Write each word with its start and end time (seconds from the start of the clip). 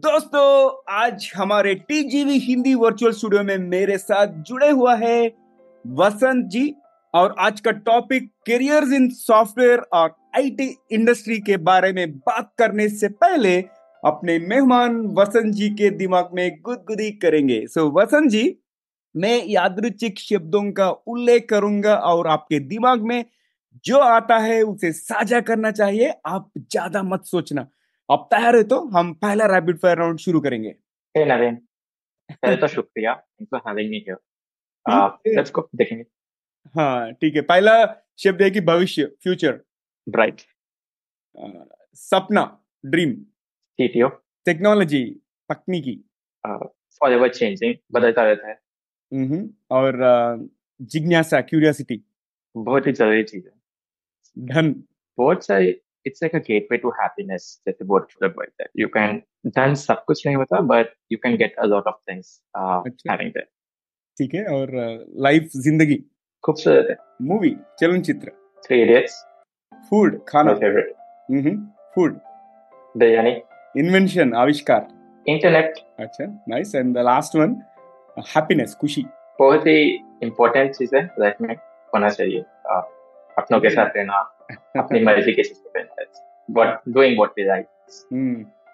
दोस्तों, 0.00 0.82
आज 0.90 1.30
हमारे 1.36 1.74
टीजीवी 1.88 2.38
हिंदी 2.38 2.74
वर्चुअल 2.74 3.12
स्टूडियो 3.12 3.42
में 3.44 3.56
मेरे 3.60 3.96
साथ 3.98 4.26
जुड़े 4.42 4.68
हुआ 4.68 4.94
है 4.96 5.26
वसंत 5.84 6.44
जी 6.50 6.62
और 7.14 7.34
आज 7.38 7.60
का 7.60 7.70
टॉपिक 7.80 8.30
करियर्स 8.46 8.92
इन 8.92 9.08
सॉफ्टवेयर 9.10 9.78
और 9.92 10.14
आईटी 10.36 10.68
इंडस्ट्री 10.92 11.38
के 11.38 11.56
बारे 11.66 11.92
में 11.92 12.12
बात 12.18 12.50
करने 12.58 12.88
से 12.88 13.08
पहले 13.08 13.56
अपने 14.02 14.38
मेहमान 14.44 14.96
वसंत 15.18 15.54
जी 15.54 15.68
के 15.70 15.90
दिमाग 15.96 16.30
में 16.34 16.60
गुदगुदी 16.60 17.10
करेंगे। 17.18 17.60
सो 17.66 17.88
वसंत 17.98 18.30
जी, 18.30 18.56
मैं 19.14 19.42
यादृचिक 19.46 20.18
शब्दों 20.18 20.62
का 20.72 20.88
उल्लेख 20.88 21.46
करूँगा 21.50 21.96
और 21.96 22.28
आपके 22.28 22.60
दिमाग 22.68 23.02
में 23.02 23.24
जो 23.84 23.98
आता 23.98 24.38
है 24.38 24.62
उसे 24.62 24.92
साझा 24.92 25.40
करना 25.42 25.70
चाहिए। 25.72 26.12
आप 26.26 26.50
ज़्यादा 26.60 27.02
मत 27.02 27.26
सोचना। 27.26 27.66
आप 28.10 28.28
तैयार 28.30 28.56
है 28.56 28.62
तो 28.64 28.80
हम 28.88 29.12
पहला 29.14 29.46
रैपिड 29.46 29.78
फायर 29.78 29.98
राउंड 29.98 30.18
शुरू 30.18 30.40
करेंगे। 30.40 30.68
हे 31.16 31.24
नवीन 31.24 31.54
पहले 32.30 32.56
तो 32.56 32.66
शुक्रिया 32.76 33.14
for 33.42 33.60
having 33.68 33.90
me 33.90 33.96
here 33.98 35.36
let's 35.36 35.52
go 35.52 35.68
देखेंगे। 35.76 36.04
हाँ 36.74 37.12
ठीक 37.12 37.36
है। 37.36 37.42
पहला 37.42 37.74
शब्द 38.18 38.42
है 38.42 38.50
कि 38.50 38.60
भविष्य 38.60 39.06
फ्यूचर 39.22 39.60
ब्राइट 40.08 40.40
सपना 41.94 42.44
ड्रीम 42.86 43.12
सीटीओ 43.78 44.08
टेक्नोलॉजी 44.46 45.04
तकनीकी 45.48 45.94
फॉरएवर 46.46 47.28
चेंजिंग 47.28 47.74
बदलता 47.92 48.22
रहता 48.22 48.48
है। 48.48 48.58
हम्म 49.12 49.48
और 49.70 49.98
जिज्ञासा 50.82 51.40
क्यूरियोसिटी 51.40 52.00
बहुत 52.56 52.86
ही 52.86 52.92
ज़रूरी 52.92 53.22
चीज़ 53.22 53.46
है। 53.46 53.52
धन। 54.46 54.72
बहुत 55.18 55.44
सारी 55.44 55.72
it's 56.08 56.22
like 56.24 56.34
a 56.36 56.42
gateway 56.44 56.78
to 56.82 56.90
happiness 56.98 57.46
जैसे 57.66 57.84
बोल 57.84 58.06
बोलते 58.24 58.62
हैं 58.62 58.70
you 58.82 58.88
can 58.96 59.20
धन 59.56 59.74
सब 59.80 60.04
कुछ 60.06 60.26
नहीं 60.26 60.36
होता 60.36 60.60
but 60.68 60.92
you 61.14 61.18
can 61.24 61.36
get 61.42 61.58
a 61.64 61.68
lot 61.72 61.90
of 61.92 61.98
things 62.10 62.30
uh, 62.58 62.80
अच्छा. 62.86 63.12
having 63.12 63.32
that 63.36 63.48
ठीक 64.18 64.34
है 64.34 64.44
और 64.54 64.70
लाइफ 65.24 65.50
ज़िंदगी। 65.56 65.96
खूबसूरत 66.44 66.86
है। 66.90 66.96
मूवी 67.26 67.50
चलनचित्र। 67.80 68.32
थ्री 68.66 68.80
इडियट्स 68.82 69.14
फ़ूड 69.90 70.18
खाना। 70.28 70.54
Favourite 70.54 70.92
hmm 71.30 71.56
food 71.94 72.18
biryani 72.94 73.30
invention 73.76 74.34
आविष्कार 74.34 74.86
इंटरनेट 75.26 75.78
अच्छा 76.00 76.24
nice 76.48 76.74
and 76.74 76.94
the 76.96 77.04
last 77.04 77.36
one 77.36 77.56
happiness 78.36 78.74
खुशी। 78.80 79.04
बहुत 79.38 79.66
ही 79.66 79.80
इम्पोर्टेंट 80.22 80.74
चीज़ 80.74 80.96
है 80.96 81.02
लाइफ 81.20 81.40
में 81.40 81.54
होना 81.94 82.08
चाहिए। 82.10 82.40
अपनों 83.36 83.60
के 83.60 83.70
साथ 83.70 83.96
रहना 83.96 84.20
अपनी 84.78 85.02
मर्ज़ी 85.04 85.32
के 85.32 85.42
doing 86.88 87.18
what 87.18 87.38
we 87.38 87.44
like 87.46 87.66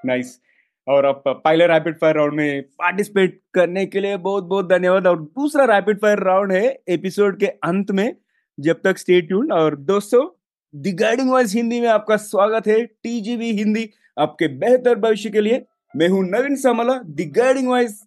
nice 0.07 0.39
और 0.87 1.05
अब 1.05 1.23
पहले 1.27 1.67
रैपिड 1.67 1.97
फायर 1.99 2.17
राउंड 2.17 2.35
में 2.35 2.63
पार्टिसिपेट 2.79 3.41
करने 3.55 3.85
के 3.87 4.01
लिए 4.01 4.17
बहुत 4.19 4.45
बहुत 4.45 4.69
धन्यवाद। 4.69 5.07
और 5.07 5.19
दूसरा 5.19 5.65
रैपिड 5.67 5.99
फायर 6.01 6.19
राउंड 6.25 6.53
है 6.53 6.67
एपिसोड 6.89 7.39
के 7.41 7.47
अंत 7.47 7.91
में, 7.91 8.17
जब 8.59 8.81
तक 8.85 8.99
स्टे 8.99 9.21
ट्यून 9.21 9.53
और 9.53 9.77
दोस्तों 9.77 10.27
दी 10.75 10.93
गाइडिंग 10.95 11.31
वॉइस 11.31 11.55
हिंदी 11.55 11.81
में 11.81 11.89
आपका 11.89 12.17
स्वागत 12.19 12.67
है 12.69 12.85
टीजीवी 12.85 13.51
हिंदी 13.53 13.89
आपके 14.17 14.49
बेहतर 14.59 14.95
भविष्य 14.99 15.31
के 15.31 15.41
लिए। 15.41 15.65
मैं 15.95 16.09
हूँ 16.09 16.25
Naveen 16.25 16.57
Samala 16.57 16.99
the 17.07 17.25
guiding 17.33 17.69
voice 17.69 18.01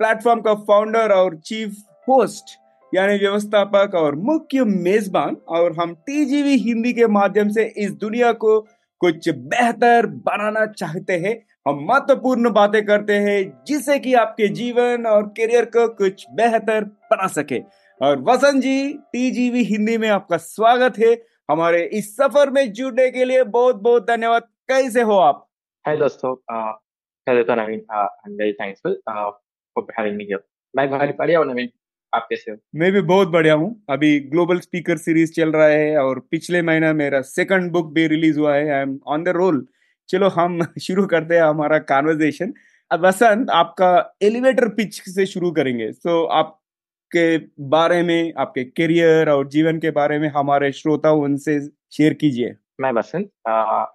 platform 0.00 0.40
का 0.40 0.54
फाउंडर 0.62 1.12
और 1.12 1.36
चीफ 1.46 1.76
होस्ट 2.08 2.56
यानी 2.94 3.18
व्यवस्थापक 3.18 3.94
और 3.94 4.14
मुख्य 4.14 4.64
मेजबान 4.64 5.36
और 5.48 5.80
हम 5.80 5.94
टीजीवी 5.94 6.56
हिंदी 6.56 6.92
के 6.92 7.06
माध्यम 7.06 7.48
से 7.48 7.74
इस 7.76 7.90
दुनिया 7.90 8.32
को 8.32 8.66
कुछ 9.00 9.28
बेहतर 9.28 10.06
बनाना 10.06 10.66
चाहते 10.66 11.12
हैं। 11.12 11.46
हम 11.68 11.86
महत्वपूर्ण 11.90 12.50
बातें 12.50 12.86
करते 12.86 13.12
हैं 13.12 13.64
जिससे 13.66 13.98
कि 13.98 14.14
आपके 14.14 14.48
जीवन 14.48 15.06
और 15.06 15.26
करियर 15.26 15.64
को 15.64 15.88
कुछ 15.88 16.26
बेहतर 16.30 16.84
बना 16.84 17.26
सके। 17.26 17.62
और 18.00 18.22
वसंत 18.22 18.62
जी 18.62 18.92
टीजीवी 18.92 19.64
हिंदी 19.64 19.98
में 19.98 20.08
आपका 20.08 20.36
स्वागत 20.36 20.98
है। 20.98 21.22
हमारे 21.50 21.90
इस 21.92 22.16
सफ़र 22.16 22.50
में 22.50 22.72
जुड़ने 22.72 23.10
के 23.10 23.24
लिए 23.24 23.42
बहुत 23.42 23.76
बहुत 23.76 24.02
धन्यवाद। 24.02 24.42
कैसे 24.42 25.02
हो 25.02 25.12
आप? 25.12 25.48
हाय 25.86 25.96
दोस्तों। 25.96 26.36
पहले 26.52 27.42
तो 27.42 27.54
Naveen 27.54 27.80
for 27.80 29.92
having 29.98 30.16
me 30.16 30.24
here 30.24 30.44
मैं 30.76 31.36
हूँ, 31.36 31.46
नवीन। 31.46 31.68
आप 32.16 32.26
कैसे 32.30 32.50
हो 32.50 32.56
मैं 32.74 32.90
भी 32.92 33.00
बहुत 33.00 33.28
बढ़िया 33.28 33.54
हूँ। 33.54 33.84
अभी 33.90 34.18
ग्लोबल 34.20 34.58
स्पीकर 34.58 34.96
सीरीज़ 34.96 35.32
चल 35.32 35.52
रहा 35.52 35.66
है 35.66 35.96
और 35.98 36.18
पिछले 36.30 36.62
महीना 36.62 36.92
मेरा 36.92 37.20
सेकंड 37.20 37.70
बुक 37.72 37.92
भी 37.92 38.06
रिलीज़ 38.06 38.38
हुआ 38.40 38.54
है। 38.54 38.70
I 38.70 38.82
am 38.82 38.98
on 39.06 39.24
the 39.24 39.28
roll 39.28 39.66
चलो 40.08 40.28
हम 40.28 40.60
शुरू 40.78 41.06
करते 41.06 41.34
हैं 41.34 41.42
हमारा 41.42 41.78
कॉन्वर्जेशन 41.78 42.52
अब 42.90 43.06
वसंत 43.06 43.50
आपका 43.50 44.16
एलिवेटर 44.22 44.68
पिच 44.68 45.00
से 45.08 45.26
शुरू 45.26 45.50
करेंगे। 45.50 45.92
सो 45.92 46.22
so, 46.22 46.30
आपके 46.30 47.38
बारे 47.68 48.02
में 48.02 48.32
आपके 48.38 48.64
करियर 48.64 49.28
और 49.30 49.48
जीवन 49.48 49.78
के 49.78 49.90
बारे 49.90 50.18
में 50.18 50.28
हमारे 50.28 50.72
श्रोता 50.72 51.10
उनसे 51.10 51.60
शेयर 51.92 52.14
कीजिए। 52.14 52.54
मैं 52.80 52.92
वसंत 52.92 53.30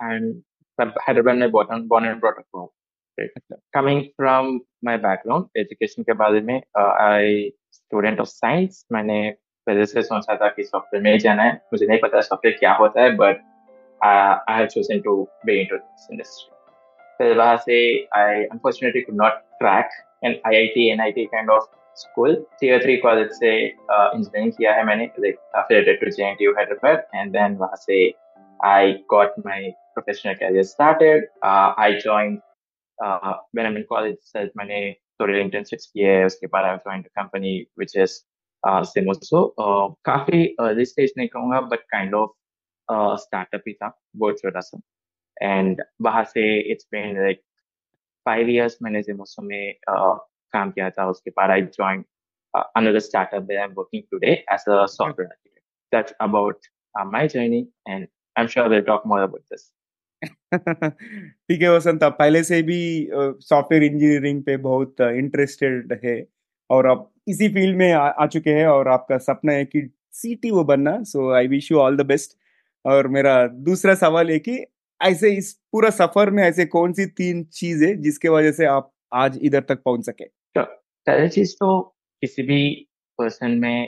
एंड 0.04 0.42
हैदराबाद 0.82 1.36
में 1.36 1.52
बॉर्न 1.52 2.06
एंड 2.06 2.20
ब्रॉट 2.20 2.38
अप 2.38 2.46
हूँ। 2.56 2.70
Coming 3.74 4.02
from 4.04 4.60
my 4.86 4.98
background 4.98 5.46
education 5.58 6.04
के 6.04 6.14
बारे 6.14 6.42
में 6.42 6.62
I 6.78 7.50
uh, 7.50 7.61
student 7.92 8.20
of 8.20 8.28
science 8.28 8.86
मैंने 8.92 9.36
पहले 9.68 9.86
से 9.86 10.02
सोचा 10.02 10.36
था 10.36 10.50
कि 10.50 10.64
सॉफ्टवेयर 10.64 11.04
में 11.04 11.18
जाना 11.20 11.44
है। 11.44 11.54
मुझे 11.54 11.86
नहीं 11.86 12.00
पता 12.00 12.22
सॉफ्टवेयर 12.22 12.58
क्या 12.60 12.74
होता 12.74 13.02
है 13.02 13.16
but 13.16 13.42
I 14.04 14.58
have 14.58 14.68
chosen 14.68 15.00
to 15.00 15.30
be 15.46 15.60
into 15.60 15.78
this 15.78 16.08
industry 16.12 16.74
फिर 17.18 17.38
वहाँ 17.38 17.58
से 17.58 18.08
I 18.16 18.44
unfortunately 18.44 19.02
could 19.02 19.16
not 19.16 19.32
crack 19.32 19.90
an 20.24 20.40
IIT 20.48 20.90
NIT 20.92 21.26
kind 21.26 21.50
of 21.50 21.64
school 21.96 22.46
tier 22.62 22.84
three 22.84 22.98
college 22.98 23.32
से 23.32 23.68
इंजीनियरिंग 23.68 24.52
uh, 24.52 24.58
किया 24.58 24.74
है 24.74 24.84
मैंने 24.84 25.10
affiliated 25.62 26.00
to 26.04 26.10
JNTU 26.20 26.56
Hyderabad 26.60 27.04
and 27.20 27.36
then 27.38 27.58
वहाँ 27.58 27.76
से 27.76 28.14
got 29.14 29.38
my 29.46 29.60
professional 29.98 30.36
career 30.36 30.64
started. 30.64 31.24
Uh, 31.44 31.74
I 31.78 32.00
joined 32.06 32.40
uh, 33.00 33.34
when 33.52 33.66
I'm 33.66 33.76
in 33.78 34.96
college 35.21 35.35
itself 35.35 35.41
मैंने 35.41 35.41
थोड़े 35.41 35.41
internships 35.41 35.87
किए 35.87 36.11
है 36.11 36.27
उसके 36.27 36.47
बाद 36.47 36.65
I 36.65 36.77
join 36.77 37.03
company 37.03 37.67
which 37.79 37.97
is 37.97 38.11
सिमोसो 38.69 39.55
काफी 40.05 40.57
अर्ली 40.61 40.85
स्टेज 40.85 41.13
नहीं 41.19 41.29
कहूंगा 41.29 41.61
बट 41.61 41.79
काइंड 41.79 42.15
ऑफ 42.15 42.33
स्टार्टअप 42.93 43.63
ही 43.69 43.73
था 43.73 44.01
बहुत 44.17 44.39
छोटा 44.39 44.61
सा 44.61 44.81
एंड 45.43 45.83
वहां 46.03 46.25
से 46.25 46.61
it's 46.73 46.87
been 46.93 47.23
like 47.23 47.43
five 48.25 48.49
years 48.49 48.79
मैंने 48.83 49.03
सिमोसो 49.03 49.43
में 49.43 49.75
uh, 49.91 50.19
काम 50.53 50.71
किया 50.71 50.91
था 50.91 51.09
उसके 51.11 51.31
बाद 51.31 51.51
I 51.51 51.63
join 51.63 52.05
another 52.75 53.01
startup 53.01 53.47
that 53.49 53.59
I'm 53.59 53.75
working 53.75 54.03
today 54.13 54.45
as 54.49 54.61
a 54.67 54.89
software 54.89 55.29
architect. 55.29 55.65
That's 55.93 56.13
about 56.21 56.57
uh, 57.01 57.05
my 57.05 57.27
journey, 57.27 57.69
and 57.87 58.09
I'm 58.37 58.49
sure 58.49 58.69
we'll 58.69 58.83
talk 58.83 59.05
more 59.05 59.23
about 59.23 59.43
this. 59.51 59.71
ठीक 60.54 61.62
है 61.62 61.70
वसंत 61.70 62.04
आप 62.04 62.16
पहले 62.20 62.44
से 62.44 62.62
भी 62.62 62.78
सॉफ्टवेयर 63.42 63.84
इंजीनियरिंग 63.84 64.44
पे 64.44 64.58
बहुत 64.58 65.02
इंटरेस्टेड 65.02 66.00
है 66.06 66.16
और 66.70 66.88
आप 66.88 67.12
इसी 67.28 67.50
फ़ील्ड 67.50 67.78
में 67.78 67.92
आ, 67.94 68.00
आ 68.00 68.26
चुके 68.28 68.50
हैं 68.50 68.68
और 68.68 68.88
आपका 68.88 69.18
सपना 69.18 69.54
है 69.54 69.66
कि 69.66 69.90
सीटी 70.12 70.52
वो 70.52 70.64
बनना 70.64 71.04
so 71.04 71.32
I 71.34 71.48
wish 71.48 71.72
you 71.72 71.78
all 71.78 71.98
the 71.98 72.06
best 72.06 72.38
और 72.86 73.08
मेरा 73.08 73.48
दूसरा 73.48 73.96
सवाल 73.96 74.32
है 74.32 74.40
कि 74.40 74.66
ऐसे 75.02 75.32
इस 75.32 75.54
पूरा 75.72 75.90
सफ़र 75.90 76.30
में 76.30 76.44
ऐसे 76.44 76.66
कौन 76.66 76.94
सी 76.94 77.06
तीन 77.06 77.44
चीज़ 77.54 77.84
है 77.86 77.96
जिसके 77.96 78.30
वजह 78.30 78.52
से 78.52 78.66
आप 78.66 78.92
आज 79.14 79.40
इधर 79.42 79.62
तक 79.62 79.82
पहुँच 79.86 80.06
सके? 80.06 80.26
पहली 80.56 81.30
चीज़ 81.30 81.54
तो 81.54 81.80
किसी 82.22 82.44
भी 82.44 82.88
पर्सन 83.20 83.52
में 83.52 83.88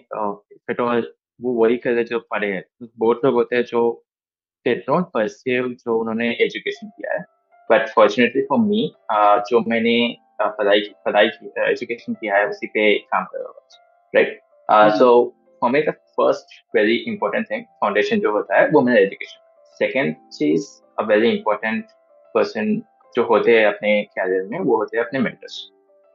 वो 1.39 1.53
वही 1.53 1.77
करे 1.77 2.03
जो 2.03 2.19
पढ़े 2.19 2.47
हैं। 2.47 2.63
बहुत 2.97 3.21
लोग 3.25 3.33
होते 3.33 3.55
हैं 3.55 3.63
जो 3.63 4.05
did 4.65 4.83
not 4.89 5.11
pursue 5.15 5.67
जो 5.75 5.97
उन्होंने 5.99 6.29
एजुकेशन 6.41 6.87
किया 6.87 7.13
है। 7.13 7.23
बट 7.69 7.87
फॉर्चुनेटली 7.89 8.41
फॉर 8.41 8.59
मी 8.59 8.91
जो 9.49 9.59
मैंने 9.67 9.95
पढ़ाई 10.41 10.81
पढ़ाई 11.05 11.27
की 11.27 11.51
एजुकेशन 11.71 12.13
किया 12.13 12.37
है 12.37 12.47
उसी 12.49 12.67
पे 12.67 12.97
काम 12.97 13.25
कर 13.25 13.39
रहा 13.39 13.47
हूँ 13.47 13.55
right 14.13 14.97
so 14.99 15.09
for 15.61 15.71
me 15.71 15.81
the 15.81 15.91
first 16.19 16.55
very 16.75 16.95
important 17.07 17.49
thing 17.51 17.63
foundation 17.81 18.19
जो 18.19 18.31
होता 18.31 18.59
है 18.59 18.67
वो 18.69 18.81
मेरा 18.81 18.99
एजुकेशन 18.99 19.39
सेकेंड 19.79 20.15
चीज़ 20.33 20.67
अ 20.99 21.03
वेरी 21.03 21.29
इंपॉर्टेंट 21.29 21.85
पर्सन 22.35 22.75
जो 23.15 23.23
होते 23.23 23.57
हैं 23.59 23.65
अपने 23.65 24.01
कैरियर 24.17 24.47
में 24.51 24.59
वो 24.59 24.77
होते 24.77 24.97
हैं 24.97 25.05
अपने 25.05 25.19
मेंटर्स 25.19 25.61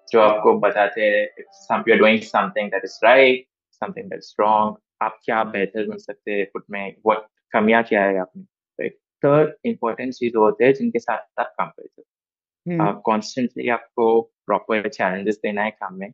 जो 0.09 0.21
आपको 0.21 0.53
बताते 0.59 1.03
हैं 1.03 1.25
you 1.39 1.95
are 1.95 1.99
doing 1.99 2.21
something 2.23 2.71
that 2.71 2.85
is 2.85 2.99
right 3.05 3.47
something 3.83 4.11
that 4.11 4.19
is 4.19 4.35
wrong 4.41 4.77
आप 5.03 5.19
क्या 5.25 5.43
बेहतर 5.57 5.89
बन 5.89 5.99
सकते 5.99 6.33
हैं 6.33 6.47
खुद 6.47 6.63
में 6.71 6.95
व्हाट 7.07 7.27
कमियाँ 7.53 7.83
क्या 7.85 8.05
है 8.05 8.19
आपने 8.21 8.43
राइट 8.79 8.97
थर्ड 9.23 9.55
इम्पोर्टेंट 9.67 10.13
चीज़ 10.15 10.37
होते 10.37 10.65
हैं 10.65 10.73
जिनके 10.75 10.99
साथ 10.99 11.41
आप 11.41 11.55
काम 11.59 11.69
करते 11.71 12.03
हो। 12.03 12.85
आप 12.87 13.01
कॉन्स्टेंटली 13.07 13.69
आपको 13.79 14.21
प्रॉपर 14.47 14.89
चैलेंजेस 14.89 15.39
देना 15.45 15.63
है 15.65 15.71
काम 15.73 15.95
में 16.01 16.11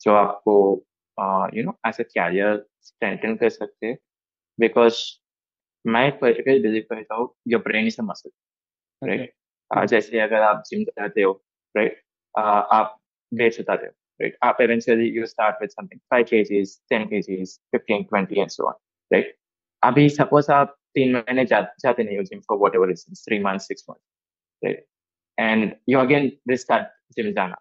जो 0.00 0.14
आपको 0.16 0.54
you 1.56 1.64
know 1.64 1.78
as 1.88 2.00
a 2.00 2.04
career 2.14 2.64
strengthen 2.82 3.36
कर 3.36 3.48
सकते 3.50 3.86
हैं। 3.86 3.96
बिकॉज़ 4.58 5.00
मैं 5.84 6.10
पर्टिकुलर 6.18 6.60
बिलीव 6.62 6.84
करता 6.90 7.14
हूँ 7.14 7.28
your 7.48 7.62
brain 7.62 7.86
is 7.86 8.00
a 8.00 8.04
muscle 8.04 8.30
right 9.02 9.34
जैसे 9.90 10.20
अगर 10.20 10.42
आप 10.42 10.62
जिम 10.70 10.82
जाते 10.84 11.22
हो 11.22 11.32
राइट 11.74 12.02
आप 12.34 12.98
वेट 13.32 13.60
उतारे 13.60 13.90
right? 14.20 14.34
Up 14.42 14.60
eventually 14.60 15.06
you 15.10 15.26
start 15.26 15.56
with 15.60 15.72
something 15.72 16.00
5 16.10 16.26
kgs, 16.26 16.72
10 16.90 17.06
kgs, 17.08 17.58
15, 17.72 18.06
20 18.08 18.40
and 18.40 18.52
so 18.52 18.66
on, 18.68 18.74
right? 19.10 19.26
अभी 19.86 20.08
सपोज़ 20.08 20.50
आप 20.52 20.76
तीन 20.94 21.12
महीने 21.12 21.44
जा, 21.44 21.60
जाते 21.80 22.04
नहीं 22.04 22.16
हो 22.16 22.22
gym 22.24 22.40
for 22.48 22.58
whatever 22.76 22.92
three 22.94 23.38
month 23.44 23.58
six 23.66 23.84
month 23.90 24.64
right 24.64 24.86
and 25.38 25.74
you 25.88 25.98
again 25.98 26.30
restart 26.50 26.86
gym 27.16 27.32
जाना। 27.32 27.60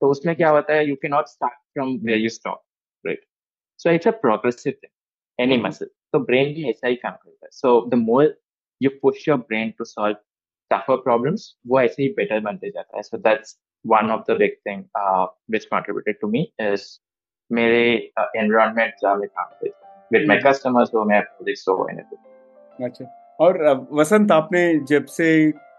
तो 0.00 0.10
उसमें 0.10 0.34
क्या 0.36 0.50
होता 0.50 0.74
है 0.74 0.88
you 0.88 0.96
can 1.02 1.10
not 1.10 1.28
start 1.28 1.54
from 1.74 1.96
where 2.06 2.18
you 2.18 2.28
stop 2.30 2.62
right 3.04 3.24
so 3.80 3.90
it's 3.90 4.08
a 4.08 4.10
progressive 4.24 4.72
thing 4.82 5.42
any 5.46 5.56
muscle 5.62 5.90
तो 6.12 6.18
ब्रेन 6.26 6.54
भी 6.54 6.68
ऐसा 6.70 6.88
ही 6.88 6.94
काम 6.96 7.12
करता 7.12 7.46
है। 7.46 7.50
So 7.52 7.80
the 7.90 7.94
more 8.02 8.34
you 8.80 8.90
push 9.02 9.28
your 9.28 9.38
brain 9.48 9.70
to 9.78 9.84
solve 9.84 10.16
tougher 10.70 10.96
problems 11.02 11.54
वो 11.66 11.80
ऐसे 11.80 12.02
ही 12.02 12.08
बेटर 12.16 12.40
बनते 12.40 12.70
जाता 12.70 12.96
है। 12.96 13.02
So 13.02 13.18
that's 13.18 13.58
one 13.84 14.08
of 14.12 14.22
the 14.28 14.34
big 14.38 14.54
thing 14.66 14.80
uh, 15.00 15.26
which 15.54 15.66
contributed 15.72 16.16
to 16.22 16.28
me 16.30 16.40
is 16.62 16.86
मेरे 17.50 17.84
uh, 18.20 18.24
environment 18.40 19.02
जहाँ 19.02 19.14
मैं 19.16 19.28
काम 19.28 19.52
करता 19.60 19.87
with 20.10 20.28
my 20.28 20.36
customers 20.42 20.94
हो 20.94 21.04
मैं 21.04 21.22
projects 21.22 21.68
हो 21.68 21.86
anything 21.92 22.84
अच्छा। 22.84 23.04
और 23.40 23.86
वसंत 23.92 24.32
आपने 24.32 24.62
जब 24.88 25.04
से 25.06 25.28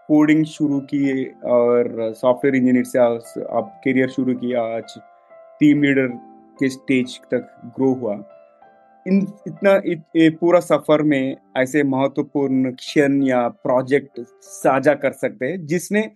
कोडिंग 0.08 0.44
शुरू 0.46 0.80
की 0.90 1.24
और 1.50 2.12
सॉफ्टवेयर 2.16 2.54
इंजीनियर 2.56 2.84
से 2.84 2.98
आप 2.98 3.80
करियर 3.84 4.08
शुरू 4.08 4.34
किया 4.34 4.62
आज 4.76 4.98
टीम 5.60 5.82
लीडर 5.82 6.06
के 6.60 6.68
स्टेज 6.68 7.18
तक 7.30 7.50
ग्रो 7.76 7.92
हुआ 7.94 8.14
इन 9.06 9.20
इतना 9.46 9.80
इत, 9.84 10.02
ए, 10.16 10.28
पूरा 10.30 10.60
सफ़र 10.60 11.02
में 11.02 11.36
ऐसे 11.56 11.82
महत्वपूर्ण 11.82 12.72
क्षण 12.72 13.22
या 13.22 13.46
प्रोजेक्ट 13.48 14.20
साझा 14.42 14.94
कर 14.94 15.12
सकते 15.12 15.46
हैं 15.46 15.66
जिसने 15.66 16.10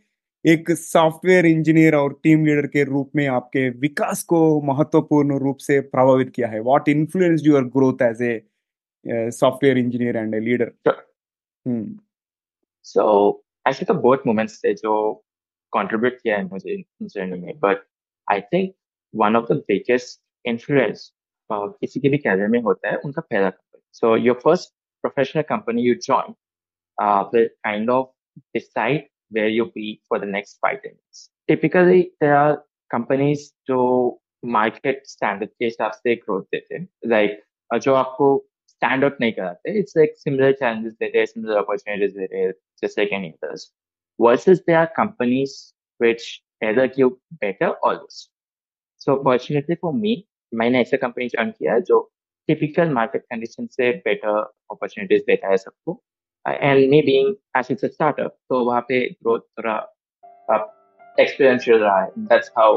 एक 0.45 0.71
सॉफ्टवेयर 0.71 1.47
इंजीनियर 1.47 1.95
और 1.95 2.19
टीम 2.23 2.45
लीडर 2.47 2.67
के 2.67 2.83
रूप 2.85 3.11
में 3.17 3.27
आपके 3.27 3.69
विकास 3.81 4.23
को 4.23 4.39
महत्वपूर्ण 4.63 5.39
रूप 5.39 5.57
से 5.57 5.81
प्रभावित 5.81 6.33
किया 6.35 6.49
है। 6.49 6.61
What 6.61 6.89
influence 6.89 7.43
your 7.45 7.65
growth 7.77 8.03
as 8.03 8.23
a 8.23 9.31
software 9.31 9.79
engineer 9.79 10.17
and 10.17 10.35
a 10.35 10.41
leader 10.41 10.73
so 12.85 13.07
ऐसे 13.67 13.85
तो 13.85 13.95
बहुत 13.95 14.23
मोमेंट्स 14.27 14.59
थे 14.65 14.75
जो 14.75 15.13
कंट्रीब्यूट 15.73 16.19
किया 16.23 16.37
है 16.37 16.45
मुझे 16.45 16.83
जर्नी 17.03 17.41
में 17.41 17.59
but 17.61 17.85
I 18.33 18.41
think 18.53 18.75
one 19.15 19.37
of 19.37 19.53
the 19.53 19.57
biggest 19.69 20.21
influence 20.45 21.11
किसी 21.53 22.01
के 22.01 22.09
भी 22.09 22.19
कैरियर 22.19 22.49
में 22.49 22.61
होता 22.63 22.91
है 22.91 22.97
उनका 23.05 23.21
पहला 23.21 23.51
company 23.51 23.81
so 23.93 24.17
your 24.17 24.41
first 24.45 24.75
professional 25.05 25.43
company 25.43 25.83
you 25.83 25.95
join 26.03 26.35
kind 27.67 27.91
of 27.91 28.05
decide 28.57 29.03
where 29.34 29.48
you 29.48 29.72
be 29.76 30.02
for 30.08 30.20
the 30.20 30.26
next 30.26 30.58
five 30.62 30.80
years. 30.84 31.30
Typically, 31.48 32.12
there 32.20 32.36
are 32.36 32.64
companies 32.90 33.54
जो 33.70 34.22
market 34.44 35.02
standard 35.06 35.50
के 35.60 35.66
हिसाब 35.66 35.92
से 35.92 36.16
growth 36.16 36.46
देते 36.54 36.76
हैं 36.76 36.88
like 37.06 37.82
जो 37.84 37.94
आपको 37.94 38.30
stand 38.74 39.04
out 39.04 39.20
नहीं 39.22 39.32
कराते 39.34 39.80
it's 39.82 39.96
like 39.98 40.16
similar 40.18 40.52
challenges 40.62 40.94
देते 41.00 41.18
हैं 41.18 41.26
similar 41.26 41.58
opportunities 41.64 42.16
देते 42.18 42.38
हैं 42.38 42.54
just 42.84 42.98
like 42.98 43.16
any 43.20 43.34
others 43.34 43.72
versus 44.20 44.62
there 44.68 44.80
are 44.80 44.90
companies 45.00 45.74
which 45.98 46.42
either 46.62 46.88
give 46.88 47.12
better 47.44 47.74
or 47.84 47.94
worse 47.96 48.30
so 48.98 49.22
fortunately 49.24 49.78
for 49.86 49.94
me 49.94 50.16
मैंने 50.54 50.80
ऐसे 50.82 50.98
कंपनी 50.98 51.28
ज्वाइन 51.30 51.52
किया 51.52 51.74
है 51.74 51.82
जो 51.82 52.00
टिपिकल 52.48 52.90
मार्केट 52.90 53.22
कंडीशन 53.22 53.68
से 53.72 53.92
बेटर 54.06 54.38
अपॉर्चुनिटीज 54.72 55.24
देता 55.28 55.48
है 55.48 55.58
सबको 55.58 56.04
And 56.49 56.91
may 56.91 57.01
being 57.01 57.35
as 57.59 57.71
it's 57.71 57.85
startup 57.85 58.37
तो 58.49 58.65
वहाँ 58.65 58.81
पे 58.81 59.01
ग्रोथ 59.11 59.41
थोड़ा 59.41 59.77
एक्सपीरियंशियल 61.21 61.79
रहा 61.79 62.01
है। 62.03 62.11
That's 62.19 62.53
how 62.59 62.77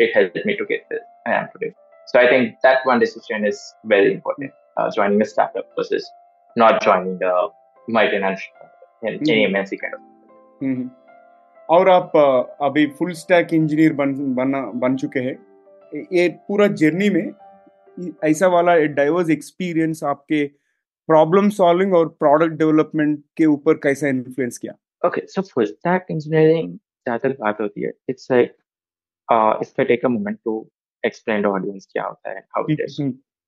it 0.00 0.12
help 0.16 0.32
me 0.46 0.54
to 0.54 0.64
get 0.64 0.94
I 1.28 1.34
am 1.34 1.44
today 1.44 1.72
so 2.06 2.18
I 2.18 2.26
think 2.26 2.48
that 2.66 2.86
one 2.86 2.98
decision 2.98 3.46
is 3.46 3.60
very 3.86 4.10
important 4.10 4.50
joining 4.94 5.20
a 5.20 5.24
startup 5.24 5.74
versus 5.78 6.10
not 6.58 6.82
joining 6.82 7.18
multinational 7.90 8.68
an 9.06 10.90
और 11.70 11.88
आप 11.88 12.12
uh, 12.16 12.66
अभी 12.66 12.86
full 12.86 13.12
stack 13.12 13.54
engineer 13.54 13.92
बन 13.92 14.34
बना 14.34 14.60
बन 14.74 14.96
चुके 14.96 15.20
हैं। 15.20 15.36
ये 16.12 16.28
पूरा 16.28 16.66
जर्नी 16.66 17.10
में 17.10 17.32
ऐसा 18.24 18.46
वाला 18.46 18.76
डाइवर्स 18.76 19.30
एक्सपीरियंस 19.30 20.04
आपके 20.04 20.50
प्रॉब्लम 21.08 21.48
सॉल्विंग 21.50 21.94
और 21.94 22.08
प्रोडक्ट 22.20 22.52
डेवलपमेंट 22.58 23.22
के 23.36 23.46
ऊपर 23.46 23.74
कैसा 23.78 24.08
इन्फ्लुएंस 24.08 24.58
किया? 24.58 24.74
Okay 25.02 25.26
so 25.26 25.42
full 25.44 25.64
stack 25.66 26.06
engineering 26.10 26.78
तक 27.08 27.36
बात 27.40 27.60
होती 27.60 27.82
है। 27.82 27.92
It's 28.10 28.30
like 28.30 28.56
if 29.62 29.80
I 29.80 29.84
take 29.84 30.04
a 30.04 30.08
moment 30.08 30.38
to 30.44 30.56
explain 31.04 31.46
audience 31.46 31.88
क्या 31.92 32.04
होता 32.04 32.30
है 32.30 32.38
how 32.56 32.66
it 32.70 32.80
is 32.80 33.02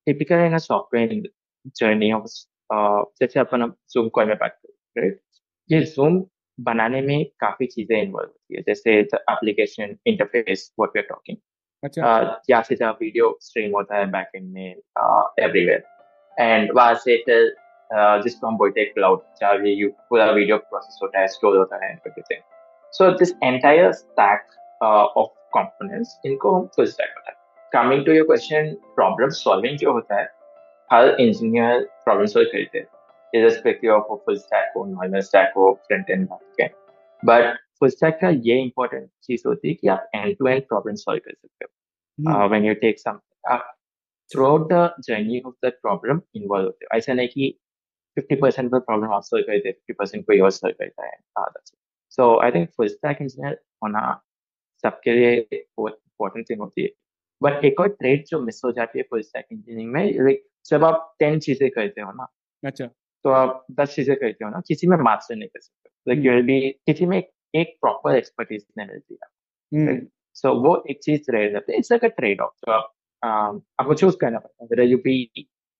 typical 0.06 0.44
in 0.46 0.54
a 0.54 0.58
software 0.58 1.22
journey 1.76 2.12
of 2.12 2.26
जैसे 3.20 3.40
अपन 3.40 3.62
अब 3.62 3.76
जूम 3.90 4.08
कॉल 4.08 4.26
में 4.26 4.36
बात 4.38 4.58
करें 4.62 5.02
राइट 5.02 5.20
ये 5.70 5.80
जूम 5.84 6.24
बनाने 6.58 7.00
में 7.02 7.24
काफ़ी 7.40 7.66
चीज़ें 7.66 8.00
इन्वॉल्व 8.02 8.28
होती 8.28 8.56
है 8.56 8.62
जैसे 8.66 8.98
application 9.00 9.96
interface 10.06 10.70
what 10.78 10.96
we 10.96 11.00
are 11.00 11.06
talking 11.08 11.36
अच्छा। 11.82 12.42
या 12.50 12.60
से 12.62 12.74
जहाँ 12.74 12.92
वीडियो 13.00 13.36
स्ट्रीम 13.42 13.74
होता 13.76 13.96
है 13.96 14.06
बैक 14.10 14.30
एंड 14.34 14.52
में 14.52 14.70
एवरीवेयर 14.70 15.78
uh, 15.78 15.95
एंड 16.36 16.70
वहाँ 16.76 16.94
से 17.04 17.16
फिर 17.26 17.54
जिसको 18.22 18.46
हम 18.46 18.56
बोलते 18.56 18.80
हैं 18.80 18.92
क्लाउड 18.92 19.20
जहाँ 19.40 19.58
भी 19.58 19.86
पूरा 19.86 20.30
वीडियो 20.30 20.56
प्रोसेस 20.58 20.98
होता 21.02 21.20
है 21.20 21.26
स्टोर 21.28 21.56
होता 21.56 21.84
है 21.84 21.90
everything 21.92 22.40
so 22.92 23.10
this 23.18 23.32
entire 23.44 23.92
stack 23.92 24.82
of 24.82 25.30
components 25.54 26.20
इनको 26.26 26.54
हम 26.54 26.66
फुल 26.76 26.86
स्टैक 26.86 27.14
होता 27.16 27.30
है। 27.30 27.36
Coming 27.72 28.04
to 28.06 28.12
your 28.12 28.26
question 28.26 28.72
problem 28.96 29.28
solving 29.36 29.78
जो 29.78 29.92
होता 29.92 30.20
है 30.20 30.28
हर 30.90 31.08
इंजीनियर 31.20 31.80
प्रॉब्लम 32.04 32.26
सॉल्व 32.26 32.48
करते 32.52 32.78
हैं। 32.78 32.86
Irrespective 33.32 33.90
ऑफ़ 33.90 34.18
फुल 34.24 34.36
स्टैक 34.38 34.72
हो 34.76 34.84
नॉर्मल 34.86 35.20
स्टैक 35.20 35.52
हो 35.56 35.72
front 35.86 36.10
end 36.10 36.26
back 36.28 36.60
end 36.60 36.70
but 37.22 37.56
full 37.80 37.88
stack 37.90 38.18
का 38.20 38.28
ये 38.28 38.60
इंपॉर्टेंट 38.60 39.08
चीज़ 39.24 39.42
होती 39.46 39.68
है 39.68 39.74
कि 39.74 39.88
आप 39.88 40.10
end 40.14 40.36
to 40.38 40.48
end 40.48 40.62
problem 40.68 40.94
solve 40.96 41.20
कर 41.24 41.32
सकते 41.32 41.64
हो। 41.64 42.46
व्हेन 42.48 42.64
यू 42.64 42.74
टेक 42.82 42.98
सम 42.98 43.18
आप 43.48 43.75
out 44.34 44.72
the 44.72 44.90
journey 45.00 45.40
of 45.40 45.54
that 45.64 45.74
problem 45.74 46.20
involve 46.34 46.66
होते 46.66 46.84
हो 46.84 46.96
ऐसा 46.98 47.12
नहीं 47.12 47.28
कि 47.28 47.58
फिफ्टी 48.16 48.36
परसेंट 48.36 48.70
पर 48.72 48.78
प्रॉब्लम 48.78 49.12
आप 49.12 49.22
सॉल्व 49.22 49.44
करते 49.46 49.72
फिफ्टी 49.72 49.92
परसेंट 49.92 50.26
कोई 50.26 50.40
और 50.40 50.50
सॉल्व 50.50 50.74
करता 50.80 51.06
है 51.06 51.16
so 52.10 52.40
I 52.40 52.50
think 52.50 52.68
full 52.76 52.88
stack 52.88 53.18
engineer 53.22 53.60
होना 53.84 54.22
सबके 54.84 55.12
लिए 55.12 55.64
बहुत 55.78 55.92
इंपॉर्टेंट 55.92 56.50
थिंग 56.50 56.60
होती 56.60 56.82
है 56.82 56.88
बट 57.42 57.64
एक 57.64 57.80
और 57.80 57.88
ट्रेड 57.88 58.24
जो 58.28 58.40
मिस 58.40 58.60
हो 58.64 58.72
जाती 58.72 58.98
है 58.98 59.04
फुल 59.10 59.22
स्टैक 59.22 59.46
इंजीनियरिंग 59.52 59.92
में 59.92 60.24
लाइक 60.24 60.44
जब 60.70 60.84
आप 60.84 61.14
टेन 61.18 61.40
चीज़ें 61.40 61.70
करते 61.70 62.00
हो 62.00 62.12
ना? 62.12 62.26
अच्छा। 62.62 62.86
तो 63.24 63.30
आप 63.30 63.66
दस 63.72 63.94
चीज़ें 63.94 64.16
करते 64.16 64.44
हो 64.44 64.50
ना? 64.50 64.60
किसी 64.68 64.86
में 64.86 64.96
मास्टर 64.96 65.36
नहीं 65.36 65.48
कर 65.48 65.60
सकते। 65.60 65.90
लाइक 66.08 66.26
यू 66.26 66.32
विल 66.32 66.42
बी 66.42 66.70
किसी 66.86 67.06
में 67.06 67.18
एक 67.54 67.76
प्रॉपर 67.80 68.16
एक्सपर्टीज 68.16 68.66
नहीं 68.78 68.88
मिलती। 68.88 69.18
है 69.72 70.00
सो 70.34 70.54
वो 70.62 70.84
एक 70.90 71.00
चीज़ 71.02 71.30
रह 71.30 71.50
जाती 71.50 71.72
है। 71.72 71.78
It's 71.78 71.92
like 71.92 72.04
a 72.04 72.08
trade 72.08 72.40
off 72.40 72.52
जो 72.58 72.72
आप 72.72 72.92
आपको 73.22 73.94
चूज़ 73.94 74.16
करना 74.20 74.38
पड़ता 74.38 74.80
है 74.80 74.86
you 74.88 74.98
be 75.04 75.16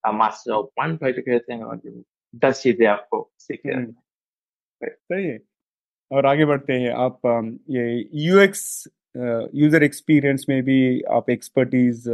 a 0.04 0.12
master 0.12 0.52
of 0.54 0.68
one 0.80 0.98
particular 0.98 1.40
thing 1.48 1.62
or 1.64 1.76
दस 2.42 2.62
चीज़ें 2.62 2.86
आपको 2.86 3.18
सीखने। 3.38 3.84
सही 4.80 5.26
है। 5.26 5.38
और 6.10 6.26
आगे 6.26 6.44
बढ़ते 6.44 6.72
हैं 6.72 6.92
आप 6.94 7.20
ये 7.70 7.84
यूएक्स 8.24 8.62
यूज़र 9.16 9.82
एक्सपीरियंस 9.82 10.44
में 10.48 10.62
भी 10.64 10.78
आप 11.12 11.30
एक्सपर्टीज 11.30 12.04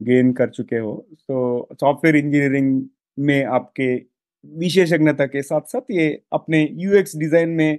गेन 0.00 0.32
कर 0.32 0.50
चुके 0.50 0.76
हो। 0.76 0.94
तो 1.20 1.68
सॉफ्टवेयर 1.80 2.16
इंजीनियरिंग 2.16 2.82
में 3.18 3.44
आपके 3.44 3.94
विशेषज्ञता 4.44 5.26
के 5.26 5.42
साथ 5.42 5.72
साथ 5.72 5.90
ये 5.90 6.08
अपने 6.32 6.62
यूएक्स 6.80 7.16
डिज़ाइन 7.16 7.48
में 7.50 7.78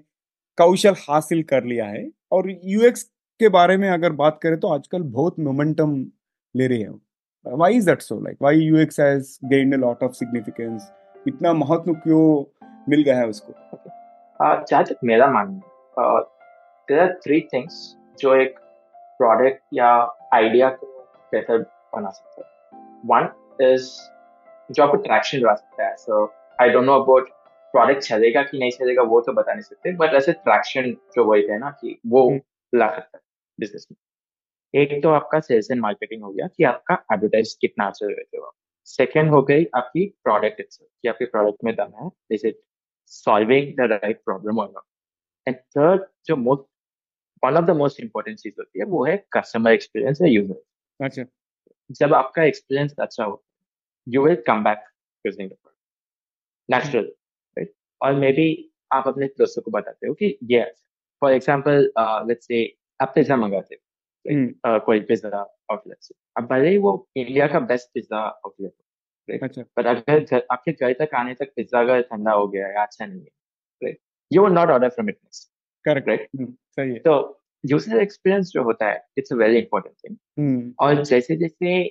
कौशल 0.57 0.93
हासिल 0.99 1.43
कर 1.51 1.63
लिया 1.63 1.85
है। 1.87 2.09
और 2.31 2.49
यूएक्स 2.65 3.03
के 3.39 3.49
बारे 3.49 3.77
में 3.77 3.89
अगर 3.89 4.11
बात 4.13 4.39
करें 4.43 4.59
तो 4.59 4.67
आजकल 4.67 5.01
बहुत 5.03 5.39
मोमेंटम 5.39 5.95
ले 6.57 6.67
रही 6.67 6.81
है। 6.81 6.89
Why 7.45 7.75
is 7.75 7.85
that 7.85 8.01
so 8.01 8.19
like 8.19 8.37
why 8.41 8.59
U 8.59 8.77
X 8.77 8.99
has 8.99 9.37
gained 9.45 9.73
a 9.73 9.77
lot 9.77 10.03
of 10.03 10.11
significance 10.11 10.91
इतना 11.27 11.53
महत्व 11.53 11.93
क्यों 11.93 12.23
मिल 12.89 13.03
गया 13.03 13.17
है 13.17 13.27
उसको? 13.27 13.53
जहाँ 14.39 14.83
तक 14.83 14.97
मेरा 15.03 15.27
मानना 15.31 16.19
देर 16.87 16.99
आर 16.99 17.13
थ्री 17.23 17.39
थिंग्स 17.53 17.95
जो 18.19 18.35
एक 18.35 18.59
प्रोडक्ट 19.19 19.61
या 19.73 19.89
आइडिया 20.33 20.69
को 20.69 20.87
बेहतर 21.31 21.57
बना 21.95 22.09
सकते 22.09 22.41
हैं। 22.41 23.01
वन 23.05 23.29
इज़ 23.63 23.89
जो 24.71 24.83
आपको 24.83 24.97
ट्रैक्शन 24.97 25.37
दिला 25.37 25.53
सकता 25.53 25.87
है। 25.87 25.95
So 25.95 26.25
I 26.61 26.69
don't 26.69 26.85
know 26.85 26.99
about 27.01 27.29
product 27.73 28.01
चलेगा 28.01 28.41
कि 28.41 28.59
नहीं 28.59 28.71
चलेगा 28.71 29.01
वो 29.03 29.21
तो 29.21 29.33
बता 29.33 29.53
नहीं 29.53 29.61
सकते 29.61 29.95
बट 29.95 30.13
ऐसे 30.13 30.33
ट्रैक्शन 30.33 30.91
जो 31.15 31.25
वही 31.25 31.43
है 31.43 31.57
ना 31.59 31.69
कि 31.81 31.99
वो 32.07 32.29
हम्म। 32.29 32.79
ला 32.79 32.87
सकता 32.87 33.17
है 33.17 33.21
बिज़नेस 33.59 33.87
में। 33.91 34.06
एक 34.73 35.01
तो 35.03 35.09
आपका 35.09 35.39
सेल्स 35.39 35.71
एंड 35.71 35.81
मार्केटिंग 35.81 36.23
हो 36.23 36.31
गया 36.31 36.47
कि 36.47 36.63
आपका 36.63 36.95
एडवर्टाइज 37.13 37.53
कितना 37.61 37.87
अच्छा 37.87 38.05
रहते 38.05 38.37
हो 38.37 38.53
सेकेंड 38.85 39.29
हो 39.29 39.41
गई 39.41 39.65
आपकी 39.75 40.05
प्रोडक्ट 40.23 40.61
कि 40.71 41.07
आपके 41.07 41.25
प्रोडक्ट 41.25 41.63
में 41.63 41.75
दम 41.75 41.91
है 42.01 42.09
is 42.31 42.47
it 42.47 42.59
solving 43.07 43.73
the 43.77 43.91
right 43.91 44.21
problem 44.25 44.59
और 44.59 44.69
नॉट 44.69 44.83
एंड 45.47 45.57
थर्ड 45.57 46.05
जो 46.25 46.35
most 46.35 46.65
one 47.43 47.57
of 47.57 47.65
the 47.65 47.75
most 47.75 47.99
important 47.99 48.37
चीज़ 48.37 48.53
होती 48.59 48.79
है 48.79 48.85
वो 48.85 49.05
है 49.05 49.17
कस्टमर 49.33 49.71
एक्सपीरियंस 49.71 50.21
या 50.21 50.27
यूज़र 50.27 51.05
अच्छा। 51.05 51.23
जब 51.89 52.13
आपका 52.13 52.43
एक्सपीरियंस 52.43 52.95
अच्छा 52.99 53.23
हो 53.23 53.43
you 54.07 54.25
will 54.25 54.43
come 54.47 54.63
back 54.63 54.83
using 55.25 55.51
natural 56.69 57.05
right 57.57 57.73
और 58.01 58.13
मे 58.13 58.31
बी 58.31 58.47
आप 58.93 59.07
अपने 59.07 59.25
दोस्तों 59.27 59.61
को 59.61 59.71
बताते 59.71 60.07
हो 60.07 60.13
कि 60.13 60.37
ये 60.51 60.63
फॉर 61.21 61.33
एग्ज़ाम्पल 61.33 61.91
लेट्स 62.27 62.47
से 62.47 62.65
आप 62.99 63.11
पिज्जा 63.15 63.35
मंगाते 63.35 63.75
हो। 63.75 63.81
कोई 64.29 64.99
पिज्जा 64.99 65.37
आउटलेट 65.71 65.97
से 66.01 66.15
अब 66.37 66.47
भले 66.47 66.69
ही 66.69 66.77
वो 66.77 67.07
इंडिया 67.17 67.47
का 67.47 67.59
बेस्ट 67.59 67.89
पिज्जा 67.93 68.17
आउटलेट 68.17 68.71
हो 68.71 68.83
राइट 69.29 69.43
अच्छा 69.43 69.63
पर 69.75 69.85
अगर 69.85 70.19
घर, 70.19 70.45
आपके 70.51 70.71
घर 70.71 70.93
तक 70.93 71.15
आने 71.15 71.33
तक 71.33 71.51
पिज्जा 71.55 71.79
अगर 71.79 72.01
ठंडा 72.01 72.31
हो 72.31 72.47
गया 72.47 72.67
या 72.67 72.83
अच्छा 72.83 73.05
नहीं 73.05 73.19
है। 73.19 73.29
Right 73.81 73.99
you 74.31 74.43
will 74.43 74.53
not 74.53 74.69
order 74.69 74.89
from 74.89 75.09
it 75.09 75.19
correct 75.85 76.07
right 76.07 76.27
सही 76.31 76.91
है। 76.91 76.99
तो 76.99 77.43
यूज़र 77.63 78.01
एक्सपीरियंस 78.01 78.51
जो 78.53 78.63
होता 78.63 78.89
है 78.89 79.03
it's 79.17 79.33
a 79.33 79.35
very 79.35 79.57
important 79.57 79.95
thing 79.95 80.73
और 80.79 81.03
जैसे 81.03 81.35
जैसे 81.35 81.83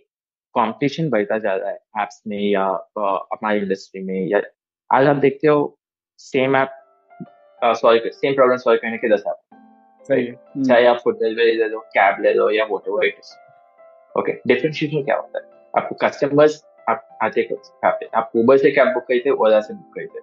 कंपटीशन 0.55 1.09
बढ़ता 1.11 1.39
जा 1.39 1.55
रहा 1.55 1.71
है 1.71 2.03
एप्स 2.03 2.23
में 2.27 2.39
या 2.39 2.65
हमारी 3.05 3.59
इंडस्ट्री 3.59 4.03
में 4.03 4.27
या 4.29 4.41
आज 4.91 5.07
आप 5.07 5.17
देखते 5.17 5.49
हो 5.49 5.79
same 6.19 6.57
app 6.57 6.83
solve 7.63 8.11
same 8.11 8.35
problem 8.35 8.57
solve 8.57 8.79
करने 8.83 8.99
के 8.99 9.15
दस 9.15 9.25
ऐप 9.29 9.66
सही 10.09 10.25
है। 10.27 10.33
हम्म, 10.33 10.65
चाहे 10.65 10.87
आप 10.87 10.97
फ़ूड 11.05 11.19
डिलीवरी 11.19 11.53
ले 11.57 11.69
लो 11.69 11.81
कैब 11.95 12.23
ले 12.23 12.33
लो 12.35 12.49
या 12.51 12.65
whatever 12.89 13.07
it 13.07 13.19
is 13.19 13.35
okay 14.19 14.33
differentiation 14.47 15.03
क्या 15.05 15.17
होता 15.17 15.39
है? 15.39 15.45
आपको 15.75 15.95
कस्टमर्स 16.03 16.63
आप 16.89 17.19
आते 17.23 17.49
आप 18.15 18.31
उबर 18.37 18.57
से 18.59 18.71
कैब 18.71 18.89
बुक 18.95 19.05
करी 19.09 19.21
थे 19.21 19.31
ओला 19.31 19.61
से 19.61 19.75
बुक 19.75 19.95
करी 19.95 20.07
थे 20.07 20.21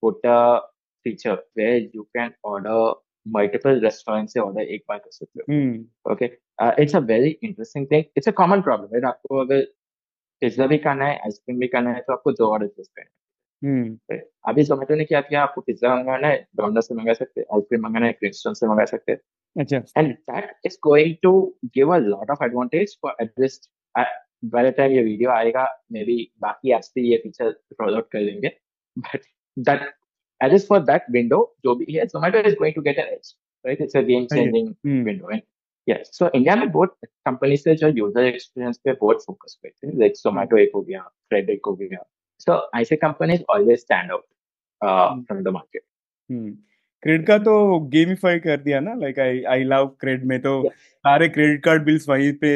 put 0.03 0.19
a 0.25 0.61
feature 1.03 1.39
where 1.53 1.77
you 1.77 2.07
can 2.15 2.33
order 2.43 2.93
multiple 3.25 3.79
restaurants 3.81 4.33
से 4.33 4.39
order 4.39 4.61
एक 4.61 4.83
बार 4.89 4.97
कर 4.97 5.11
सकते 5.11 5.39
हो. 5.39 5.53
हम्म, 5.53 5.85
Okay, 6.11 6.29
uh, 6.61 6.73
it's 6.77 6.93
a 6.93 7.01
very 7.01 7.37
interesting 7.41 7.87
thing. 7.87 8.05
It's 8.15 8.27
a 8.27 8.33
common 8.33 8.63
problem. 8.63 8.89
Right? 8.93 9.05
आपको 9.05 9.37
अगर 9.37 9.67
पिज्जा 10.41 10.67
भी 10.67 10.77
खाना 10.77 11.05
है 11.05 11.17
आइसक्रीम 11.17 11.59
भी 11.59 11.67
खाना 11.67 11.91
है 11.93 12.01
तो 12.01 12.13
आपको 12.13 12.31
दो 12.31 12.51
ऑर्डर 12.51 12.67
चूज 12.67 12.87
करना 12.87 13.09
हम्म, 13.69 13.99
है 14.11 14.17
right? 14.17 14.27
अभी 14.47 14.63
जोमेटो 14.63 14.95
ने 14.95 15.05
क्या 15.05 15.21
किया 15.21 15.43
आपको 15.43 15.61
पिज्जा 15.61 15.95
मंगाना 15.95 16.27
है 16.27 16.47
डोमिनोज 16.55 16.83
से 16.83 16.95
मंगा 16.95 17.13
सकते 17.13 17.41
हैं 17.41 17.47
आइसक्रीम 17.55 17.81
मंगाना 17.81 18.05
है 18.05 18.13
क्रिस्टन 18.13 18.53
से 18.53 18.67
मंगा 18.67 18.85
सकते 18.85 19.11
हैं 19.11 19.19
अच्छा 19.59 19.83
and 19.97 20.17
that 20.27 20.49
is 20.63 20.77
going 20.87 21.17
to 21.23 21.53
give 21.73 21.89
a 21.89 21.99
lot 21.99 22.29
of 22.29 22.41
advantage 22.41 22.97
for 23.01 23.13
at 23.19 24.07
uh, 24.42 24.50
by 24.52 24.62
the 24.62 24.72
time 24.78 24.92
ये 24.92 25.02
वीडियो 25.02 25.30
आएगा 25.30 25.66
मे 25.92 26.04
बी 26.04 26.16
बाकी 26.40 26.72
apps 26.76 26.94
भी 26.94 27.10
ये 27.10 27.16
फीचर 27.22 27.48
रोल 27.80 27.94
आउट 27.94 28.08
कर 28.12 28.24
देंगे. 28.24 28.48
But 28.96 29.20
that 29.56 29.92
at 30.40 30.52
least 30.52 30.66
for 30.68 30.78
that 30.86 31.04
window 31.16 31.42
जो 31.64 31.74
भी 31.74 31.92
है 31.92 32.06
Zomato 32.06 32.40
is 32.46 32.54
going 32.54 32.74
to 32.74 32.82
get 32.82 32.98
an 32.98 33.12
edge 33.12 33.28
right? 33.64 33.80
It's 33.80 33.94
a 33.94 34.02
game 34.08 34.26
सही 34.32 34.40
है, 34.40 34.50
changing 34.50 34.66
hmm, 34.86 35.04
window 35.06 35.32
and 35.34 35.42
yes 35.86 36.10
so 36.18 36.30
India 36.34 36.56
में 36.56 36.70
बहुत 36.72 36.96
कंपनी 37.04 37.56
से 37.56 37.74
जो 37.76 37.88
यूज़र 37.98 38.24
एक्सपीरियंस 38.24 38.78
पे 38.84 38.92
बहुत 39.00 39.24
फोकस 39.26 39.58
करते 39.62 39.86
हैं 39.86 39.94
लाइक 40.00 40.12
Zomato 40.26 40.58
एक 40.58 40.70
हो 40.74 40.82
गया 40.82 41.00
क्रेडिट 41.30 41.60
हो 41.66 41.74
गया. 41.76 42.04
So 42.40 42.60
ऐसे 42.80 42.96
companies 42.96 43.42
always 43.50 43.78
stand 43.80 44.10
out 44.12 44.24
from 45.26 45.42
the 45.42 45.48
market 45.48 45.82
hmm 46.30 46.50
credit 47.02 47.26
का 47.26 47.38
तो 47.38 47.78
गेमिफाई 47.90 48.38
कर 48.40 48.56
दिया 48.60 48.80
ना 48.80 48.94
like 49.00 49.18
I 49.18 49.42
I 49.54 49.64
love 49.64 49.86
credit 50.00 50.24
में 50.24 50.40
तो 50.42 50.60
Yes. 50.62 50.72
सारे 51.04 51.28
क्रेडिट 51.28 51.62
कार्ड 51.64 51.84
बिल्स 51.84 52.08
वहीं 52.08 52.32
पे 52.42 52.50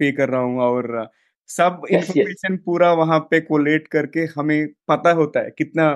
पे 0.00 0.12
कर 0.12 0.28
रहा 0.28 0.40
हूँ 0.40 0.60
और 0.62 1.08
सब. 1.50 1.82
इंफॉर्मेशन 1.90 2.56
पूरा 2.64 2.92
वहाँ 2.94 3.18
पे 3.30 3.40
कोलेट 3.40 3.86
करके 3.88 4.24
हमें 4.36 4.66
पता 4.88 5.12
होता 5.12 5.40
है 5.40 5.50
कितना 5.58 5.92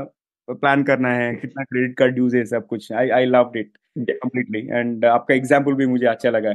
प्लान 0.49 0.83
करना 0.85 1.09
है 1.11 1.35
कितना 1.35 1.65
क्रेडिट 1.65 1.97
कार्ड 1.99 2.19
यूज़ 2.19 2.37
है 2.37 2.45
सब 2.45 2.67
कुछ। 2.67 2.93
I 2.93 3.09
I 3.11 3.27
love 3.27 3.53
it 3.57 3.71
completely 3.99 4.67
and 4.71 5.05
आपका 5.07 5.35
एग्ज़ाम्पल 5.35 5.75
भी 5.75 5.87
मुझे 5.87 6.07
अच्छा 6.07 6.31
लगा 6.31 6.51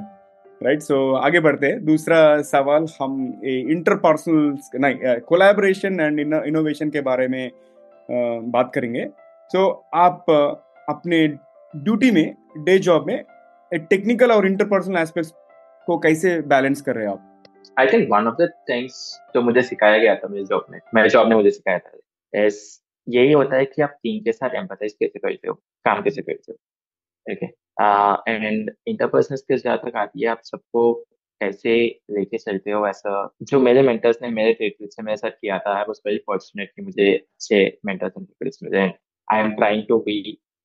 राइट 0.62 0.82
सो 0.82 0.96
so, 0.96 1.24
आगे 1.26 1.40
बढ़ते 1.40 1.68
हैं। 1.68 1.84
दूसरा 1.86 2.42
सवाल 2.42 2.86
हम 3.02 3.42
इंटरपर्सनल 3.46 4.82
नहीं 4.82 5.20
कोलैबोरेशन 5.28 6.00
एंड 6.00 6.20
इनोवेशन 6.20 6.90
के 6.90 7.02
बारे 7.02 7.28
में 7.28 7.46
अ, 7.48 7.52
बात 8.10 8.72
करेंगे। 8.76 9.06
सो 9.52 9.58
so, 9.60 10.00
आप 10.00 10.26
अपने 10.90 11.28
ड्यूटी 11.28 12.12
में 12.12 12.36
डे 12.66 12.78
जॉब 12.80 13.08
में 13.08 13.24
टेक्निकल 13.72 14.32
और 14.32 14.46
इंटरपर्सनल 14.46 14.98
एस्पेक्ट्स 14.98 15.34
को 15.88 15.98
कैसे 15.98 16.40
बैलेंस 16.48 16.82
कर 16.82 16.96
रहे 16.96 17.06
हो 17.06 17.14
आप? 17.14 17.26
I 17.80 17.88
think 17.88 18.08
one 18.12 18.28
of 18.28 18.36
the 18.36 18.50
things 18.70 19.20
जो 19.36 19.42
मुझे 19.42 19.62
सिखाया 19.62 19.98
गया 19.98 20.16
था 20.16 20.28
मेरी 20.28 20.46
जॉब 20.46 20.66
में 20.70 20.80
मेरे 20.96 21.10
जॉब 21.10 21.30
ने 21.30 21.36
मुझे 21.36 21.52
सिखाया 21.52 21.80
था 21.80 22.46
इस 22.46 22.82
यही 23.10 23.32
होता 23.32 23.56
है 23.56 23.66
कि 23.66 23.82
आप 23.82 23.90
टीम 24.04 24.24
के 24.24 24.32
साथ 24.32 24.56
एम्पथाइज 24.56 24.94
कैसे 24.94 25.20
करते 25.20 25.48
हो 25.48 25.54
काम 25.86 26.02
कैसे 26.02 26.22
करते 26.22 26.52
हो 26.52 26.58
ठीक 27.28 27.44
है? 27.44 27.50
एंड 28.28 28.72
इंटरपर्सनल 28.88 29.38
स्किल्स 29.38 29.64
जहाँ 29.64 29.78
तक 29.78 29.96
आती 29.96 30.22
है 30.22 30.28
आप 30.28 30.42
सबको 30.44 30.94
कैसे 31.42 31.76
लेके 32.12 32.38
चलते 32.38 32.72
हो 32.72 32.88
ऐसा 32.88 33.36
जो 33.42 33.60
मेरे 33.60 33.82
मेंटर्स 33.82 34.18
ने 34.22 34.30
मेरे 34.30 34.54
ट्रेटमेंट 34.54 34.92
से 34.92 35.04
मेरे 35.04 35.18
साथ 35.18 35.32
किया 35.32 35.60
था 35.60 35.76
आई 35.78 35.84
वाज 35.84 36.02
वेरी 36.06 36.18
फॉर्चुनेट 36.18 36.72
कि 36.76 36.82
मुझे 36.82 37.14
अच्छे 37.18 37.80
मेंटर्स 37.86 38.14
एंड 38.18 38.26
ट्रेटमेंट्स 38.28 38.64
मिले 38.64 38.80
I 39.28 39.40
am 39.40 39.52
trying 39.56 39.84
to 39.90 40.00
be 40.00 40.20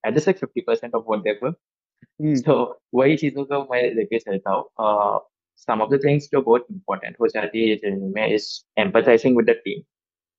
at 0.05 0.15
just 0.15 0.29
like 0.29 0.67
50% 0.69 0.95
of 0.95 1.05
what 1.09 1.23
they 1.23 1.31
hmm, 1.41 2.41
तो 2.41 2.81
वही 2.95 3.17
चीज़ों 3.17 3.45
को 3.45 3.61
मैं 3.73 3.83
लेके 3.95 4.19
चलता 4.19 4.51
हूँ। 4.51 4.69
सम 5.59 5.83
ऑफ़ 5.83 5.91
द 5.91 6.01
थिंग्स 6.05 6.29
जो 6.33 6.41
बहुत 6.43 6.67
इंपॉर्टेंट 6.71 7.17
हो 7.21 7.29
जाती 7.29 7.63
है 7.63 7.69
ये 7.69 7.77
जर्नी 7.85 8.13
में 8.15 8.27
is 8.27 8.49
empathising 8.81 9.37
with 9.37 9.51
the 9.51 9.55
team 9.65 9.83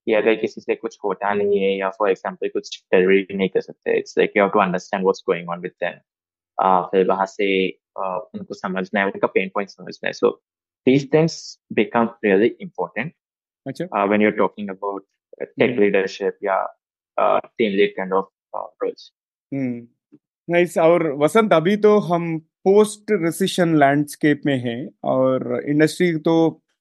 कि 0.08 0.14
अगर 0.14 0.36
किसी 0.36 0.62
से 0.62 0.76
कुछ 0.76 0.98
होता 1.04 1.34
नहीं 1.34 1.60
है 1.60 1.78
या 1.78 1.90
फॉर 1.90 2.10
एग्जांपल 2.10 2.50
कुछ 2.50 2.84
डिलीवरी 2.94 3.26
नहीं 3.32 3.50
कर 3.50 3.62
सकते 3.62 3.98
it's 4.00 4.18
like 4.18 4.34
you 4.38 4.44
have 4.44 4.52
to 4.52 4.60
understand 4.60 5.04
what's 5.04 5.24
going 5.28 5.50
on 5.50 5.60
with 5.60 5.72
them 5.84 6.00
फिर 6.92 7.08
वहाँ 7.08 7.26
से 7.26 7.48
uh, 7.70 8.20
उनको 8.34 8.54
समझना 8.54 9.00
है 9.00 9.06
उनका 9.06 9.28
पेन 9.28 9.50
पॉइंट 9.54 9.70
समझना 9.70 10.08
है। 10.08 10.14
So 10.14 10.30
these 10.88 11.12
things 11.14 11.38
become 11.74 12.10
really 12.26 12.48
important 12.62 13.14
अच्छा। 13.66 14.06
When 14.06 14.22
you 14.22 14.30
are 14.30 14.36
talking 14.38 14.70
about 14.70 15.06
tech 15.40 15.70
hmm. 15.70 15.82
Leadership 15.82 16.38
या 16.44 16.64
team 17.18 17.72
lead 17.72 17.96
kind 17.96 18.14
of 18.14 18.58
roles 18.84 19.12
hmm. 19.52 19.88
Nice 20.48 20.78
और 20.78 21.12
वसंत 21.18 21.54
अभी 21.54 21.76
तो 21.78 21.98
हम 22.08 22.38
पोस्ट 22.66 23.12
रिसेशन 23.24 23.76
लैंडस्केप 23.80 24.42
में 24.46 24.58
है 24.60 24.78
और 25.04 25.64
इंडस्ट्री 25.68 26.16
तो 26.20 26.36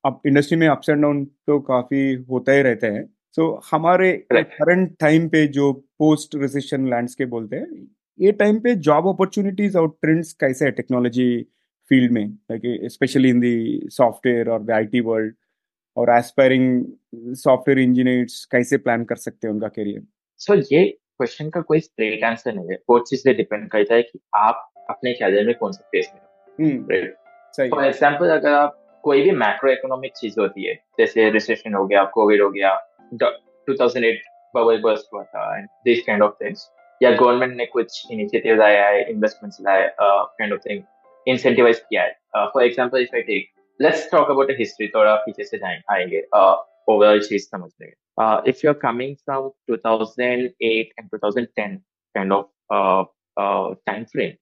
अब 0.05 0.21
इंडस्ट्री 0.27 0.57
में 0.59 0.67
अप्स 0.69 0.89
एंड 0.89 1.03
डाउन 1.03 1.25
तो 1.25 1.59
काफ़ी 1.63 2.13
होता 2.31 2.53
ही 2.53 2.63
रहते 2.63 2.87
हैं। 2.87 3.05
सो 3.05 3.43
so, 3.43 3.61
हमारे 3.71 4.13
करंट 4.33 4.97
टाइम 5.01 5.29
पे 5.29 5.47
जो 5.49 5.73
पोस्ट 5.99 6.35
रिसेशन 6.37 6.89
लैंडस्केप 6.91 7.29
बोलते 7.29 7.57
हैं 7.57 7.87
ये 8.19 8.33
टाइम 8.33 8.59
पे 8.61 8.75
जॉब 8.89 9.09
अपॉर्चुनिटीज़ 9.09 9.79
और 9.79 9.89
ट्रेंड्स 10.03 10.33
कैसे 10.33 10.65
है 10.65 10.71
टेक्नोलॉजी 10.73 11.47
फ़ील्ड 11.91 12.13
में? 12.13 12.27
Like 12.51 12.91
specially 12.93 13.29
in 13.29 13.41
the 13.41 13.89
software 13.93 14.49
और 14.51 14.63
द 14.65 14.71
आईटी 14.71 15.01
वर्ल्ड 15.01 15.35
और 15.97 16.11
एस्पायरिंग 16.11 16.85
सॉफ्टवेयर 17.37 17.79
इंजीनियर्स 17.79 18.45
कैसे 18.53 18.77
प्लान 18.77 19.05
कर 19.05 19.17
सकते 19.17 19.47
हैं 19.47 19.55
उनका 19.55 19.69
करियर 19.69 20.03
सो 20.41 20.55
ये 20.55 20.85
क्वेश्चन 20.89 21.51
का 21.51 21.61
कोई 21.61 21.81
स्ट्रेट 21.81 22.25
आंसर 22.25 22.55
नहीं 22.55 22.71
है। 22.71 22.79
बहुत 22.89 23.09
चीज़ 23.11 23.21
से 23.21 23.35
डिपेंड 23.35 23.69
करता 23.71 23.95
है 23.95 24.03
कि 24.03 24.19
आप 24.35 24.71
अपने 24.91 25.13
कैरियर 25.13 25.47
में 25.47 25.55
कौन 25.55 25.73
से 25.73 25.85
फ़ेज़ 25.85 26.09
में 26.15 26.67
हम्म 26.67 26.87
राइट 26.91 27.71
फॉर 27.71 27.85
एग्ज़ाम्पल 27.85 28.31
अगर 28.31 28.53
आप 28.53 28.81
कोई 29.05 29.23
भी 29.23 29.31
मैक्रो 29.31 29.71
इकोनॉमिक 29.71 30.13
चीज़ 30.17 30.41
होती 30.41 30.69
है 30.69 30.75
जैसे 30.99 31.31
रिसेशन 31.31 31.75
हो 31.75 31.87
गया 31.87 32.05
कोविड 32.15 32.43
हो 32.43 32.51
गया 32.51 32.75
2008 33.71 34.31
बबल 34.57 34.81
बर्स्ट 34.83 35.15
हुआ 35.15 35.23
था 35.23 35.57
and 35.59 35.69
this 35.85 36.03
kind 36.07 36.23
of 36.23 36.35
things 36.45 36.71
या 37.03 37.11
गवर्नमेंट 37.11 37.57
ने 37.57 37.67
कुछ 37.67 38.03
इनिशिएटिव्स 38.11 38.61
आया 38.61 38.87
है 38.87 39.11
इन्वेस्टमेंट्स 39.11 39.59
लाए 39.61 39.91
काइंड 40.01 40.53
ऑफ़ 40.53 40.61
थिंग 40.69 40.83
इंसेंटिवाइज 41.27 41.81
किया 41.81 42.03
है। 42.03 42.47
For 42.47 42.65
example 42.65 43.03
if 43.03 43.17
I 43.17 43.23
take 43.23 43.51
let's 43.81 44.11
talk 44.13 44.31
about 44.31 44.51
history 44.59 44.89
थोड़ा 44.89 45.15
पीछे 45.15 45.45
से 45.45 45.59
जाएँगे 45.59 45.95
आएँगे 45.95 46.23
ओवरऑल 46.89 47.21
चीज़ 47.21 47.49
समझने 47.49 47.93
uh, 48.19 48.41
if 48.45 48.63
you're 48.63 48.75
coming 48.75 49.17
from 49.25 49.51
2008 49.69 50.93
and 50.97 51.11
2010 51.11 51.83
kind 52.15 52.33
of 52.33 52.47
uh, 52.71 53.05
uh, 53.37 53.75
time 53.87 54.07
frame, 54.07 54.37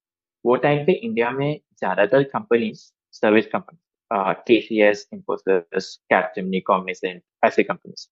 वो 0.45 0.57
टाइम 0.57 0.85
पे 0.87 0.93
इंडिया 0.93 1.31
में 1.31 1.61
ज़्यादातर 1.79 2.23
companies 2.33 2.81
service 3.15 3.47
company 3.47 4.35
TCS 4.47 5.09
Infosys 5.15 5.95
Capgemini 6.11 6.61
Cognizant 6.61 7.23
ऐसे 7.45 7.63
कंपनीज़ 7.63 8.07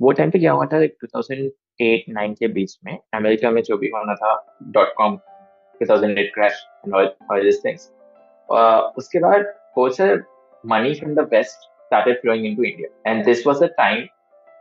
वो 0.00 0.12
टाइम 0.12 0.30
पे 0.30 0.38
क्या 0.38 0.52
हुआ 0.52 0.66
था 0.66 0.80
2008 1.04 2.04
9 2.16 2.34
के 2.34 2.48
बीच 2.48 2.78
में 2.84 2.98
अमेरिका 3.14 3.50
में 3.50 3.62
जो 3.62 3.76
भी 3.78 3.88
होना 3.94 4.14
था 4.14 4.34
dot 4.76 4.94
com 4.96 5.18
2008 5.80 6.30
crash 6.34 6.64
and 6.86 6.94
all 6.94 7.42
this 7.42 7.64
things 7.64 7.90
उसके 8.98 9.18
बाद 9.18 9.52
सारे 9.92 10.16
money 10.64 10.94
from 10.94 11.14
the 11.14 11.28
West 11.32 11.70
started 11.90 12.18
flowing 12.22 12.44
into 12.44 12.62
India. 12.62 12.86
And 13.04 13.24
this 13.24 13.44
was 13.44 13.60
a 13.62 13.68
time 13.70 14.08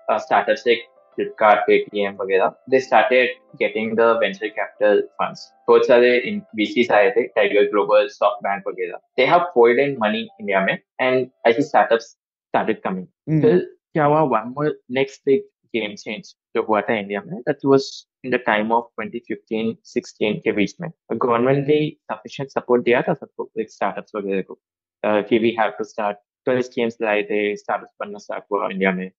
uh, 0.08 0.18
startups 0.18 0.64
like 0.66 0.80
Flipkart, 1.20 1.64
Paytm 1.70 2.18
वगैरह 2.18 2.54
they 2.72 2.80
started 2.80 3.30
getting 3.60 3.96
the 3.96 4.18
venture 4.20 4.50
capital 4.50 5.02
funds. 5.18 5.46
बहुत 5.68 5.88
सारे 5.88 6.12
VCs 6.60 6.92
आए 6.92 7.10
थे, 7.18 7.28
Tiger 7.38 7.66
Global, 7.74 8.10
SoftBank 8.16 8.68
वगैरह. 8.68 9.00
They 9.18 9.26
have 9.26 9.48
poured 9.54 9.80
in 9.80 9.98
money 10.00 10.28
India 10.42 10.66
में 10.66 10.78
and 11.02 11.30
ऐसी 11.48 11.64
startups 11.70 12.16
started 12.54 12.82
coming. 12.88 13.08
हम्म, 13.30 13.42
फिर 13.42 13.60
क्या 13.94 14.06
हुआ 14.06 14.22
one 14.30 14.54
more 14.54 14.72
next 15.00 15.26
big 15.26 15.42
game 15.76 15.96
change 16.04 16.34
जो 16.56 16.64
हुआ 16.70 16.82
था 16.82 16.98
इंडिया 17.00 17.22
में 17.26 17.42
that 17.48 17.68
was 17.72 17.90
in 18.24 18.32
the 18.32 18.40
time 18.46 18.72
of 18.78 18.88
2015-16 19.02 20.40
के 20.44 20.52
बीच 20.52 20.76
में 20.82 20.90
गवर्नमेंट 21.14 21.68
ने 21.68 21.80
sufficient 22.12 22.58
support 22.58 22.84
दिया 22.86 23.02
था 23.02 23.14
सबको 23.14 23.50
like 23.60 23.72
startups 23.76 24.16
वगैरह 24.16 24.42
को 24.42 24.60
uh, 25.04 25.24
कि 25.30 25.40
we 25.40 25.54
have 25.60 25.78
to 25.82 25.88
start 25.92 26.16
तो 26.46 26.62
स्कीम्स 26.62 26.98
लाए 27.02 27.24
थे 27.24 27.42
startups 27.56 27.96
बनना 28.00 28.20
start 28.26 28.44
हुआ 28.52 28.70
इंडिया 28.72 28.92
में 28.92 29.12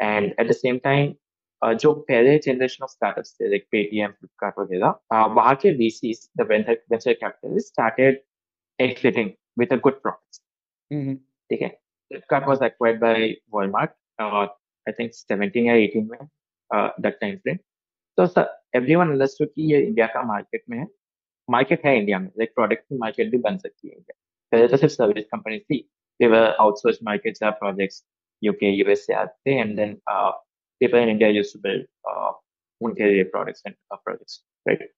at 0.00 0.46
the 0.46 0.58
same 0.64 0.80
time 0.88 1.08
uh, 1.08 1.27
जो 1.64 1.94
पहले 1.94 2.38
जनरेशन 2.38 2.84
ऑफ़ 2.84 2.90
स्टार्टअप्स 2.90 3.36
थे 3.40 3.48
लाइक 3.48 3.66
पेटीएम 3.70 4.10
फ्लिपकार्ट 4.10 4.54
वगैरह 4.58 5.24
वहाँ 5.26 5.54
के 5.54 5.90
venture 6.44 7.14
capitalists 7.24 7.72
started 7.80 8.14
exiting 8.80 9.28
with 9.60 9.68
a 9.68 9.76
good 9.76 9.92
profits 9.92 10.42
हम्म, 10.92 11.14
ठीक 11.50 11.62
है? 11.62 11.80
Flipkart 12.12 12.48
was 12.48 12.62
acquired 12.62 13.00
by 13.02 13.16
Walmart, 13.54 13.88
uh, 14.20 14.46
I 14.88 14.92
think 14.92 15.10
17 15.12 15.66
या 15.66 15.74
18 15.74 16.10
में, 16.10 16.18
uh, 16.74 17.04
that 17.04 17.12
time 17.24 17.36
frame. 17.36 17.58
तो 18.16 18.26
so, 18.26 18.38
everyone 18.76 19.08
understood 19.08 19.46
कि 19.54 19.74
ये 19.74 19.82
इंडिया 19.82 20.06
का 20.06 20.22
मार्केट 20.22 20.62
में 20.70 20.78
है। 20.78 20.86
मार्केट 21.50 21.86
है 21.86 21.98
इंडिया 21.98 22.18
में 22.18 22.28
लाइक 22.28 22.50
प्रोडक्ट 22.54 22.82
की 22.82 22.98
मार्केट 22.98 23.30
भी 23.30 23.38
बन 23.38 23.56
सकती 23.56 23.88
है 23.88 23.94
इंडिया 23.94 24.18
पहले 24.52 24.68
तो 24.68 24.76
सिर्फ़ 24.76 24.94
सर्विस 24.94 25.24
कंपनी 25.24 25.58
थी। 25.58 25.90
देवर 26.20 26.56
आउटसोर्स 26.60 26.98
मार्केट्स 27.02 27.42
या 27.42 27.50
प्रोजेक्ट्स 27.50 28.06
यूके 28.44 28.66
यूएस 28.66 29.06
से 29.06 29.12
आते 29.12 29.50
and 29.50 29.76
then 29.76 30.00
people 30.80 30.98
in 30.98 31.08
India 31.08 31.28
used 31.30 31.52
to 31.54 31.60
build 31.68 31.86
उनके 32.80 33.10
लिए 33.12 33.22
प्रोडक्ट्स 33.34 33.62
एंड 33.66 33.74
प्रोजेक्ट्स 33.92 34.42
राइट 34.68 34.90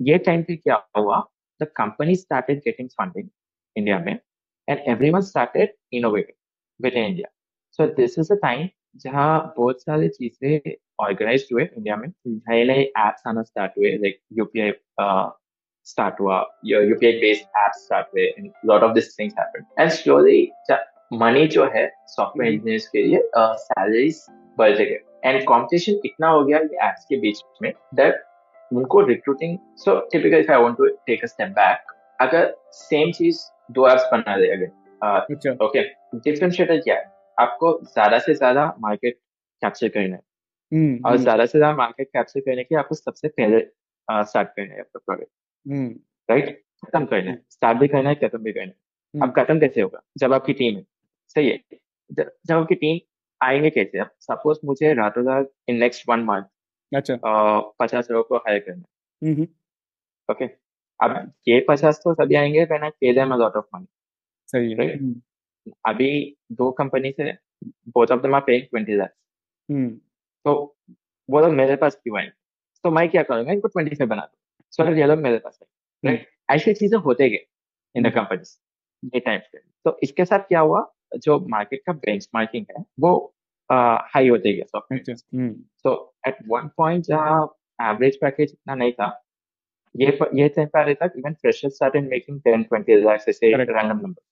ये 0.00 0.18
टाइम 0.26 0.42
पे 0.42 0.56
क्या 0.56 0.76
हुआ? 0.96 1.18
The 1.60 1.66
company 1.76 2.14
started 2.16 2.58
getting 2.64 2.88
funding 3.00 3.28
India 3.76 3.98
में 3.98 4.18
everyone 4.68 5.20
started 5.22 5.74
innovating 5.94 6.36
with 6.80 6.94
in 6.94 7.04
India 7.04 7.28
so 7.78 7.86
this 7.94 8.18
is 8.18 8.32
a 8.32 8.36
time 8.42 8.68
जहाँ 9.02 9.54
बहुत 9.56 9.82
सारी 9.82 10.08
चीज़ें 10.08 10.74
ऑर्गेनाइज 11.04 11.48
हुए 11.52 11.62
इंडिया 11.64 11.96
में। 11.96 12.08
नए 12.26 12.64
नए 12.64 12.82
एप्स 12.82 13.26
आना 13.26 13.42
स्टार्ट 13.42 13.72
हुए 13.78 13.90
लाइक 13.96 14.20
यूपीआई 14.38 14.72
स्टार्ट 15.86 16.20
हुआ 16.20 16.38
यूपीआई 16.66 17.12
बेस्ड 17.20 17.58
एप्स 17.64 17.84
स्टार्ट 17.84 18.06
हुए 18.14 18.24
and 18.38 18.50
lot 18.66 18.82
of 18.82 18.92
this 18.94 19.18
things 19.18 19.34
happened 19.38 19.66
and 19.80 19.90
slowly 19.90 20.40
money 21.12 21.46
जो 21.48 21.64
है 21.74 21.86
सॉफ्टवेयर 22.08 22.52
इंजीनियर्स 22.52 22.88
के 22.88 23.02
लिए 23.02 23.20
सैलरीज 23.36 24.24
बढ़ 24.58 24.72
गए। 24.78 24.98
एंड 25.22 25.44
कॉम्पिटिशन 25.44 26.00
इतना 26.04 26.28
हो 26.28 26.44
गया 26.44 26.58
ये 26.58 26.88
एप्स 26.88 27.04
के 27.04 27.16
बीच 27.20 27.42
में 27.62 27.72
दैट 27.94 28.22
उनको 28.70 29.00
recruiting 29.00 29.58
so 29.78 29.98
typical 30.12 30.38
if 30.38 30.52
I 30.52 30.62
want 30.62 30.76
to 30.76 30.86
take 31.06 31.22
a 31.24 31.26
step 31.26 31.48
back 31.58 31.92
अगर 32.20 32.54
सेम 32.72 33.12
चीज़ 33.12 33.40
दो 33.72 33.88
एप्स 33.88 34.08
बना 34.12 34.36
दे 34.36 34.50
अगर 34.52 34.70
अच्छा। 35.02 35.50
ओके 35.64 35.82
डिफरेंशिएटर 36.16 36.78
क्या 36.80 36.94
है? 36.94 37.04
आपको 37.38 37.78
ज़्यादा 37.84 38.18
से 38.18 38.34
ज़्यादा 38.34 38.64
मार्केट 38.80 39.18
कैप्चर 39.62 39.88
करना 39.88 40.14
है। 40.16 40.22
हम्म, 40.72 40.94
और 41.04 41.12
हम्म, 41.12 41.22
ज़्यादा 41.22 41.46
से 41.46 41.58
ज़्यादा 41.58 41.76
मार्केट 41.76 42.08
कैप्चर 42.12 42.40
करने 42.40 42.62
के 42.64 42.74
लिए 42.74 42.78
आपको 42.78 42.94
सबसे 42.94 43.28
पहले 43.28 43.60
स्टार्ट 44.08 44.48
करना 44.48 44.74
है 44.74 44.80
आपका 44.80 45.00
प्रोडक्ट 45.06 46.30
राइट 46.30 46.48
खत्म 46.84 47.04
करना 47.06 47.30
है। 47.30 47.38
स्टार्ट 47.50 47.78
भी 47.78 47.88
करना 47.88 48.08
है 48.08 48.14
खत्म 48.14 48.38
भी 48.38 48.52
करना 48.52 48.66
है। 48.66 48.74
अब 49.14 49.22
हम्म, 49.22 49.32
खत्म 49.32 49.58
कैसे 49.60 49.80
होगा? 49.80 50.02
जब 50.18 50.32
आपकी 50.32 50.52
टीम 50.52 50.76
है। 50.76 50.84
सही 51.36 51.48
है। 51.48 51.58
जब 52.10 52.56
आपकी 52.56 52.74
टीम 52.74 52.98
आएँगे 53.40 53.70
कैसे? 53.70 54.04
सपोज़ 54.20 54.58
मुझे 54.64 54.92
रातों 54.94 55.24
रात 55.26 55.50
इन 55.68 55.76
नेक्स्ट 55.80 56.08
वन 56.08 56.20
मंथ 56.24 56.44
अच्छा। 56.92 57.16
पचास 57.80 58.10
लोगों 58.10 58.24
को 58.24 58.36
हायर 58.38 58.58
करना 58.60 58.84
हम्म, 59.22 59.46
ओके 60.28 60.44
अब 61.00 61.32
ये 61.48 61.64
पचास 61.68 62.00
तो 62.04 62.14
सभी 62.14 62.34
आएँगे 62.34 62.64
when 62.64 62.82
I 62.84 62.90
pay 63.00 63.12
them 63.14 63.32
a 63.34 63.36
lot 63.36 63.56
of 63.56 63.66
money 63.74 63.86
सही 64.48 64.72
है. 64.72 64.86
हम्म, 64.96 65.14
अभी 65.88 66.36
दो 66.52 66.70
कंपनी 66.80 67.10
से 67.12 67.32
both 67.94 68.10
of 68.12 68.20
them 68.22 68.34
are 68.34 68.40
paying 68.46 68.62
twenty 68.62 68.96
lakh 68.96 69.12
hmm, 69.68 69.88
तो 70.44 70.76
वो 71.28 71.40
लोग 71.40 71.52
मेरे 71.54 71.76
पास 71.76 71.94
क्यों 72.02 72.18
आएँगे? 72.18 72.32
तो 72.84 72.90
मैं 72.90 73.08
क्या 73.10 73.22
करूँगा? 73.22 73.52
इनको 73.52 73.68
ट्वेंटी 73.68 73.96
फाइव 73.96 74.08
बना 74.10 74.22
दूँ 74.22 74.64
सो 74.72 74.92
ये 74.94 75.06
लोग 75.06 75.18
मेरे 75.20 75.38
पास 75.38 75.58
आए 75.62 75.68
राइट 76.04 76.26
ऐसी 76.50 76.72
चीज़ें 76.74 76.98
होते 76.98 77.28
गए 77.30 77.46
इन 77.94 78.02
द 78.02 78.06
हम्म। 78.06 78.16
कंपनीज़ 78.16 78.56
ये 79.14 79.20
टाइम 79.20 79.40
पे 79.52 79.58
तो 79.84 79.98
इसके 80.02 80.24
साथ 80.24 80.46
क्या 80.48 80.60
हुआ? 80.60 80.80
जो 81.18 81.38
मार्केट 81.48 81.82
का 81.86 81.92
बेंचमार्किंग 81.92 82.66
है 82.76 82.84
वो 83.00 83.12
हाई 83.70 84.28
होते 84.28 84.52
गया 84.52 84.78
hmm, 84.78 85.52
so 85.52 86.14
at 86.26 86.36
one 86.48 86.68
point 86.76 87.04
जहाँ 87.04 87.56
एवरेज 87.78 88.16
पैकेज 88.20 88.50
इतना 88.52 88.74
नहीं 88.74 88.92
था 88.92 89.22
ये 89.94 90.18
ये 90.34 90.48
टाइम 90.48 90.68
पे 90.68 90.78
आ 90.78 90.82
रहा 90.82 90.94
था 90.94 91.12
even 91.18 91.34
freshers 91.34 91.74
started 91.74 92.08
making 92.10 92.40
10 92.40 92.64
20 92.72 93.04
lakh 93.04 93.28
ऐसे 93.28 93.52
Correct. 93.52 93.70
Random 93.70 94.00
number 94.06 94.22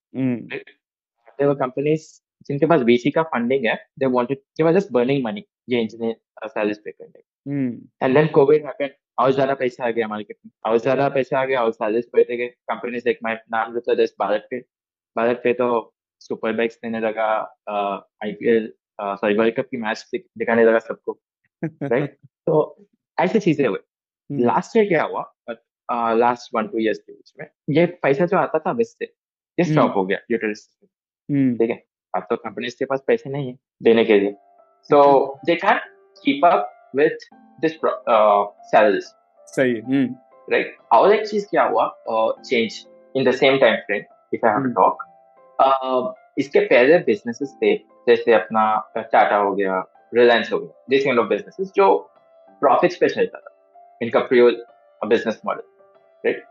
there 1.38 1.48
were 1.50 1.60
companies 1.62 2.02
जिनके 2.46 2.66
पास 2.66 2.80
VC 2.80 3.10
का 3.14 3.22
फंडिंग 3.22 3.66
है 3.66 3.76
they 4.00 4.10
wanted 4.16 4.40
they 4.58 4.66
were 4.66 4.74
just 4.78 4.92
burning 4.92 5.22
money 5.26 5.42
ये 5.68 5.80
इंजीनियर 5.80 6.48
सैलरीज 6.48 6.78
पे 6.84 6.90
करने। 6.90 7.22
एंड 8.02 8.14
देन 8.14 8.26
कोविड 8.34 8.64
हैपेंड 8.66 8.90
और 9.18 9.32
ज़्यादा 9.32 9.54
पैसा 9.54 9.86
आ 9.86 9.90
गया 9.90 10.08
मार्केट 10.08 10.36
में 10.46 10.50
और 10.66 10.78
ज़्यादा 10.78 11.08
पैसा 11.08 11.40
आ 11.40 11.44
गया 11.44 11.62
और 11.64 11.72
सैलरीज 11.72 12.08
बढ़ते 12.14 12.36
गए। 12.36 12.46
कंपनीज़ 12.70 13.08
एक 13.08 13.18
मैं 13.24 13.34
नाम 13.52 13.74
लेता 13.74 13.94
जैसे 13.94 14.14
भारत 14.20 14.46
पे 14.50 14.58
भारत 15.16 15.40
पे 15.44 15.52
तो 15.52 15.93
सुपर 16.24 16.52
बाइक्स 16.56 16.78
देने 16.82 17.00
लगा 17.00 17.26
आईपीएल 18.24 18.72
सॉरी 19.00 19.34
वर्ल्ड 19.34 19.54
कप 19.54 19.68
की 19.70 19.76
मैच 19.76 20.10
दिखाने 20.14 20.64
लगा 20.64 20.78
सबको 20.78 21.18
राइट 21.62 22.16
तो 22.46 22.86
ऐसी 23.18 23.38
चीज़ें 23.40 23.66
हुई। 23.66 23.78
हम्म, 23.78 24.44
लास्ट 24.44 24.76
ईयर 24.76 24.86
क्या 24.88 25.02
हुआ? 25.02 25.22
लास्ट 26.14 26.54
वन 26.54 26.66
टू 26.66 26.78
इयर्स 26.78 26.98
के 26.98 27.12
बीच 27.12 27.32
में 27.40 27.46
ये 27.76 27.86
पैसा 28.02 28.26
जो 28.26 28.36
आता 28.36 28.58
था 28.58 28.70
वेस्ट 28.72 28.98
से 28.98 29.04
ये 29.04 29.62
हम्म। 29.62 29.72
स्टॉप 29.72 29.96
हो 29.96 30.04
गया 30.06 30.18
ड्यू 30.30 30.38
हम्म, 30.38 31.56
ठीक 31.56 31.70
है? 31.70 31.82
अब 32.14 32.26
तो 32.30 32.36
कंपनीज़ 32.36 32.76
के 32.78 32.84
पास 32.84 33.02
पैसे 33.06 33.30
नहीं 33.30 33.48
है 33.48 33.56
देने 33.82 34.04
के 34.04 34.18
लिए। 34.20 34.32
So 34.90 35.02
they 35.46 35.54
can 35.56 35.78
keep 36.24 36.44
up 36.44 36.70
with 36.96 37.28
this 37.58 37.78
salaries 38.70 39.04
सही 39.48 39.78
हम्म, 39.80 40.14
राइट 40.48 40.76
और 40.92 41.14
एक 41.14 41.26
चीज़ 41.26 41.46
क्या 41.50 41.64
हुआ? 41.64 41.88
Change 42.08 42.84
in 43.14 43.24
the 43.24 43.34
same 43.34 43.58
time 43.58 43.76
frame 43.86 44.02
if 44.34 44.46
I 44.46 44.52
have 44.52 44.58
to 44.58 44.64
hmm. 44.64 44.72
Talk 44.74 45.02
इसके 46.38 46.60
पहले 46.66 46.98
बिजनेसेस 47.00 47.56
थे 47.62 47.74
जैसे 48.08 48.32
अपना 48.34 48.64
टाटा 48.96 49.36
हो 49.36 49.54
गया 49.54 49.78
रिलायंस 50.14 50.52
हो 50.52 50.58
गया 50.58 50.84
दिस 50.90 51.04
काइंड 51.04 51.20
बिजनेसेस 51.28 51.72
जो 51.76 51.86
प्रॉफिट्स 52.62 52.96
पे 52.96 53.08
चलता 53.08 53.38
था 53.38 53.54
इनका 54.00 54.20
प्रियो 54.22 54.50
बिज़नेस 55.02 55.40
मॉडल 55.46 55.62
राइट 56.24 56.44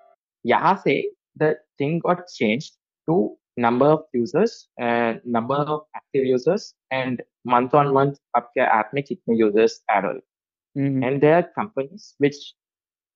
यहाँ 0.45 0.75
से 0.77 1.01
the 1.37 1.53
thing 1.79 1.99
got 2.01 2.21
change 2.29 2.71
to 3.07 3.15
number 3.59 3.87
of 3.87 4.17
users 4.17 4.67
number 4.79 5.71
of 5.71 5.97
active 5.97 6.25
users 6.25 6.73
and 6.93 7.21
month 7.47 7.75
on 7.75 7.91
month 7.93 8.13
आपके 8.35 8.61
ऐप 8.61 8.91
में 8.93 9.03
कितने 9.03 9.35
यूज़र्स 9.37 9.83
एड 9.91 10.05
हो 10.05 10.13
गए 10.13 11.07
and 11.07 11.19
there 11.21 11.33
are 11.33 11.41
companies 11.57 12.13
which 12.21 12.37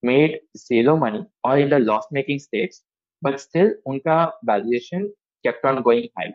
made 0.02 0.38
zero 0.56 0.96
money 0.96 1.24
और 1.44 1.58
in 1.58 1.68
the 1.68 1.74
loss 1.82 2.08
making 2.12 2.40
states 2.40 2.84
but 3.22 3.36
still 3.38 3.74
उनका 3.86 4.24
valuation 4.44 5.08
kept 5.47 5.65
on 5.71 5.81
going 5.89 6.07
high 6.19 6.31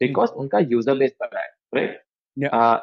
because 0.00 0.32
उनका 0.42 0.58
user 0.76 0.94
base 1.02 1.14
बढ़ा 1.22 1.40
है 1.40 1.50
right 1.78 1.98
Yeah. 2.36 2.52
uh, 2.58 2.78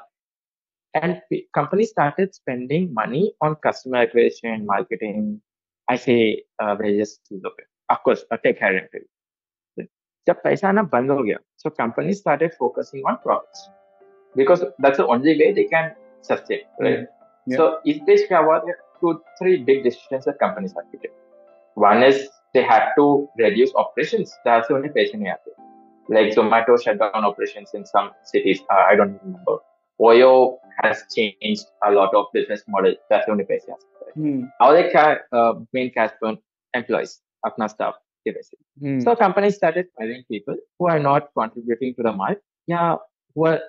and 0.94 1.22
p- 1.30 1.48
companies 1.58 1.90
started 1.90 2.34
spending 2.36 2.84
money 2.94 3.22
on 3.48 3.56
customer 3.68 4.02
acquisition 4.08 4.66
marketing 4.72 5.24
ऐसे 5.88 6.16
uh, 6.64 6.74
various 6.82 7.14
चीजों 7.30 7.50
पे 7.60 7.64
of 7.90 8.04
course 8.08 8.24
uh, 8.34 8.38
tech 8.46 8.62
hiring 8.66 8.88
पे 8.96 9.04
जब 10.28 10.42
पैसा 10.44 10.68
आना 10.70 10.84
बंद 10.94 11.12
हो 11.12 11.24
गया 11.24 11.38
so 11.64 11.70
companies 11.82 12.20
started 12.24 12.56
focusing 12.62 13.06
on 13.12 13.18
profits 13.26 13.62
because 14.36 14.64
that's 14.86 15.00
the 15.02 15.08
only 15.16 15.34
way 15.42 15.48
they 15.60 15.66
can 15.76 15.88
sustain 16.30 16.68
right 16.88 17.08
Yeah. 17.48 17.58
so 17.60 17.66
इस 17.92 18.02
बीच 18.10 18.28
क्या 18.28 18.40
हुआ 18.48 18.58
there 18.66 18.76
are 18.78 18.84
two 19.02 19.12
three 19.40 19.56
big 19.70 19.84
decisions 19.88 20.26
that 20.30 20.40
companies 20.46 20.74
had 20.80 20.90
to 20.94 20.98
take 21.04 21.16
one 21.88 22.04
is 22.10 22.20
they 22.56 22.64
had 22.64 22.92
to 22.98 23.06
reduce 23.46 23.74
operations 23.86 24.36
जहाँ 24.46 24.62
से 24.68 24.74
उन्हें 24.74 24.94
पैसे 24.94 25.18
नहीं 25.18 25.32
आते 25.32 25.58
like 26.10 26.32
Zomato 26.36 26.76
shut 26.84 26.98
down 27.00 27.26
operations 27.26 27.74
in 27.80 27.86
some 27.86 28.12
cities 28.24 28.62
uh, 28.72 28.84
I 28.92 28.96
don't 28.96 29.20
remember 29.24 29.58
Oyo 30.00 30.58
has 30.84 31.04
changed 31.16 31.66
a 31.88 31.92
lot 31.92 32.16
of 32.20 32.30
business 32.38 32.64
model 32.76 32.96
जहाँ 33.12 33.22
से 33.22 33.32
उन्हें 33.32 33.48
पैसे 33.48 33.72
आ 33.72 33.76
सकते 33.76 34.06
हैं 34.06 34.14
हम्म, 34.24 34.48
और 34.66 34.78
एक 34.78 34.92
क्या 34.92 35.52
मेन 35.76 35.92
cash 35.98 36.16
burn 36.24 36.38
employees 36.74 37.18
अपना 37.46 37.68
staff 37.74 38.00
के 38.28 38.32
पैसे 38.32 38.58
हम्म, 38.86 39.04
so 39.04 39.16
companies 39.26 39.56
started 39.58 39.92
hiring 40.00 40.24
people 40.32 40.58
who 40.80 40.90
are 40.94 41.00
not 41.00 41.30
contributing 41.42 41.94
to 42.00 42.04
the 42.08 42.14
market, 42.22 42.42
yeah, 42.68 42.96
who 43.36 43.46
are 43.52 43.60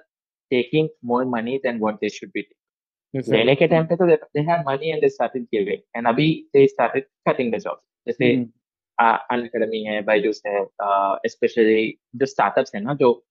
taking 0.51 0.89
more 1.03 1.25
money 1.25 1.61
than 1.65 1.79
what 1.79 2.01
they 2.01 2.09
should 2.09 2.33
be. 2.33 2.43
taking. 2.43 2.57
yes, 3.15 3.29
लेने 3.29 3.55
के 3.55 3.67
टाइम 3.69 3.87
पे 3.87 3.97
तो 3.97 4.07
they, 4.09 4.19
they 4.35 4.43
had 4.49 4.65
money 4.65 4.91
and 4.93 5.03
they 5.03 5.13
started 5.19 5.47
giving, 5.55 5.83
and 5.95 6.07
अभी 6.07 6.29
they 6.55 6.67
started 6.67 7.07
cutting 7.29 7.51
the 7.51 7.61
jobs. 7.67 7.83
जैसे 8.07 8.33
हम्म, 8.35 8.51
Unacademy 9.44 9.84
है, 9.84 10.02
बाइजूस 10.02 10.42
है, 10.48 10.66
specially 11.28 12.00
जो 12.16 12.26
startups 12.26 12.76
है 12.76 12.82
ना 12.82 12.94
जो 12.94 13.26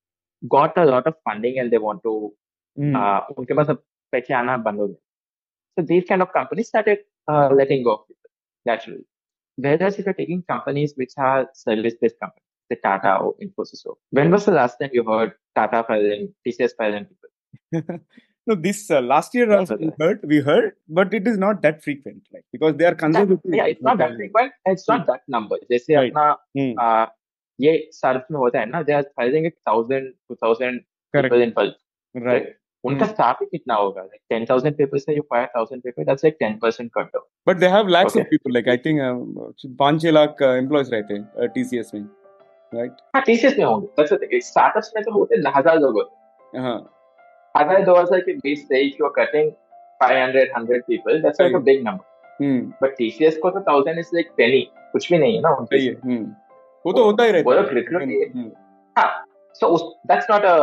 lot 0.50 1.06
of 1.06 1.14
funding 1.28 1.58
and 1.58 1.72
they 1.72 1.78
want 1.78 2.02
to 2.02 2.30
Hmm. 2.78 2.96
uh, 2.96 3.20
उनके 3.38 3.54
पास 3.54 3.68
अब 3.70 3.84
पैसे 4.12 4.34
आना 4.34 4.56
बंद 4.56 4.80
हो 4.80 4.86
so 5.76 5.86
these 5.86 6.04
kind 6.10 6.22
of 6.22 6.28
companies 6.32 6.68
started 6.68 6.98
uh, 7.32 7.48
letting 7.58 7.84
go 7.84 7.92
of 7.92 8.00
people 8.08 8.30
naturally 8.66 9.04
whereas 9.58 9.98
if 9.98 10.06
you're 10.06 10.16
taking 10.20 10.42
companies 10.42 10.94
which 10.96 11.12
are 11.18 11.48
service 11.54 11.94
based 12.02 12.18
companies 12.24 12.48
the 12.70 12.76
Tata 12.76 13.14
or 13.22 13.34
Infosys 13.46 13.86
or 13.86 13.96
when 14.10 14.30
was 14.30 14.44
the 14.44 14.52
last 14.52 14.80
time 14.80 14.90
you 14.92 15.04
heard 15.04 15.32
Tata 15.54 15.84
firing 15.84 16.34
TCS 16.44 16.76
firing 16.76 17.06
people 17.06 17.98
no, 18.47 18.55
this 18.65 18.79
uh, 18.91 18.99
last 19.01 19.35
year 19.35 19.45
That's 19.47 19.71
also 19.71 19.77
we 19.81 19.87
okay. 19.87 20.03
heard, 20.03 20.21
we 20.33 20.39
heard, 20.49 20.69
but 20.99 21.13
it 21.13 21.27
is 21.31 21.37
not 21.37 21.61
that 21.67 21.83
frequent, 21.87 22.21
like 22.33 22.43
because 22.57 22.75
they 22.77 22.85
are 22.85 22.93
that, 22.93 22.99
conservative. 23.05 23.57
yeah 23.59 23.67
it's 23.73 23.81
not 23.89 23.97
that 24.03 24.15
frequent 24.21 24.53
it's 24.75 24.87
not 24.91 25.05
that 25.09 25.21
number 25.37 25.59
जैसे 25.73 25.97
Right. 25.97 26.13
अपना 26.13 26.29
Hmm. 26.59 26.71
uh, 26.85 27.05
ये 27.59 27.73
search 27.99 28.31
में 28.31 28.39
होता 28.39 28.59
है 28.59 28.69
ना 28.69 28.81
they 28.89 28.95
are 28.99 29.05
firing 29.19 29.45
it 29.51 29.57
thousand 29.69 30.09
two 30.29 30.37
thousand 30.45 30.81
Correct. 31.13 31.29
people 31.33 31.45
in 31.47 31.53
bulk 31.59 31.75
Right. 32.15 32.25
right? 32.31 32.49
उनका 32.83 33.05
staff 33.05 33.39
ही 33.41 33.45
कितना 33.51 33.75
होगा 33.75 34.03
like 34.09 34.21
10,000 34.33 34.75
people 34.81 34.99
से 35.05 35.15
you 35.15 35.23
fire 35.33 35.47
1,000 35.55 35.81
people 35.87 36.05
that's 36.09 36.23
like 36.27 36.37
10% 36.43 36.91
cut 36.97 37.09
down 37.15 37.25
But 37.49 37.59
they 37.63 37.71
have 37.73 37.89
lakhs 37.95 38.15
of 38.15 38.21
Okay. 38.21 38.29
people. 38.35 38.53
Like 38.57 38.69
I 38.73 38.77
think 38.85 39.01
uh, 39.07 39.73
पाँच 39.81 40.01
छह 40.03 40.11
lakh 40.17 40.43
uh, 40.49 40.53
employees 40.61 40.91
रहते 40.93 41.13
हैं 41.13 41.23
uh, 41.43 41.49
TCS 41.57 41.93
में, 41.95 42.05
right? 42.79 43.01
हाँ 43.15 43.23
TCS 43.29 43.57
में 43.59 43.65
होंगे 43.65 43.89
that's 43.99 44.13
the 44.15 44.19
thing 44.23 44.39
स्टार्टअप्स 44.51 44.91
में 44.95 45.03
तो 45.09 45.11
होते 45.19 45.35
हैं 45.35 45.53
हजार 45.57 45.79
लोग 45.79 45.99
होते 46.01 46.57
हाँ. 46.67 46.77
हैं 46.77 46.87
हज़ार 47.54 47.84
दो 47.84 47.94
हज़ार 47.94 48.20
के 48.20 48.32
बीच 48.36 48.58
से 48.68 48.82
if 48.88 49.00
you 49.00 49.06
are 49.08 49.14
cutting 49.18 49.50
500 50.00 50.46
100 50.56 50.80
people 50.88 51.20
that's 51.24 51.42
like 51.42 51.56
a 51.58 51.62
big 51.68 51.84
number 51.84 52.04
hmm. 52.40 52.72
but 52.82 52.96
TCS 53.00 53.36
को 53.42 53.50
तो 53.50 53.60
1000 53.72 54.00
is 54.04 54.10
like 54.18 54.32
penny 54.40 54.64
कुछ 54.92 55.10
भी 55.12 55.18
नहीं 55.18 55.34
है 55.34 55.40
ना 55.42 55.54
उनके 55.56 55.76
हम्म. 55.76 56.24
वो 56.86 56.92
तो 56.92 57.04
होता 57.04 57.24
ही 57.24 57.30
रहता 57.32 57.60
है. 57.60 57.84
हम्म. 58.34 58.50
हाँ 58.98 59.24
so 59.62 59.68
उस 59.76 59.82
that's 60.10 60.30
not 60.30 60.46
a 60.50 60.56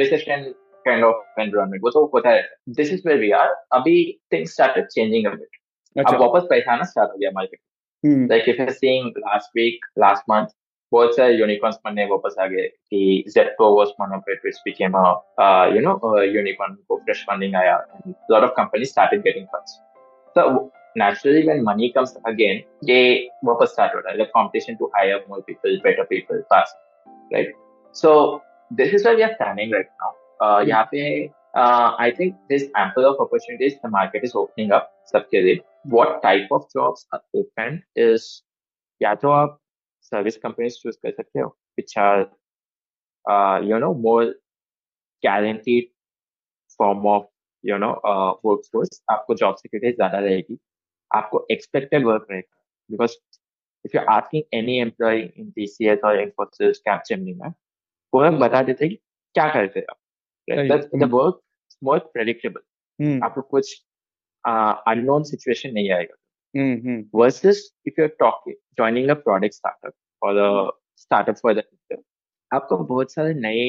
recession 0.00 0.46
kind 0.88 1.04
of 1.08 1.42
environment 1.44 1.82
वो 1.84 1.90
तो 1.90 2.04
होता 2.14 2.30
है 2.30 2.42
this 2.78 2.92
is 2.96 3.04
where 3.08 3.20
we 3.24 3.32
are 3.40 3.50
अभी 3.78 3.96
started 4.54 4.88
changing 4.96 5.26
a 5.26 5.34
bit 5.34 5.58
अच्छा. 5.96 6.16
अब 6.16 6.20
वापस 6.20 6.46
पैसा 6.50 6.72
आना 6.72 6.84
स्टार्ट 6.84 7.10
हो 7.12 7.18
गया 7.18 7.30
market 7.34 7.60
hmm. 8.04 8.26
like 8.32 8.48
if 8.48 8.60
you're 8.60 8.74
seeing 8.74 9.12
last 9.24 9.48
week, 9.56 9.86
last 10.02 10.28
month, 10.32 10.52
बहुत 10.92 11.16
सारे 11.16 11.36
unicorns 11.38 11.76
बनने 11.84 12.04
वापस 12.10 12.36
आ 12.40 12.46
गए 12.46 12.66
कि 12.92 13.24
one 13.98 14.12
of 14.12 14.22
it 14.26 14.40
which 14.44 14.58
became 14.66 14.94
a 14.94 15.14
uh, 15.38 15.66
you 15.74 15.80
know 15.80 15.98
a 16.18 16.26
unicorn 16.26 16.76
को 16.88 17.00
fresh 17.04 17.24
funding 17.26 17.54
आया 17.54 17.76
a 18.06 18.32
lot 18.32 18.44
of 18.44 18.54
companies 18.56 18.90
started 18.90 19.22
getting 19.22 19.46
funds. 19.54 19.80
So 20.34 20.72
naturally 20.96 21.46
when 21.46 21.64
money 21.64 21.92
comes 21.92 22.16
again, 22.26 22.62
ये 22.84 23.28
वापस 23.44 23.74
start 23.74 23.94
हो 23.94 24.00
रहा 24.00 24.12
है 24.12 24.18
like 24.18 24.32
competition 24.36 24.78
to 24.78 24.90
hire 24.96 25.20
more 25.28 25.42
people, 25.42 25.78
better 25.84 26.06
people, 26.12 26.42
fast, 26.48 26.74
right? 27.32 27.52
So 27.92 28.42
this 28.70 28.92
is 28.92 29.04
where 29.04 29.16
we 29.16 29.22
are 29.22 29.34
standing 29.34 29.70
right 29.70 29.90
now. 30.02 30.14
Uh, 30.42 30.64
यहाँ 30.68 30.88
पे 30.94 31.30
uh, 31.54 31.94
I 31.98 32.10
think 32.10 32.36
there's 32.48 32.64
ample 32.76 33.04
of 33.04 33.20
opportunities. 33.20 33.74
The 33.82 33.88
market 33.88 34.24
is 34.24 34.34
opening 34.34 34.72
up 34.72 34.92
सबके 35.12 35.42
लिए. 35.42 35.60
What 35.86 36.22
type 36.22 36.48
of 36.52 36.68
jobs 36.74 37.06
are 37.12 37.22
open 37.34 37.82
is 37.96 38.42
या 39.02 39.14
तो 39.14 39.30
आप 39.30 39.58
service 40.12 40.36
companies 40.36 40.78
choose 40.82 40.96
कर 41.02 41.10
सकते 41.10 41.40
हो 41.40 41.56
are 41.96 42.26
uh, 43.24 43.58
you 43.62 43.78
know 43.78 43.94
more 43.94 44.34
guaranteed 45.22 45.88
form 46.80 47.06
of 47.06 47.26
you 47.64 47.78
know 47.78 47.92
uh, 48.04 48.32
workforce 48.44 49.00
आपको 49.10 49.34
job 49.34 49.54
security 49.56 49.92
ज़्यादा 49.96 50.18
रहेगी। 50.18 50.58
आपको 51.10 51.46
एक्सपेक्टेड 51.50 52.06
वर्क 52.06 52.26
रहेगा। 52.30 52.56
Because 52.90 53.16
if 53.84 53.96
you 53.96 54.02
asking 54.14 54.42
any 54.54 54.78
employee 54.80 55.20
in 55.20 55.50
T 55.50 55.66
C 55.66 55.86
S 55.88 55.98
और 56.04 56.22
Infosys 56.24 56.80
Capgemini 56.88 57.34
में 57.42 57.52
वो 58.12 58.24
हम 58.24 58.38
बता 58.38 58.62
देते 58.62 58.84
हैं 58.84 58.94
कि 58.94 59.00
क्या 59.34 59.48
करते 59.54 59.80
हैं। 59.80 59.86
Work 61.12 61.40
more 61.84 61.98
predictable. 61.98 62.60
आपको 63.24 63.42
कुछ 63.54 63.74
अननोन 64.44 65.22
सिचुएशन 65.22 65.72
नहीं 65.74 65.90
आएगा। 65.92 66.16
हम्म. 66.54 67.02
versus 67.14 67.58
if 67.86 67.98
you're 67.98 68.14
talking 68.22 68.54
joining 68.78 69.10
a 69.10 69.16
product 69.16 69.54
startup 69.54 69.94
or 70.22 70.32
a 70.38 70.50
startup 71.02 71.38
for 71.38 71.54
the 71.54 71.62
future 71.62 72.02
आपको 72.50 72.76
बहुत 72.84 73.12
सारे 73.12 73.34
नए 73.34 73.66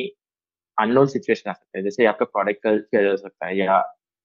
अननोन 0.77 1.07
सिचुएशन 1.07 1.49
आ 1.49 1.53
सकते 1.53 1.77
हैं। 1.77 1.83
जैसे 1.83 2.05
आपका 2.05 2.25
प्रोडक्ट 2.25 2.61
कल 2.63 3.07
हो 3.07 3.15
सकता 3.17 3.45
है 3.45 3.57
या 3.57 3.79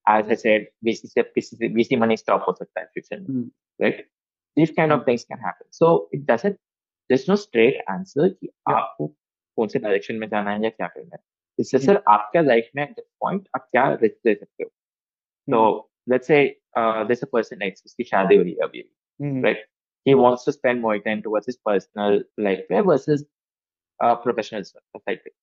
एज 0.06 0.28
आई 0.28 0.36
सेड 0.36 0.68
वीसी 0.84 1.08
से 1.08 1.22
किसी 1.22 1.68
वीसी 1.74 1.96
मनी 1.96 2.16
स्टॉप 2.16 2.44
हो 2.48 2.52
सकता 2.58 2.80
है 2.80 2.86
फ्यूचर 2.86 3.20
में. 3.20 3.42
Right 3.80 4.08
this 4.56 4.70
kind 4.76 4.92
of 4.92 5.02
things 5.08 5.24
can 5.24 5.38
happen 5.38 5.68
so 5.72 5.88
it 6.14 6.20
doesn't 6.30 6.54
there 6.54 7.20
is 7.20 7.30
no 7.30 7.36
straight 7.36 7.84
answer 7.90 8.28
कि 8.28 8.48
आपको 8.68 9.06
कौन 9.06 9.68
से 9.68 9.78
डायरेक्शन 9.78 10.14
में 10.14 10.28
जाना 10.28 10.50
है 10.50 10.62
या 10.62 10.70
क्या 10.70 10.86
करना 10.86 11.16
है। 11.16 11.22
इससे 11.58 11.78
सर 11.78 12.02
आपका 12.08 12.40
लाइफ 12.40 12.70
में 12.76 12.82
एट 12.82 13.00
पॉइंट 13.20 13.48
आप 13.56 13.68
क्या 13.72 13.88
रिस्क 14.02 14.26
ले 14.26 14.34
सकते 14.34 14.64
हो। 14.64 14.70
तो 15.48 15.90
let's 16.08 16.26
say 16.26 16.44
there's 17.07 17.23
a 17.23 17.31
person 17.35 17.59
next 17.59 17.85
उसकी 17.85 18.03
शादी 18.03 18.35
हुई 18.35 18.51
है 18.51 18.67
अभी 18.67 18.83
हम्म. 19.21 19.43
right? 19.43 19.57
He 20.05 20.15
wants 20.15 20.43
to 20.45 20.51
spend 20.51 20.81
more 20.81 20.97
time 20.99 21.21
towards 21.21 21.45
his 21.45 21.57
personal 21.57 22.21
life 22.37 22.61
versus 22.69 23.23
uh, 24.03 24.15
professional 24.15 24.63
stuff, 24.63 24.83
stuff 24.89 25.03
like 25.07 25.23
that. 25.23 25.33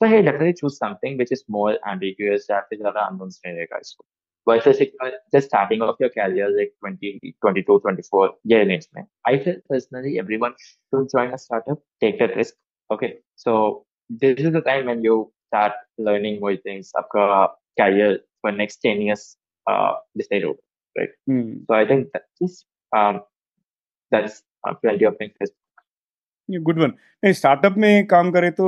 So 0.00 0.08
he 0.08 0.22
definitely 0.22 0.54
choose 0.54 0.78
something 0.78 1.18
which 1.18 1.30
is 1.36 1.44
more 1.56 1.76
ambiguous 1.92 2.50
या 2.50 2.60
फिर 2.70 2.78
ज़्यादा 2.78 3.08
unknown 3.10 3.30
रहेगा 3.46 3.78
इसको. 3.78 4.04
Versus 4.48 4.80
if 4.80 4.92
you're 5.00 5.12
just 5.34 5.48
starting 5.48 5.82
off 5.82 6.00
your 6.00 6.08
career 6.08 6.48
like 6.56 6.72
20, 6.80 7.34
22, 7.42 7.78
24 7.80 8.30
year 8.52 8.66
range 8.66 8.86
में. 8.96 9.06
I 9.26 9.38
feel 9.38 9.60
personally 9.68 10.18
everyone 10.18 10.54
should 10.62 11.08
join 11.14 11.34
a 11.34 11.38
startup, 11.38 11.82
take 12.00 12.18
that 12.18 12.34
risk. 12.36 12.54
Okay, 12.90 13.18
so 13.36 13.84
this 14.08 14.40
is 14.40 14.52
the 14.52 14.62
time 14.62 14.86
when 14.86 15.04
you 15.04 15.32
start 15.48 15.72
learning 15.98 16.40
more 16.40 16.56
things. 16.56 16.92
आपका 16.98 17.26
career 17.78 18.18
for 18.40 18.52
next 18.52 18.78
10 18.88 19.02
years 19.02 19.36
uh, 19.66 19.92
decide 20.16 20.44
over. 20.44 20.58
Hmm. 20.99 21.65
So 21.65 21.75
I 21.75 21.85
think 21.85 22.11
that 22.13 22.25
is 22.41 22.63
um 22.91 23.19
that's 24.11 24.41
uh, 24.63 24.73
plenty 24.73 25.05
of 25.05 25.21
things. 25.21 25.51
ये 26.49 26.59
good 26.59 26.79
one 26.79 26.91
नहीं 27.23 27.33
startup 27.33 27.77
में 27.77 28.05
काम 28.07 28.31
करें 28.31 28.51
तो 28.51 28.65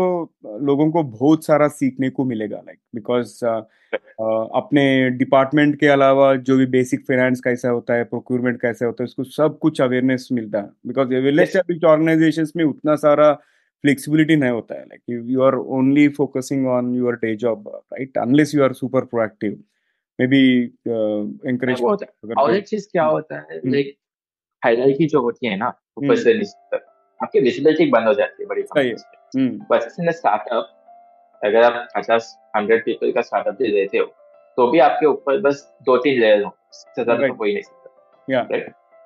लोगों 0.61 0.89
को 0.91 1.03
बहुत 1.03 1.45
सारा 1.45 1.67
सीखने 1.67 2.09
को 2.09 2.23
मिलेगा 2.25 2.57
लाइक 2.57 2.79
बिकॉज़ 2.95 3.45
अपने 3.45 5.09
डिपार्टमेंट 5.17 5.79
के 5.79 5.87
अलावा 5.87 6.35
जो 6.35 6.57
भी 6.57 6.65
बेसिक 6.65 7.05
फाइनेंस 7.07 7.41
कैसा 7.41 7.69
होता 7.69 7.93
है 7.93 8.03
प्रोक्यूरमेंट 8.03 8.59
कैसा 8.61 8.85
होता 8.85 9.03
है 9.03 9.05
उसको 9.05 9.23
सब 9.23 9.59
कुछ 9.59 9.81
अवेयरनेस 9.81 10.27
मिलता 10.31 10.59
है। 10.59 10.69
बिकॉज़ 10.87 11.13
वेल 11.15 11.39
एस्टेब्लिश्ड 11.39 11.85
ऑर्गेनाइजेशंस 11.85 12.53
में 12.55 12.63
उतना 12.65 12.95
सारा 12.95 13.31
फ्लेक्सिबिलिटी 13.33 14.35
नहीं 14.35 14.51
होता 14.51 14.75
है 14.75 14.85
like 14.85 15.01
you 15.29 15.41
are 15.41 15.55
only 15.55 16.07
focusing 16.17 16.67
on 16.67 16.93
your 16.95 17.15
day 17.15 17.35
job 17.35 17.67
right 17.93 18.17
unless 18.17 18.55
you 18.55 18.63
are 18.63 18.73
super 18.73 19.05
proactive 19.05 19.59
maybe 20.27 20.41
और 22.35 22.55
एक 22.55 22.67
चीज़ 22.67 22.87
क्या 22.91 23.03
होता 23.05 23.35
है 23.35 23.57
हम्म। 23.57 23.73
लाइक 23.73 23.95
हायरार्की 24.63 25.07
जो 25.07 25.21
होती 25.21 25.47
है 25.47 25.57
ना 25.57 25.67
ऊपर 25.67 26.05
हम्म। 26.05 26.15
से 26.15 26.33
नीचे 26.33 26.77
तक 26.77 26.85
आपकी 27.19 27.39
विजिबिलिटी 27.39 27.89
बंद 27.91 28.07
हो 28.07 28.13
जाती 28.13 28.43
है 28.43 28.47
बड़ी। 28.49 28.61
हम्म 29.37 29.65
बस 29.71 29.95
इन 29.99 30.11
स्टार्टअप 30.11 30.73
अगर 31.41 31.63
आप 31.63 31.87
पचास 31.95 32.35
हंड्रेड 32.55 32.83
पीपल 32.85 33.11
का 33.11 33.21
स्टार्टअप 33.21 33.53
दे 33.53 33.71
देते 33.71 33.97
हो 33.97 34.05
तो 34.57 34.67
भी 34.71 34.79
आपके 34.79 35.05
ऊपर 35.05 35.39
बस 35.41 35.61
दो 35.85 35.97
तीन 35.97 36.19
लेयर 36.19 36.43
हो 36.43 36.51
इससे 36.69 37.03
ज़्यादा 37.03 37.27
कोई 37.29 37.53
नहीं 37.53 37.63
सकता. 37.63 38.55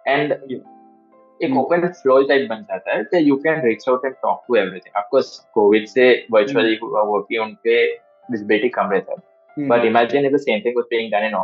एंड 0.07 0.31
एक 0.31 1.49
हम्म। 1.49 1.59
ओपन 1.59 1.87
फ्लो 1.89 2.21
टाइप 2.23 2.47
बन 2.49 2.61
जाता 2.69 2.95
है 2.95 3.23
you 3.23 3.35
can 3.37 3.61
reach 3.61 3.87
out 3.89 4.05
and 4.05 4.15
talk 4.15 4.43
to 4.47 4.55
everything 4.55 4.97
of course 4.97 5.37
Covid 5.53 5.87
से 5.87 6.07
वर्चुअली 6.31 6.79
हुआ 6.83 7.01
वो 7.03 7.19
कि 7.21 7.37
उनके 7.37 7.83
विजिबिलिटी 8.31 8.69
कम 8.69 8.91
रहता 8.91 9.11
है 9.11 9.29
Mm. 9.59 9.67
But 9.67 9.85
imagine 9.85 10.25
if 10.25 10.31
the 10.31 10.39
same 10.39 10.61
thing 10.63 10.75
was 10.75 10.87
being 10.89 11.11
done 11.11 11.29
in 11.29 11.39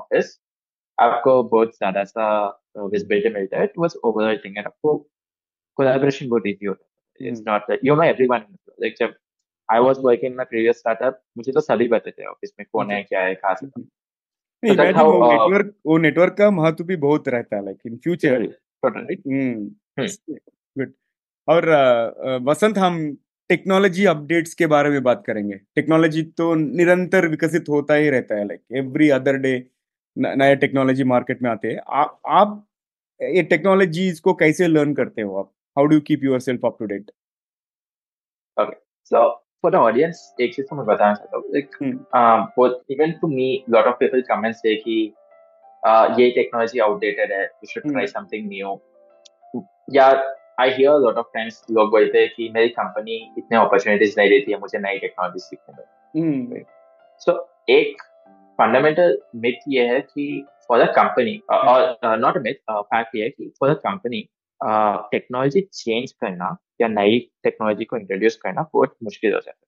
आपको 0.97 1.43
बहुत 1.43 1.75
ज़्यादा 1.77 2.03
सा 2.03 2.25
uh, 2.79 2.91
विजिबिलिटी 2.91 3.29
मिलता 3.29 3.59
है. 3.59 3.69
वाज 3.77 3.95
ओवरऑल 4.03 4.37
थिंग 4.45 4.57
एंड 4.57 4.65
आपको 4.65 4.97
कोलैबोरेशन 5.77 6.29
बहुत 6.29 6.47
इजी 6.47 6.65
होता 6.65 6.83
है. 6.83 6.87
It's 7.29 7.41
not 7.47 7.61
that 7.61 7.79
you 7.85 7.95
my 7.95 8.09
everyone 8.09 8.43
like 8.81 8.95
जब 8.99 9.13
I 9.71 9.79
was 9.79 9.97
working 9.99 10.35
my 10.35 10.45
previous 10.45 10.77
startup 10.77 11.21
मुझे 11.37 11.51
तो 11.51 11.61
सभी 11.61 11.87
पता 11.87 12.11
थे 12.11 12.25
ऑफ़िस 12.25 12.53
में 12.59 12.65
कौन 12.71 12.91
है 12.91 12.99
hmm. 12.99 13.09
क्या 13.09 13.21
है 13.21 13.35
खास 13.35 13.59
hmm. 13.63 13.83
नेटवर्क 14.63 15.73
वो 15.85 15.95
uh, 15.95 16.01
नेटवर्क 16.01 16.33
का 16.33 16.49
महत्व 16.51 16.83
भी 16.83 16.95
बहुत 16.95 17.27
रहता 17.27 17.55
है 17.55 17.65
like 17.65 17.77
in 17.87 17.97
future 17.97 18.39
right 18.39 19.21
hmm 19.27 20.87
और 21.47 21.65
uh, 21.65 22.47
वसंत 22.47 22.77
हम 22.77 23.17
टेक्नोलॉजी 23.49 24.05
अपडेट्स 24.05 24.53
के 24.53 24.65
बारे 24.67 24.89
में 24.89 25.03
बात 25.03 25.23
करेंगे। 25.27 25.55
टेक्नोलॉजी 25.75 26.23
तो 26.37 26.53
निरंतर 26.55 27.27
विकसित 27.27 27.65
होता 27.69 27.93
ही 27.93 28.09
रहता 28.09 28.35
है 28.35 28.47
लाइक 28.47 28.61
एवरी 28.77 29.09
अदर 29.09 29.37
डे 29.45 29.53
नए 30.17 30.55
टेक्नोलॉजी 30.55 31.03
मार्केट 31.11 31.41
में 31.43 31.49
आते 31.51 31.67
हैं। 31.67 31.79
आप 32.39 32.65
ये 33.21 33.43
टेक्नोलॉजीज़ 33.43 34.21
को 34.21 34.33
कैसे 34.41 34.67
लर्न 34.67 34.93
करते 34.93 35.21
हो 35.21 35.37
आप? 35.39 35.51
How 35.77 35.85
do 35.85 35.99
keep 36.07 36.23
yourself 36.39 36.65
up 36.65 36.77
to 36.79 36.85
date 36.85 37.11
So 39.11 39.19
for 39.63 39.69
the 39.73 39.79
audience, 39.81 40.41
एक 40.41 40.53
चीज़ 40.55 40.65
तो 40.69 40.75
मैं 40.75 40.85
बताना 40.85 41.13
चाहता 41.13 41.37
हूँ। 41.37 41.45
both 42.59 42.73
even 42.93 43.13
to 43.19 43.27
me, 43.33 43.47
lot 43.75 43.85
of 43.87 43.93
people 44.01 44.23
come 44.31 44.41
and 44.47 44.55
say 44.55 44.73
कि 44.85 45.13
ये 46.21 46.29
टेक्नोलॉजी 46.31 46.79
outdated 46.79 47.31
है, 47.31 47.49
we 47.59 47.69
should 47.71 47.87
try 47.91 48.03
Hmm. 48.03 48.15
something 48.15 48.49
new. 48.53 48.73
या 49.93 50.09
I 50.59 50.69
hear 50.69 50.91
lot 50.91 51.15
of 51.15 51.27
times 51.33 51.65
लोग 51.71 51.89
बोलते 51.89 52.19
हैं 52.19 52.29
कि 52.35 52.49
मेरी 52.49 52.69
कंपनी 52.69 53.35
इतने 53.37 53.57
अपॉर्चुनिटीज़ 53.57 54.15
नहीं 54.17 54.29
देती 54.29 54.51
है 54.51 54.59
मुझे 54.59 54.79
नई 54.79 54.97
टेक्नोलॉजी 54.97 55.39
सीखने 55.39 55.83
में 56.27 56.63
सो 57.19 57.31
hmm. 57.31 57.69
एक 57.69 58.01
फंडामेंटल 58.57 59.21
मिथ 59.35 59.53
ये 59.67 59.87
है 59.87 60.01
कि 60.01 60.45
फॉर 60.67 60.83
द 60.83 60.87
कंपनी 60.87 61.41
और 61.51 61.97
नॉट 62.19 62.37
मिथ 62.37 62.53
फैक्ट 62.71 63.15
ये 63.15 63.23
है 63.23 63.29
कि 63.29 63.53
for 63.59 63.73
the 63.73 63.77
company 63.77 64.29
technology 65.11 65.61
change 65.61 66.11
करना 66.11 66.57
या 66.81 66.87
नई 66.87 67.19
टेक्नोलॉजी 67.43 67.85
को 67.85 67.97
इंट्रोड्यूस 67.97 68.35
करना 68.35 68.69
बहुत 68.73 68.95
मुश्किल 69.03 69.33
हो 69.33 69.39
जाता 69.39 69.67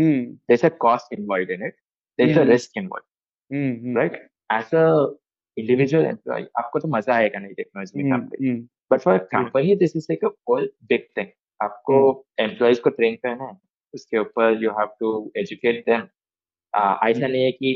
है। 0.00 0.24
जैसे 0.24 0.68
cost 0.68 1.12
involve 1.12 1.50
in 1.50 1.66
it 1.66 1.74
there 2.20 2.46
risk 2.46 2.70
involve 2.76 3.98
right 3.98 4.30
as 4.52 4.74
a 4.74 5.16
individual 5.56 6.06
employee 6.06 6.46
आपको 6.58 6.78
तो 6.78 6.88
मज़ा 6.88 7.14
आएगा 7.14 7.38
नई 7.38 7.48
टेक्नोलॉजी 7.48 8.02
में 8.02 8.12
काम 8.12 8.28
करके 8.28 8.79
but 8.90 9.00
for 9.00 9.18
company 9.32 9.74
this 9.76 9.96
is 9.96 10.06
like 10.10 10.24
a 10.24 10.28
whole 10.48 10.70
big 10.88 11.06
thing 11.16 11.26
आपको 11.60 11.98
एम्प्लॉयज़ 12.40 12.80
को 12.80 12.90
ट्रेन 12.90 13.14
करना 13.24 13.44
है 13.44 13.58
उसके 13.94 14.18
ऊपर 14.18 14.62
you 14.62 14.70
have 14.70 14.88
to 15.00 15.10
educate 15.36 15.84
them 15.86 16.02
ऐसा 17.10 17.26
नहीं 17.26 17.42
है 17.44 17.52
कि 17.52 17.72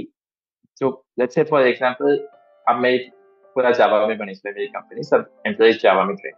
जो 0.76 0.90
लेट्स 1.18 1.34
से 1.34 1.42
फॉर 1.44 1.66
एग्जांपल 1.66 2.16
अब 2.66 2.76
मैं 2.80 2.98
पूरा 3.56 3.70
जावा 3.78 4.06
में 4.06 4.16
बनी 4.18 4.32
मेरी 4.46 4.66
कंपनी 4.66 5.02
सब 5.04 5.30
एम्प्लॉयज़ 5.46 5.78
जावा 5.82 6.04
में 6.04 6.14
ट्रेन 6.16 6.34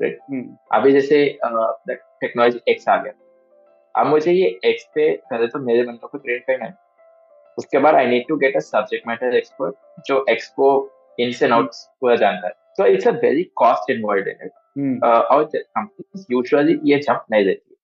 राइट 0.00 0.18
अभी 0.72 0.92
जैसे 0.92 1.24
टेक्नोलॉजी 1.46 2.60
एक्स 2.68 2.88
आ 2.88 2.96
गया। 3.02 3.12
अब 3.94 4.06
मुझे 4.06 4.32
ये 4.32 4.46
एक्स 4.64 4.84
पे 4.94 5.10
पहले 5.30 5.46
तो 5.46 5.58
मेरे 5.58 5.82
बंदों 5.84 6.08
को 6.08 6.18
ट्रेन 6.18 6.38
करना 6.46 6.64
है। 6.64 6.74
उसके 7.58 7.78
बाद 7.78 7.94
I 7.94 8.06
need 8.06 8.24
to 8.28 8.36
get 8.36 8.56
a 8.56 8.60
subject 8.60 9.06
matter 9.08 9.34
expert 9.36 9.74
जो 10.06 10.24
एक्स 10.30 10.48
को 10.50 10.68
इन 11.18 11.32
से 11.32 11.48
आउट 11.48 11.70
पूरा 12.00 12.16
जानता 12.16 12.46
है। 12.46 12.54
तो 12.78 12.86
it's 12.86 13.08
a 13.08 13.10
very 13.10 13.44
cost 13.56 13.90
involve 13.90 14.28
in 14.28 14.36
it 14.44 14.52
और 15.04 15.44
कंपनीज़ 15.54 16.26
यूजुअली 16.30 16.78
ये 16.84 16.98
जंप 16.98 17.26
नहीं 17.30 17.44
देती 17.44 17.76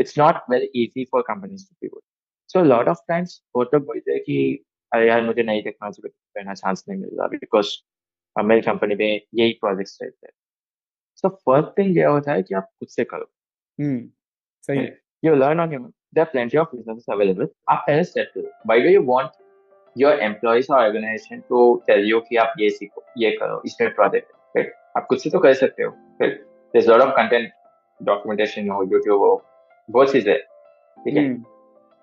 it's 0.00 0.18
not 0.18 0.34
very 0.50 0.84
easy 0.84 1.04
for 1.04 1.22
companies 1.22 1.66
to 1.68 1.74
people 1.80 2.00
so 2.52 2.62
lot 2.64 2.88
of 2.88 2.98
times 3.08 3.42
वो 3.56 3.64
तो 3.64 3.80
बोलते 3.80 4.12
हैं 4.12 4.20
कि 4.20 4.64
अरे 4.92 5.08
यार 5.08 5.22
मुझे 5.22 5.42
नई 5.42 5.60
टेक्नोलॉजी 5.62 6.02
पे 6.02 6.08
करना 6.08 6.54
चांस 6.54 6.84
नहीं 6.88 7.00
मिल 7.00 7.10
रहा 7.18 7.26
बिकॉज़ 7.26 7.68
मेरी 8.44 8.60
कंपनी 8.60 8.94
में 8.94 9.20
यही 9.34 9.52
प्रोजेक्ट्स 9.52 9.98
रहते 10.02 10.26
हैं. 10.26 10.32
सो 11.16 11.28
फ़र्स्ट 11.28 11.78
थिंग 11.78 11.96
ये 11.96 12.04
होता 12.04 12.32
है 12.32 12.42
कि 12.42 12.54
आप 12.54 12.62
खुद 12.62 12.88
से 12.88 13.04
करो। 13.04 13.30
Hmm. 13.80 13.98
सही 14.62 14.80
learn 15.40 15.60
on 15.60 15.72
your 15.72 15.80
there 16.12 16.24
are 16.24 16.30
plenty 16.32 16.58
of 16.62 16.66
businesses 16.72 17.06
available. 17.14 17.48
आप 17.68 17.84
पहले 17.86 18.04
step 18.04 18.32
do 18.68 18.90
you 18.94 19.02
want 19.10 19.30
your 19.96 20.12
employees 20.26 20.68
or 20.68 20.78
organization 20.78 21.42
to 21.50 21.60
tell 21.88 22.02
you 22.10 22.20
कि 22.28 22.36
आप 22.36 22.54
ये 22.60 22.70
सीखो 22.70 23.04
ये 23.18 23.30
करो 23.30 23.60
इसमें 23.66 23.94
प्रोजेक्ट 23.94 24.32
राइट 24.56 24.72
आप 24.96 25.06
खुद 25.08 25.18
से 25.18 25.30
तो 25.30 25.38
कर 25.38 25.54
सकते 25.54 25.82
हो 25.82 25.90
फिर 26.18 26.32
there's 26.74 26.90
a 26.90 26.94
lot 26.94 27.06
of 27.06 27.12
content 27.18 28.70
हो 28.70 28.84
YouTube 28.84 29.18
हो 29.18 29.44
बहुत 29.90 30.12
चीज़ें 30.12 30.36
ठीक 31.04 31.16
है? 31.16 31.42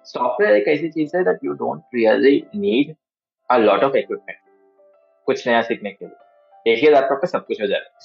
सॉफ्टवेयर 0.06 0.56
एक 0.56 0.68
ऐसी 0.68 0.90
चीज़ 0.90 1.18
है 1.18 1.24
that 1.24 1.40
you 1.46 1.54
don't 1.54 1.84
really 1.96 2.36
need 2.56 2.96
a 3.50 3.58
lot 3.58 3.84
of 3.84 3.96
equipment 3.98 4.38
कुछ 5.26 5.48
नया 5.48 5.62
सीखने 5.62 5.92
के 5.92 6.06
लिए। 6.06 6.74
एक 6.74 6.84
ही 6.84 6.90
लैपटॉप 6.90 7.18
पे 7.18 7.28
सब 7.28 7.46
कुछ 7.46 7.62
हो 7.62 7.68
जाएगा 7.68 8.00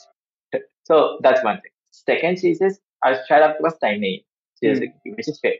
so 0.59 1.19
that's 1.19 1.45
one 1.45 1.55
thing 1.55 1.73
second 1.93 2.39
cheese 2.39 2.65
is 2.65 2.75
शायद 3.15 3.43
आपके 3.43 3.63
पास 3.63 3.79
टाइम 3.83 4.01
नहीं 4.01 4.13
है 4.13 4.21
which 4.63 5.29
is 5.31 5.39
fair. 5.45 5.57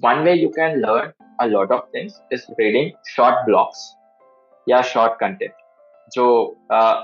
One 0.00 0.24
way 0.24 0.34
you 0.36 0.48
can 0.50 0.80
learn 0.80 1.12
a 1.38 1.46
lot 1.48 1.70
of 1.70 1.80
things 1.90 2.14
is 2.30 2.44
reading 2.58 2.92
short 3.04 3.40
blocks 3.46 3.80
या 4.66 4.80
short 4.90 5.18
content. 5.22 5.52
जो 6.12 6.24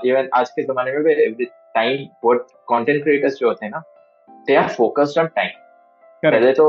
इवन 0.05 0.29
आज 0.35 0.49
के 0.49 0.63
जमाने 0.63 0.91
में 0.91 1.35
भी 1.35 1.45
टाइम 1.45 2.05
कंटेंट 2.25 3.03
क्रिएटर्स 3.03 3.35
जो 3.39 3.47
होते 3.47 3.65
हैं 3.65 3.71
ना 3.71 3.81
they 4.47 4.55
are 4.55 4.67
focused 4.73 5.19
on 5.19 5.27
time 5.35 5.51
पहले 6.23 6.51
तो 6.53 6.65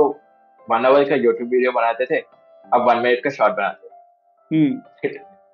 वन 0.70 0.86
आवर 0.86 1.08
का 1.08 1.16
यूट्यूब 1.16 1.48
वीडियो 1.50 1.72
बनाते 1.72 2.06
थे 2.10 2.18
अब 2.74 2.88
वन 2.88 2.98
मिनट 3.02 3.22
का 3.24 3.30
शॉर्ट 3.30 3.54
बनाते 3.56 4.56
हैं। 4.56 5.12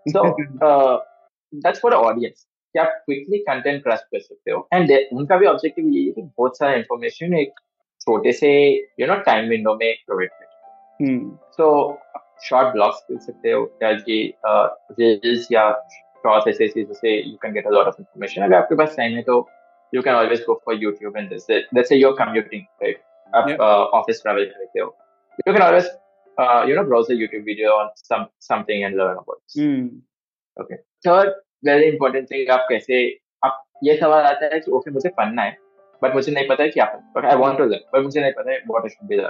सो 0.08 0.24
दैट्स 1.52 1.80
फॉर 1.80 1.94
ऑडियंस 1.94 2.46
कि 2.74 2.78
आप 2.78 2.88
क्विकली 3.06 3.38
कंटेंट 3.44 3.82
ग्रास्प 3.82 4.08
कर 4.12 4.20
सकते 4.20 4.50
हो। 4.50 4.68
एंड 4.74 4.90
उनका 5.12 5.36
भी 5.36 5.46
ऑब्जेक्टिव 5.46 5.88
यही 5.88 6.06
है 6.06 6.12
कि 6.12 6.22
बहुत 6.22 6.58
सारा 6.58 6.74
इन्फॉर्मेशन 6.74 7.38
एक 7.38 7.60
छोटे 8.00 8.32
से 8.32 8.52
यू 9.00 9.06
नो 9.06 9.14
टाइम 9.30 9.48
विंडो 9.48 9.74
में 9.74 9.94
प्रोवाइड 10.06 10.30
करें। 10.30 10.45
सो 11.02 11.66
शॉर्ट 12.44 12.72
ब्लॉग्स 12.72 13.06
मिल 13.10 13.18
सकते 13.18 13.50
हो 13.50 13.62
या 13.82 13.92
कि 13.98 14.18
रील्स 15.00 15.48
या 15.52 15.70
शॉर्ट्स 16.24 16.48
ऐसे 16.48 16.68
चीज़ों 16.68 16.94
से 16.94 17.16
you 17.16 17.36
can 17.42 17.52
get 17.52 17.66
a 17.66 17.70
lot 17.70 17.86
of 17.86 17.96
information 17.98 18.42
अगर 18.42 18.56
आपके 18.56 18.74
पास 18.74 18.96
टाइम 18.96 19.16
है 19.16 19.22
तो 19.22 19.46
you 19.92 20.02
can 20.02 20.14
always 20.14 20.44
go 20.46 20.54
for 20.66 20.82
YouTube 20.82 21.16
and 21.16 21.28
this 21.28 21.50
let's 21.50 21.88
say 21.88 21.96
you 21.96 22.08
are 22.10 22.24
commuting 22.24 22.62
right 22.82 23.00
आप 23.34 23.60
ऑफ़िस 23.94 24.22
ट्रैवल 24.22 24.44
करते 24.44 24.80
हो। 24.80 24.96
You 25.48 25.52
can 25.52 25.62
always 25.62 25.86
you 26.70 26.76
know 26.76 26.84
browse 26.84 27.10
the 27.10 27.20
YouTube 27.20 27.44
video 27.44 27.72
on 27.72 27.90
some 27.96 28.26
something 28.40 28.82
and 28.82 28.96
learn 28.96 29.16
about 29.16 30.60
okay 30.60 30.76
third 30.76 31.30
very 31.66 31.86
important 31.86 32.30
thing 32.30 32.50
आप 32.50 32.66
कैसे 32.70 33.06
आप 33.44 33.62
ये 33.84 33.96
सवाल 33.96 34.24
आता 34.24 34.54
है 34.54 34.60
कि 34.60 34.70
ओके 34.72 34.90
मुझे 34.90 35.08
पढ़ना 35.16 35.42
है 35.42 35.56
बट 36.02 36.14
मुझे 36.14 36.32
नहीं 36.32 36.48
पता 36.48 36.62
है 36.62 36.68
क्या 36.68 36.84
but 37.16 37.24
I 37.24 37.36
want 37.36 37.58
to 37.58 37.64
learn 37.64 37.90
but 37.94 38.02
मुझे 38.02 38.20
नहीं 38.20 38.32
पता 38.32 38.50
है 38.52 38.58
what 38.68 38.82
I 38.82 38.88
should 38.88 39.08
be 39.08 39.20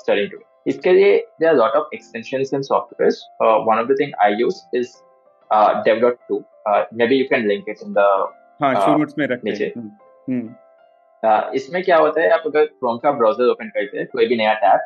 studying 0.00 0.30
to 0.30 0.38
इसके 0.66 0.92
लिए 0.92 1.16
there 1.40 1.50
are 1.50 1.56
lot 1.56 1.76
of 1.76 1.94
extensions 1.94 2.54
in 2.54 2.62
softwares 2.62 3.24
one 3.42 3.78
of 3.78 3.86
the 3.86 3.96
thing 4.00 4.12
I 4.24 4.34
use 4.40 4.60
is 4.76 4.92
develop 5.84 6.18
to 6.28 6.44
maybe 7.06 7.16
you 7.16 7.24
can 7.30 7.46
link 7.48 7.68
it 7.68 7.82
in 7.82 7.92
the 7.92 7.98
हाँ 8.62 8.74
नीचे। 9.44 9.72
हम्म 9.76 10.54
uh, 11.22 11.54
इसमें 11.54 11.82
क्या 11.84 11.96
होता 11.96 12.20
है 12.20 12.30
आप 12.30 12.42
अगर 12.46 12.64
क्रोम 12.64 12.98
का 12.98 13.12
ब्राउज़र 13.12 13.50
ओपन 13.50 13.68
करते 13.68 13.98
हैं 13.98 14.06
कोई 14.12 14.26
भी 14.26 14.36
नया 14.36 14.52
टैब 14.62 14.80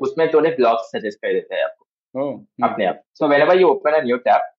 उसमें 0.00 0.28
थोड़े 0.32 0.50
ब्लॉग्स 0.56 0.90
सजेस्ट 0.96 1.18
कर 1.18 1.32
देते 1.32 1.54
हैं 1.54 1.64
आपको। 1.64 1.84
oh, 2.14 2.32
अपने 2.64 2.86
आप। 2.86 3.00
So 3.14 3.28
whenever 3.28 3.60
you 3.60 3.68
open 3.68 3.92
a 3.92 4.02
new 4.04 4.16
tab 4.26 4.52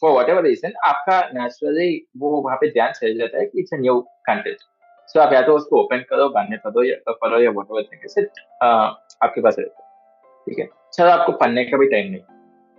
for 0.00 0.12
whatever 0.12 0.42
reason 0.42 0.72
आपका 0.84 1.20
नेचुरली 1.34 1.90
वो 2.18 2.30
वहाँ 2.42 2.56
पे 2.56 2.70
ध्यान 2.70 2.92
चल 2.92 3.18
जाता 3.18 3.38
है 3.38 3.46
कि 3.46 3.60
it's 3.60 3.74
a 3.74 3.76
new 3.76 4.00
content 4.26 4.56
so 5.08 5.20
आप 5.20 5.32
या 5.32 5.42
तो 5.42 5.56
उसको 5.56 5.82
ओपन 5.82 6.04
करो 6.10 6.28
गाने 6.28 6.56
पढ़ो 6.64 6.82
या 6.84 7.12
पढ़ो 7.12 7.38
या 7.40 7.50
वट 7.50 7.66
एवर 7.70 8.08
सिर्फ़ 8.08 8.64
आपके 8.64 9.40
पास 9.40 9.56
रहता 9.58 9.82
है। 9.82 9.88
ठीक 10.50 10.58
है? 10.58 10.68
सर 10.92 11.08
आपको 11.08 11.32
पढ़ने 11.40 11.64
का 11.64 11.76
भी 11.78 11.86
टाइम 11.88 12.10
नहीं। 12.10 12.20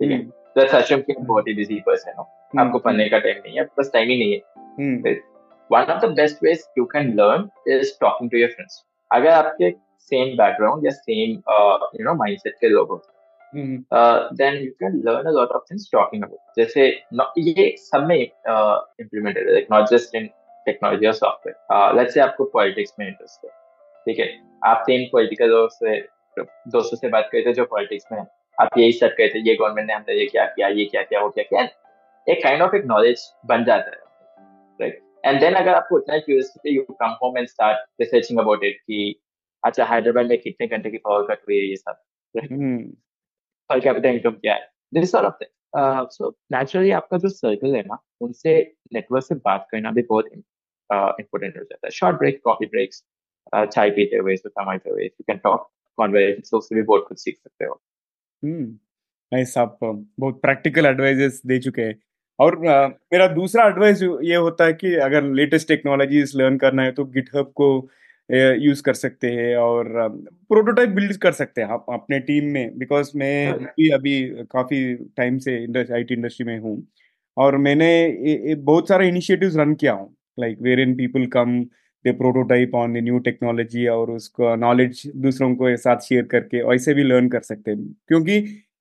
ठीक 0.00 0.10
है? 0.10 0.64
अस्यूम 0.78 1.00
कि 1.00 1.14
बहुत 1.18 1.46
ही 1.48 1.54
बिज़ी 1.54 1.78
पर्सन 1.86 2.14
हो। 2.18 2.22
आपको 2.60 2.78
पढ़ने 2.78 3.08
का 3.08 3.18
टाइम 3.18 3.36
नहीं 3.46 3.58
है 3.58 3.64
बस 3.78 3.90
टाइम 3.92 4.08
ही 4.08 4.16
नहीं 4.18 4.32
है। 4.32 5.12
One 5.70 5.92
of 5.92 6.00
the 6.00 6.10
best 6.16 6.44
ways 6.44 6.64
you 6.78 6.84
can 6.86 7.12
learn 7.20 7.48
is 7.68 7.92
talking 8.00 8.30
to 8.30 8.38
your 8.38 8.50
friends 8.50 8.82
अगर 9.10 9.28
आपके 9.28 9.70
सेम 10.12 10.36
बैकग्राउंड 10.36 10.84
या 10.84 10.90
सेम 10.90 11.30
यू 12.00 12.04
नो 12.04 12.14
माइंडसेट 12.14 12.54
के 12.60 12.68
लोग 12.68 12.88
होते 12.88 13.10
then 14.36 14.62
you 14.64 14.70
can 14.82 15.00
learn 15.06 15.28
a 15.28 15.32
lot 15.38 15.48
of 15.50 15.62
things 15.70 15.88
talking 15.92 16.22
about 16.24 16.58
जैसे 16.58 16.86
ये 17.38 17.74
सब 17.78 18.06
में 18.08 18.16
इम्प्लीमेंटेड 18.16 19.50
है 19.50 19.60
नॉट 19.72 19.88
जस्ट 19.90 20.14
इन 20.14 20.28
टेक्नोलॉजी 20.66 21.06
और 21.06 21.12
सॉफ्टवेयर 21.12 21.96
लेट्स 21.98 22.14
से 22.14 22.20
आपको 22.20 22.44
पॉलिटिक्स 22.52 22.94
में 22.98 23.06
इंटरेस्ट 23.06 23.44
है। 23.44 23.50
ठीक 24.06 24.18
है? 24.18 24.28
आप 24.64 24.82
तीन 24.86 25.08
पॉलिटिकल 25.12 25.68
से 25.72 26.00
दोस्तों 26.36 26.96
से 26.96 27.08
बात 27.08 27.28
करते 27.32 27.52
जो 27.54 27.64
पॉलिटिक्स 27.66 28.04
में 28.12 28.18
आप 28.18 28.78
यही 28.78 28.92
सब 28.92 29.14
कहते 29.18 29.38
ये 29.48 29.54
गवर्नमेंट 29.54 29.86
ने 29.86 29.94
हमने 29.94 30.14
ये 30.14 30.26
क्या 30.26 30.44
किया 30.46 30.68
ये 30.70 30.84
क्या 30.84 31.02
किया 31.02 31.20
वो 31.20 31.28
क्या 31.30 31.44
किया। 31.44 31.62
एक 32.26 32.42
काइंड 32.42 32.62
ऑफ़ 32.62 32.76
एक 32.76 32.84
नॉलेज 32.86 33.22
बन 33.46 33.64
जाता 33.64 33.90
है 33.90 34.00
राइट 34.80 35.00
एंड 35.26 35.40
देन 35.40 35.54
अगर 35.54 35.74
आपको 35.74 35.96
उतना 35.96 36.18
curiosity 36.18 36.74
you 36.76 36.82
come 36.92 37.16
home 37.22 37.38
and 37.38 37.48
start 37.48 37.78
researching 38.00 38.38
about 38.40 38.64
it 38.64 38.80
कि 38.80 39.14
अच्छा 39.62 39.84
हैदराबाद 39.84 40.26
में 40.26 40.38
कितने 40.40 40.66
घंटे 40.66 40.90
की 40.90 40.98
पावर 40.98 41.26
कट 41.26 41.42
हुई 41.48 41.56
है 41.56 41.68
ये 41.68 41.76
सब 41.76 42.02
पर 43.70 43.80
कैपिटल 43.80 44.08
इनकम 44.08 44.30
क्या 44.32 44.54
है। 44.54 44.68
This 44.94 45.12
sort 45.12 45.26
of 45.26 45.34
thing 45.40 46.08
so 46.12 46.30
naturally 46.52 46.90
आपका 46.92 47.18
जो 47.18 47.28
सर्कल 47.28 47.76
है 47.76 47.82
ना 47.82 47.98
उनसे 48.20 48.56
नेटवर्क 48.94 49.24
से 49.24 49.34
बात 49.44 49.66
करना 49.70 49.90
भी 49.90 50.02
बहुत 50.02 50.26
इम्पोर्टेंट 50.32 51.56
हो 51.56 51.62
जाता 51.62 51.86
है। 51.86 51.90
शॉर्ट 51.90 52.16
ब्रेक 52.18 52.40
कॉफ़ी 52.44 52.66
ब्रेक्स 52.66 53.04
चाय 53.54 53.90
पीते 53.90 54.16
हुए 54.16 54.36
समाते 54.36 54.90
हुए 54.90 55.04
यू 55.04 55.24
कैन 55.26 55.38
टॉक 55.38 55.70
कॉन्वर्सेशन 55.98 56.56
उससे 56.56 56.74
भी 56.74 56.82
बहुत 56.82 57.04
कुछ 57.08 57.18
सीख 57.18 57.36
सकते 57.36 57.64
हो 57.64 57.80
नाइस 59.32 59.56
आप 59.58 59.78
बहुत 59.82 60.40
प्रैक्टिकल 60.42 60.86
एडवाइजेस 60.86 61.40
दे 61.46 61.58
चुके 61.58 61.82
हैं। 61.82 61.98
और 62.38 62.56
uh, 62.56 62.90
मेरा 63.12 63.26
दूसरा 63.26 63.66
एडवाइस 63.66 64.02
ये 64.02 64.36
होता 64.36 64.64
है 64.64 64.72
कि 64.72 64.94
अगर 64.94 65.24
लेटेस्ट 65.32 65.68
टेक्नोलॉजीज़ 65.68 66.36
लर्न 66.38 66.56
करना 66.58 66.82
है 66.82 66.92
तो 66.92 67.04
गिटहब 67.04 67.52
को 67.56 67.68
यूज़ 68.58 68.82
कर 68.82 68.94
सकते 68.94 69.30
हैं 69.30 69.56
और 69.56 69.88
प्रोटोटाइप 70.48 70.88
बिल्ड 70.88 71.16
कर 71.16 71.32
सकते 71.32 71.60
हैं 71.60 71.68
आप 71.68 71.86
अपने 71.92 72.18
टीम 72.20 72.44
में। 72.44 72.78
बिकॉज़ 72.78 73.10
मैं 73.16 73.52
भी 73.54 73.88
अभी 73.90 74.14
काफ़ी 74.52 74.94
टाइम 75.16 75.38
से 75.38 75.56
आई 75.94 76.04
टी 76.04 76.14
इंडस्ट्री 76.14 76.46
में 76.46 76.58
हूँ। 76.58 76.76
और 77.36 77.56
मैंने 77.56 77.90
ए, 78.04 78.32
ए, 78.46 78.54
बहुत 78.54 78.88
सारा 78.88 79.04
इनिशिएटिव्स 79.04 79.56
रन 79.56 79.74
किया 79.74 79.92
हूँ। 79.92 80.14
Like 80.40 80.58
where 80.62 80.80
in 80.80 80.94
people 80.96 81.26
come 81.26 81.60
they 82.04 82.12
prototype 82.12 82.74
on 82.74 82.96
new 82.98 83.18
technology 83.18 83.86
और 83.86 84.10
उसका 84.10 84.54
नॉलेज 84.56 85.02
दूसरों 85.16 85.54
को 85.54 85.76
साथ 85.76 86.00
शेयर 86.00 86.22
करके 86.24 86.58
ऐसे 86.74 86.94
भी 86.94 87.02
लर्न 87.02 87.28
कर 87.28 87.40
सकते 87.40 87.70
हैं। 87.70 87.92
क्योंकि 88.08 88.32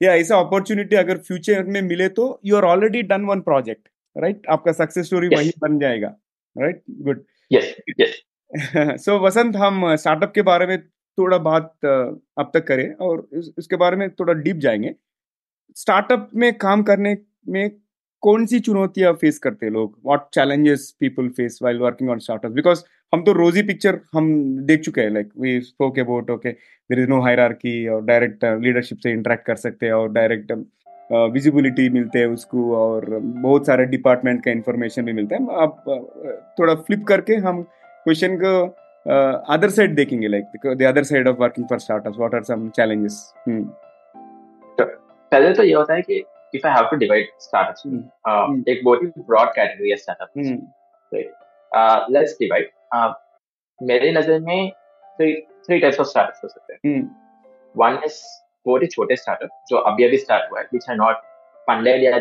ये 0.02 0.08
ऐसा 0.10 0.38
अपॉर्चुनिटी 0.40 0.96
अगर 0.96 1.18
फ्यूचर 1.18 1.64
में 1.64 1.82
मिले 1.82 2.08
तो 2.10 2.40
you 2.46 2.56
are 2.56 2.64
already 2.64 3.02
done 3.04 3.26
one 3.26 3.42
project 3.42 3.88
right 4.18 4.48
आपका 4.50 4.72
सक्सेस 4.72 5.06
स्टोरी 5.06 5.28
yes. 5.28 5.38
वही 5.38 5.52
बन 5.60 5.80
जाएगा 5.80 6.16
right 6.56 6.82
good 6.92 7.24
yes 7.52 7.76
so 9.04 9.18
Vasant 9.20 9.56
हम 9.56 9.96
स्टार्टअप 9.96 10.32
के 10.36 10.42
बारे 10.42 10.66
में 10.68 10.78
थोड़ा 11.18 11.38
बात 11.38 11.86
अब 11.86 12.52
तक 12.54 12.66
करें 12.68 12.94
और 12.96 13.28
इसके 13.60 13.76
बारे 13.76 13.98
में 13.98 14.10
थोड़ा 14.10 14.34
डीप 14.34 14.56
जाएँगे। 14.56 14.94
स्टार्टअप 15.76 16.30
में 16.36 16.54
काम 16.58 16.84
करने 16.84 17.18
में 17.50 17.70
कौन 18.24 18.46
सी 18.46 18.60
चुनौतियाँ 18.60 19.14
फेस 19.14 19.40
करते 19.40 19.66
हैं 19.66 19.74
लोग? 19.74 20.00
What 20.06 20.28
challenges 20.34 20.90
people 21.00 21.28
face 21.30 21.60
while 21.64 21.78
working 21.78 22.10
on 22.10 22.20
startup 22.20 22.52
because 22.52 22.84
हम 23.14 23.24
तो 23.24 23.32
रोजी 23.34 23.62
पिक्चर 23.62 24.00
हम 24.14 24.28
देख 24.66 24.82
चुके 24.82 25.02
हैं 25.02 25.10
like 25.10 25.30
we 25.38 25.60
spoke 25.62 26.00
about 26.00 26.30
okay 26.32 26.52
there 26.52 27.00
is 27.00 27.10
no 27.10 27.22
hierarchy 27.22 27.88
और 27.88 28.04
डायरेक्ट 28.06 28.46
लीडरशिप 28.46 28.98
uh, 28.98 29.04
से 29.04 29.12
इंटरेक्ट 29.12 29.46
कर 29.46 29.56
सकते 29.56 29.86
हैं 29.86 29.94
और 29.94 30.12
डायरेक्ट 30.12 30.52
विजिबिलिटी 31.34 31.88
uh, 31.88 31.94
मिलते 31.94 32.20
हैं 32.20 32.28
उसको 32.28 32.76
और 32.76 33.06
बहुत 33.22 33.68
सारे 33.68 33.86
डिपार्टमेंट 33.86 34.44
का 34.46 34.52
इंफॉर्मेशन 34.52 35.06
भी 35.06 35.14
मिलता 35.14 35.36
है 35.36 35.62
आप 35.62 35.84
uh, 35.90 36.60
थोड़ा 36.60 36.76
फ्लिप 36.76 37.04
करके 37.08 37.36
हम 37.48 37.62
क्वेश्चन 38.06 38.38
को 38.44 38.54
अदर 39.54 39.70
साइड 39.70 39.96
देखेंगे 39.96 40.28
like 40.28 40.68
the 40.68 40.84
other 40.84 41.04
side 41.04 41.28
of 41.28 41.38
working 41.38 41.68
for 41.70 41.80
startups 41.80 42.18
what 42.18 42.36
are 42.36 42.44
some 42.44 42.70
challenges 42.70 43.34
पहले 44.80 45.54
तो 45.54 45.64
ये 45.64 45.74
होता 45.74 45.94
है 45.94 46.02
कि 46.02 46.24
to 46.54 46.98
divide 46.98 47.28
startups, 47.40 47.84
mm. 47.86 48.00
Uh, 48.26 48.48
mm. 48.48 48.68
एक 48.68 48.82
बहुत 48.86 49.04
ही 49.04 49.08
broad 49.30 49.52
category 49.58 49.92
है 49.92 49.98
startup. 49.98 50.32
Mm. 50.38 50.58
Right. 51.12 52.72
Uh. 52.96 52.98
Uh, 52.98 53.14
मेरे 53.84 54.12
नज़र 54.12 54.40
में 54.40 54.72
three 55.22 55.82
types 55.82 56.00
of 56.00 56.08
startups 56.08 56.44
हो 56.44 56.48
सकते 56.48 56.74
हैं. 56.74 56.80
Mm. 56.86 57.08
One 57.82 57.98
is 58.08 58.18
बहुत 58.66 58.82
ही 58.82 58.88
छोटे 58.88 59.16
startup 59.16 59.50
जो 59.68 59.78
अभी 59.78 60.04
अभी 60.04 60.18
start 60.18 60.52
हुआ 60.52 60.60
है, 60.60 60.68
which 60.68 60.90
are 60.90 60.98
not 60.98 61.16
funded 61.70 62.04
या 62.04 62.12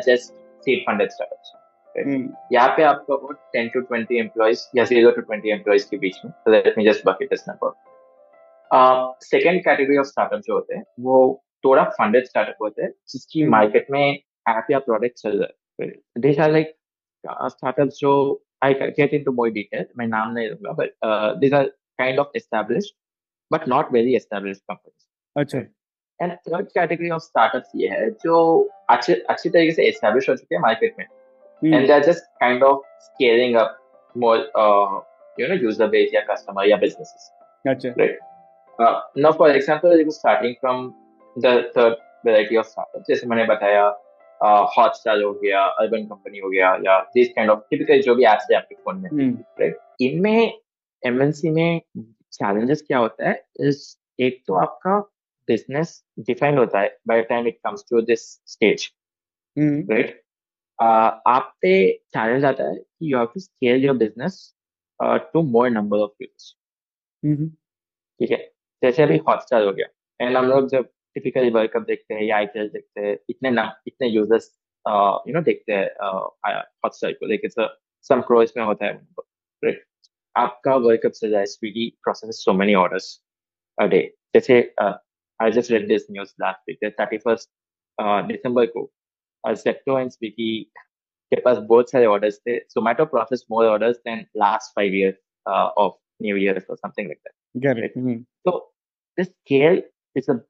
funded 0.86 1.10
startups. 1.10 1.52
Right? 1.96 2.06
Mm. 2.06 2.28
यहाँ 2.52 2.68
पे 2.68 2.82
आपको 2.82 3.16
वो 3.16 3.34
10 3.56 3.70
to 3.76 3.82
20 3.92 4.18
employees 4.22 4.58
या 4.76 4.84
0 4.84 5.12
to 5.16 5.22
20 5.22 5.58
employees 5.58 5.84
के 5.84 5.98
बीच 5.98 6.16
में. 6.24 6.32
Me 6.76 6.84
just 6.88 7.04
bucket 7.04 7.30
this 7.30 7.48
number. 7.48 7.72
Uh, 8.70 9.12
second 9.20 9.64
category 9.68 9.98
of 9.98 10.06
startup 10.06 10.40
जो 10.40 10.54
होते 10.54 10.76
हैं 10.76 10.84
वो 11.00 11.44
थोड़ा 11.64 11.84
फंडेड 11.84 12.26
स्टार्टअप 12.26 12.56
होते 12.62 12.82
हैं 12.82 12.90
जिसकी 13.08 13.46
मार्केट 13.46 13.86
में 13.90 14.22
ऐप 14.48 14.66
या 14.70 14.78
प्रोडक्ट 14.78 15.18
चल 15.18 15.38
रहा 15.38 15.84
है 15.84 15.92
दीज 16.18 16.40
आर 16.40 16.50
लाइक 16.50 16.76
स्टार्टअप्स 17.30 17.98
जो 17.98 18.42
I 18.62 18.74
get 18.74 19.14
into 19.14 19.32
more 19.32 19.50
detail 19.50 19.84
मैं 19.98 20.06
नाम 20.06 20.32
नहीं 20.32 20.48
दूँगा 20.48 20.72
but 20.78 20.92
these 21.40 21.54
are 21.54 21.66
kind 21.98 22.18
of 22.18 22.36
established 22.36 22.94
but 23.50 23.68
not 23.68 23.92
very 23.92 24.14
established 24.16 24.62
companies 24.62 25.40
अच्छा 25.40 25.58
and 26.20 26.32
third 26.48 26.66
category 26.68 27.10
of 27.10 27.22
startups 27.22 27.70
ये 27.76 27.88
है 27.88 28.10
जो 28.24 28.38
अच्छे 28.90 29.14
अच्छी 29.30 29.48
तरीके 29.50 29.72
से 29.72 29.86
एस्टैब्लिश 29.88 30.28
हो 30.30 30.36
चुके 30.36 30.54
हैं 30.54 30.62
मार्केट 30.62 30.94
में. 30.98 31.06
And 31.62 31.86
they 31.86 31.92
are 31.92 32.02
just 32.04 32.24
kind 32.40 32.62
of 32.62 32.82
scaling 33.04 33.56
up 33.56 33.76
more 34.14 34.38
you 35.38 35.48
know 35.48 35.54
user 35.54 35.86
base 35.88 36.10
या 36.14 36.20
कस्टमर 36.30 36.68
या 36.68 36.76
बिजनेसेस 36.76 37.30
अच्छा 37.64 37.88
right 37.98 38.18
now 39.18 39.32
for 39.32 39.50
example 39.50 40.04
starting 40.10 40.54
from 40.60 40.92
the 41.36 41.56
third 41.76 41.94
variety 42.26 42.56
of 42.56 42.66
startup 42.66 43.04
जैसे 43.08 43.26
मैंने 43.26 43.44
बताया 43.44 43.88
हॉटस्टार 44.40 45.22
हो 45.22 45.32
गया 45.34 45.64
अर्बन 45.80 46.04
कंपनी 46.06 46.38
हो 46.38 46.50
गया 46.50 46.74
या 46.84 46.98
दिस 47.14 47.28
काइंड 47.28 47.50
ऑफ़ 47.50 47.60
टिपिकल 47.70 48.00
जो 48.02 48.14
भी 48.14 48.24
एप्स 48.24 48.46
है 48.50 48.56
आपके 48.56 48.74
फ़ोन 48.74 49.00
में 49.02 49.32
राइट 49.60 49.78
इनमें 50.00 50.60
एमएनसी 51.02 51.50
में 51.50 51.80
चैलेंजेस 52.32 52.82
क्या 52.82 52.98
होता 52.98 53.28
है 53.28 53.42
इस 53.60 53.96
एक 54.20 54.42
तो 54.46 54.54
आपका 54.54 54.98
बिज़नेस 55.48 56.02
डिफाइन 56.20 56.58
होता 56.58 56.80
है 56.80 56.96
by 57.08 57.22
time 57.22 57.46
it 57.46 57.58
comes 57.64 57.84
to 57.90 58.00
this 58.02 58.22
stage 58.46 58.90
right 59.56 60.20
आप 60.78 61.52
पे 61.62 61.72
चैलेंज 62.14 62.44
आता 62.44 62.68
है 62.68 62.74
कि 62.74 63.12
you 63.12 63.18
have 63.18 63.26
to 63.26 63.40
scale 63.40 63.84
your 63.84 63.96
business 63.96 64.38
to 65.32 65.42
more 65.42 65.70
number 65.70 65.98
of 65.98 66.22
users 66.22 66.54
ठीक 68.20 68.30
है? 68.30 68.36
जैसे 68.82 69.02
अभी 69.02 69.16
हॉटस्टार 69.28 69.64
हो 69.64 69.72
गया 69.72 69.86
एंड 70.20 70.36
हम 70.36 70.46
लोग 70.46 70.68
जब 70.68 70.88
टिपिकली 71.14 71.50
वर्ल्ड 71.50 71.70
कप 71.70 71.82
देखते 71.86 72.14
हैं 72.14 72.22
या 72.22 72.36
आईपीएल 72.36 72.68
देखते 72.72 73.00
हैं 73.06 73.16
इतने 73.30 73.50
नाम 73.50 73.70
इतने 73.86 74.08
यूज़र्स 74.08 74.50
यू 75.28 75.34
नो 75.34 75.40
देखते 75.42 75.72
हैं 75.72 75.88
हॉटस्टार 76.02 77.12
को 77.12 77.26
लेकिन 77.26 77.50
सम 78.10 78.20
क्रोज 78.28 78.52
में 78.56 78.64
होता 78.64 78.86
है 78.86 78.92
राइट 79.62 79.84
आपका 80.36 80.74
वर्ल्ड 80.76 81.00
कप 81.02 81.12
से 81.12 81.28
जाए 81.30 81.46
Swiggy 81.46 81.88
process 82.02 82.44
so 82.44 82.52
many 82.52 82.74
orders 82.82 83.08
a 83.78 83.86
day 83.94 84.02
जैसे 84.34 84.60
I 84.80 85.50
just 85.52 85.70
read 85.72 85.88
this 85.88 86.06
news 86.10 86.34
last 86.40 86.70
week 86.70 86.92
thirty 87.00 87.18
first 87.18 87.50
दिसंबर 88.28 88.66
को 88.76 88.90
जेप्टो 89.44 89.98
एंड 89.98 90.10
स्विगी 90.10 90.52
के 91.32 91.40
पास 91.40 91.58
बहुत 91.68 91.90
सारे 91.90 92.06
ऑर्डर्स 92.06 92.38
थे 92.46 92.58
Zomato 92.70 93.04
process 93.06 93.44
more 93.50 93.66
orders 93.66 93.96
than 94.06 94.24
last 94.36 94.74
five 94.76 94.94
years 94.94 95.18
of 95.46 95.94
new 96.22 96.36
year 96.36 96.58
or 96.68 96.76
something 96.76 97.08
like 97.08 97.20
that. 97.24 97.34
Get 97.54 97.78
it. 97.78 97.96
Mm-hmm. 97.96 98.22
So 98.46 98.64
the 99.18 99.24
scale 99.24 99.80
is 100.16 100.28
a 100.28 100.40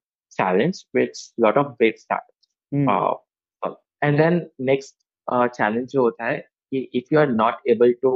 challenge 0.41 0.85
with 0.95 1.25
a 1.39 1.43
lot 1.47 1.57
of 1.57 1.73
big 1.79 1.99
startups. 1.99 2.49
Mm. 2.75 2.87
Uh, 2.89 3.75
and 4.03 4.19
then 4.19 4.39
next 4.71 4.95
uh, 5.29 5.47
challenge 5.59 5.91
जो 5.93 6.03
होता 6.03 6.27
है 6.27 6.39
कि 6.73 6.87
if 7.01 7.13
you 7.13 7.21
are 7.25 7.31
not 7.33 7.67
able 7.75 7.93
to 8.05 8.13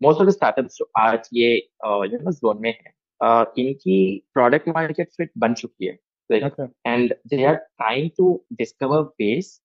most 0.00 0.20
of 0.20 0.28
the 0.30 0.36
startups 0.38 0.78
जो 0.78 0.90
आज 0.98 1.28
ये 1.34 1.52
you 1.84 2.22
know 2.22 2.34
zone 2.40 2.60
में 2.62 2.70
है 2.72 2.92
uh, 3.20 3.44
इनकी 3.58 4.00
product 4.38 4.74
market 4.78 5.14
fit 5.20 5.32
बन 5.38 5.54
चुकी 5.54 5.86
है 5.86 5.98
like, 6.30 6.44
okay. 6.44 6.68
and 6.84 7.14
they 7.30 7.44
are 7.44 7.60
trying 7.80 8.10
to 8.20 8.40
discover 8.60 9.00
ways 9.20 9.60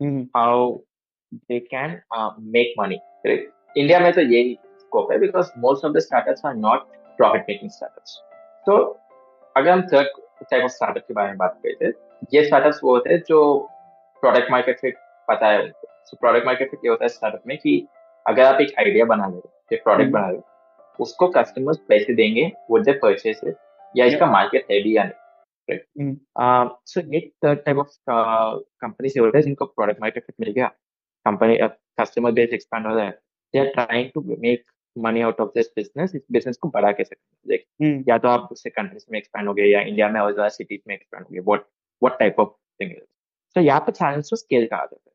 mm. 0.00 0.28
how 0.36 0.82
they 1.48 1.60
can 1.60 2.00
uh, 2.16 2.30
make 2.56 2.74
money 2.78 3.00
right? 3.26 3.50
India 3.78 3.98
में 4.00 4.12
तो 4.12 4.20
यही 4.20 4.56
स्कोप 4.80 5.12
है 5.12 5.18
because 5.18 5.50
most 5.58 5.84
of 5.84 5.92
the 5.92 5.98
startups 5.98 6.44
are 6.46 6.54
not 6.54 6.80
profit 7.16 7.44
making 7.48 7.70
startups 7.70 8.18
तो 8.66 8.76
अगर 9.56 9.70
हम 9.70 9.82
थर्ड 9.92 10.08
टाइप 10.50 10.64
ऑफ़ 10.64 10.72
स्टार्टअप 10.72 11.04
के 11.08 11.14
बारे 11.14 11.28
में 11.28 11.36
बात 11.38 11.58
करते 11.62 11.84
हैं 11.84 11.92
ये 12.34 12.44
स्टार्टअप्स 12.44 12.80
वो 12.84 12.90
होते 12.90 13.12
हैं 13.12 13.22
जो 13.28 13.40
प्रोडक्ट 14.22 14.50
मार्केट 14.50 14.78
फिट 14.80 14.96
पता 15.28 15.48
है 15.48 15.62
उनको। 15.62 15.88
सो 16.04 16.16
प्रोडक्ट 16.16 16.46
मार्केट 16.46 16.70
फिट 16.70 16.80
ये 16.84 16.90
होता 16.90 17.04
है 17.04 17.08
स्टार्टअप 17.08 17.42
में 17.46 17.56
कि 17.58 17.86
अगर 18.26 18.42
आप 18.44 18.60
एक 18.60 18.74
आइडिया 18.78 19.04
बना 19.04 19.26
रहे 19.26 19.36
हो 19.36 19.52
एक 19.72 19.82
प्रोडक्ट 19.84 20.10
बना 20.10 20.26
रहे 20.26 20.36
हो 20.36 20.44
उसको 20.98 21.28
कस्टमर्स 21.28 21.78
पैसे 21.88 22.14
देंगे 22.14 22.50
वो 22.70 22.78
जब 22.80 22.98
परचेस 23.02 23.40
है 23.44 23.54
या 23.96 24.06
इसका 24.06 24.26
मार्केट 24.26 24.66
है 24.70 24.82
भी 24.82 24.96
या 24.96 25.04
नहीं 25.04 26.14
सो 26.86 27.00
ये 27.12 27.20
थर्ड 27.44 27.58
टाइप 27.64 27.78
ऑफ़ 27.78 27.88
कंपनी 28.08 29.08
से 29.08 29.20
होता 29.20 29.38
है 29.38 29.42
जिनको 29.42 29.64
प्रोडक्ट 29.66 30.00
मार्केट 30.00 30.24
फिट 30.26 30.34
मिल 30.40 30.50
गया। 30.52 30.66
कंपनी 31.26 31.56
कस्टमर 32.00 32.32
बेस 32.32 32.50
एक्सपांड 32.52 32.86
हो 32.86 32.94
रहा 32.94 33.04
है। 33.04 33.10
They 33.54 33.58
are 33.58 33.66
trying 33.74 34.10
to 34.14 34.20
make 34.40 34.64
money 34.96 35.20
out 35.20 35.40
of 35.40 35.50
this 35.54 35.66
business 35.76 36.12
इस 36.14 36.22
बिज़नेस 36.32 36.56
को 36.56 36.68
बढ़ा 36.68 36.92
के 36.92 37.04
सकते 37.04 37.54
हैं? 37.54 38.04
या 38.08 38.18
तो 38.18 38.28
आप 38.28 38.48
उससे 38.52 38.70
कंट्रीज़ 38.70 39.04
में 39.12 39.18
एक्सपैंड 39.18 39.48
हो 39.48 39.54
गए 39.54 39.66
या 39.66 39.80
इंडिया 39.82 40.08
में 40.08 40.20
और 40.20 40.32
ज़्यादा 40.32 40.48
सिटीज़ 40.50 40.80
में 40.88 40.94
एक्सपैंड 40.94 41.24
हो 41.24 41.30
गए 41.32 41.40
what 41.40 41.64
what 42.02 42.18
type 42.18 42.40
of 42.40 42.50
thing 42.80 42.92
तो 43.56 43.60
यहाँ 43.60 43.80
पर 43.80 43.92
चैलेंज 43.92 44.30
को 44.30 44.36
स्केल 44.36 44.66
कहा 44.66 44.84
जाता 44.84 45.10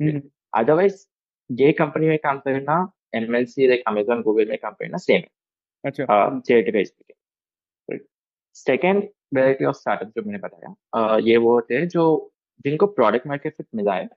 है 0.00 0.20
अदरवाइज़ 0.54 1.06
ये 1.50 1.72
कंपनी 1.72 2.06
में 2.08 2.18
काम 2.18 2.38
करना 2.38 2.76
एमएनसी 3.14 3.66
लाइक 3.68 3.82
अमेजोन 3.88 4.22
गूगल 4.22 4.48
में 4.48 4.58
काम 4.58 4.72
करना 4.72 4.98
सेम 4.98 5.16
है। 5.16 5.28
अच्छा। 5.84 6.40
Charity 6.40 6.70
base 6.72 6.92
second 8.56 9.02
variety 9.34 9.64
of 9.64 9.76
startup 9.76 10.12
जो 10.16 10.22
मैंने 10.22 10.38
बताया 10.38 11.16
ये 11.20 11.36
वो 11.36 11.52
होते 11.52 11.74
हैं 11.74 11.88
जो 11.88 12.04
जिनको 12.64 12.86
प्रोडक्ट 12.88 13.26
मार्केट 13.26 13.56
फिट 13.56 13.66
मिला 13.74 13.94
है। 13.94 14.08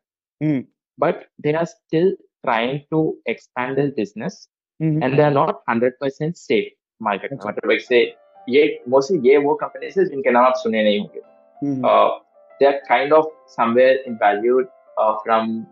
But 0.98 1.26
they 1.42 1.54
are 1.54 1.66
still 1.68 2.16
trying 2.46 2.78
to 2.94 3.00
expand 3.32 3.80
this 3.80 3.90
business 3.98 4.36
mm-hmm. 4.82 5.04
and 5.04 5.18
they 5.18 5.24
are 5.24 5.32
not 5.32 5.62
100% 5.70 6.38
safe 6.38 6.72
market 7.02 7.32
अच्छा. 7.32 7.50
मतलब 7.50 7.72
एक 7.72 7.82
से 7.82 8.00
ये 8.50 8.64
मोस्टली 8.90 9.30
ये 9.30 9.38
वो 9.46 9.54
कंपनीज़ 9.64 10.00
है 10.00 10.06
जिनके 10.06 10.32
नाम 10.32 10.46
आप 10.46 10.54
सुने 10.64 10.84
नहीं 10.84 11.00
होंगे 11.00 11.22
they 12.60 12.66
are 12.66 12.80
kind 12.88 13.14
of 13.14 13.28
somewhere 13.56 14.04
in 14.08 14.18
valued 14.24 14.68
from 15.24 15.64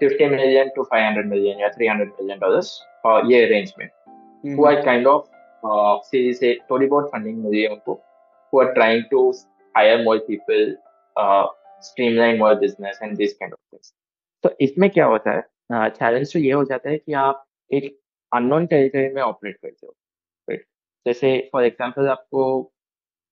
50 0.00 0.26
million 0.30 0.68
to 0.74 0.84
500 0.90 1.24
million 1.30 1.60
या 1.60 1.68
300 1.76 2.10
million 2.18 2.40
dollars 2.42 2.68
uh, 3.06 3.20
ये 3.30 3.44
रेंज 3.52 3.72
में 3.78 3.86
mm-hmm. 3.86 4.56
who 4.56 4.66
are 4.70 4.82
kind 4.88 5.08
of 5.12 5.22
uh, 5.62 5.94
series 6.10 6.38
से 6.40 6.54
थोड़ी 6.70 6.86
बहुत 6.86 7.08
फंडिंग 7.14 7.44
मिली 7.44 7.62
है 7.62 7.68
उनको 7.68 8.00
who 8.52 8.60
are 8.64 8.72
trying 8.74 9.02
to 9.14 9.22
hire 9.74 10.02
more 10.04 10.18
people 10.28 10.66
uh, 11.16 11.46
streamline 11.88 12.38
more 12.44 12.54
business 12.64 13.02
and 13.06 13.22
this 13.22 13.38
kind 13.40 13.56
of 13.56 13.60
things 13.70 13.92
तो 14.44 14.56
इसमें 14.60 14.88
क्या 14.90 15.06
होता 15.06 15.36
है 15.36 15.88
चैलेंज 15.90 16.26
uh, 16.26 16.32
तो 16.32 16.38
ये 16.38 16.52
हो 16.52 16.64
जाता 16.64 16.90
है 16.90 16.98
कि 16.98 17.12
आप 17.22 17.44
एक 17.70 17.96
अननोन 18.32 18.66
टेरिटरी 18.66 19.08
में 19.14 19.22
ऑपरेट 19.22 19.56
करते 19.56 19.86
हो 19.86 19.94
राइट 20.48 20.64
जैसे 21.06 21.38
फॉर 21.52 21.64
एग्जांपल 21.64 22.08
आपको 22.08 22.44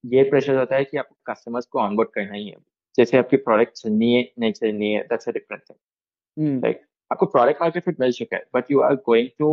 ये 0.05 0.23
प्रेशर 0.31 0.57
होता 0.57 0.77
है 0.77 0.85
कि 0.85 0.97
आपको 0.97 1.33
कस्टमर्स 1.33 1.67
को 1.67 1.81
ऑनबोर्ड 1.81 2.09
करना 2.15 2.35
ही 2.35 2.49
है। 2.49 2.57
जैसे 2.99 3.19
आपकी 3.19 3.37
प्रोडक्ट 3.37 3.73
चलनी 3.77 4.13
है 4.15 4.23
नहीं 4.39 4.53
चलनी 4.53 4.93
है 4.93 5.03
that's 5.03 5.29
a 5.29 5.33
different 5.33 5.63
thing 5.63 6.63
right 6.65 6.81
आपको 7.11 7.27
प्रोडक्ट 7.27 7.61
मार्केट 7.61 7.85
फिट 7.85 8.01
मिल 8.01 8.13
चुका 8.13 8.37
है 8.37 8.45
but 8.55 8.71
you 8.71 8.81
are 8.81 8.95
going 9.07 9.29
to 9.39 9.49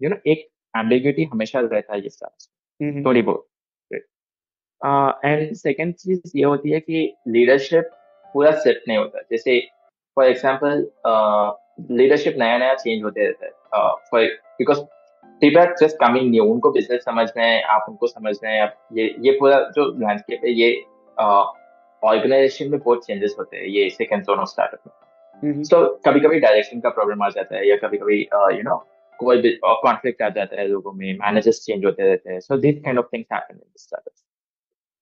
you 0.00 0.10
know 0.10 0.16
एक 0.26 0.48
एम्बिग्यूटी 0.74 1.24
हमेशा 1.32 1.60
रहता 1.60 1.94
है 1.94 2.00
ये 2.00 2.10
हम्म। 2.80 3.04
थोड़ी 3.04 3.22
बहुत 3.22 3.46
एंड 5.24 5.54
सेकेंड 5.56 5.94
चीज़ 5.94 6.32
ये 6.36 6.44
होती 6.44 6.70
है 6.70 6.80
कि 6.80 7.14
लीडरशिप 7.28 7.90
पूरा 8.34 8.50
सेट 8.60 8.82
नहीं 8.88 8.98
होता। 8.98 9.20
जैसे 9.30 9.60
फॉर 10.16 10.24
एग्ज़ाम्पल 10.24 10.86
लीडरशिप 11.90 12.34
नया 12.38 12.58
नया 12.58 12.74
चेंज 12.74 13.02
होते 13.04 13.26
रहता 13.26 13.46
है। 13.46 13.52
For 13.72 14.24
because 14.58 14.80
people 15.42 15.74
just 15.80 15.96
coming 15.96 16.30
new 16.30 16.44
उनको 16.44 16.70
बिज़नेस 16.72 17.04
समझना 17.04 17.42
है 17.42 17.60
आप 17.74 17.86
उनको 17.88 18.06
समझना 18.06 18.50
है 18.50 18.64
ये 18.92 19.04
ये 19.24 19.32
पूरा 19.40 19.60
जो 19.76 19.84
लैंडस्केप 19.98 20.44
है 20.44 20.52
ये 20.52 20.70
ऑर्गेनाइजेशन 21.16 22.70
में 22.70 22.78
बहुत 22.78 23.06
चेंजेस 23.06 23.34
होते 23.38 23.56
हैं 23.56 23.64
ये 23.66 23.88
सेकंड 23.90 24.24
जोन 24.24 24.38
ऑफ़ 24.38 24.48
स्टार्टअप 24.48 24.80
में। 24.86 25.62
सो 25.64 25.84
कभी 26.06 26.20
कभी 26.20 26.38
डायरेक्शन 26.40 26.80
का 26.80 26.88
प्रॉब्लम 26.90 27.22
आ 27.22 27.28
जाता 27.30 27.56
है 27.56 27.68
या 27.68 27.76
कभी 27.76 27.98
कभी 27.98 28.20
यू 28.56 28.62
नो 28.62 28.76
कोई 29.18 29.40
भी 29.42 29.50
कॉन्फ्लिक्ट 29.64 30.22
आ 30.22 30.28
जाता 30.30 30.60
है 30.60 30.66
लोगों 30.68 30.92
में 30.92 31.12
मैनेजर्स 31.18 31.64
चेंज 31.64 31.84
होते 31.84 32.02
रहते 32.02 32.32
हैं। 32.32 32.40
So 32.40 32.56
this 32.58 32.80
kind 32.84 32.98
of 32.98 33.06
things 33.12 33.32
happen 33.32 33.54
in 33.54 33.62
startup 33.76 34.12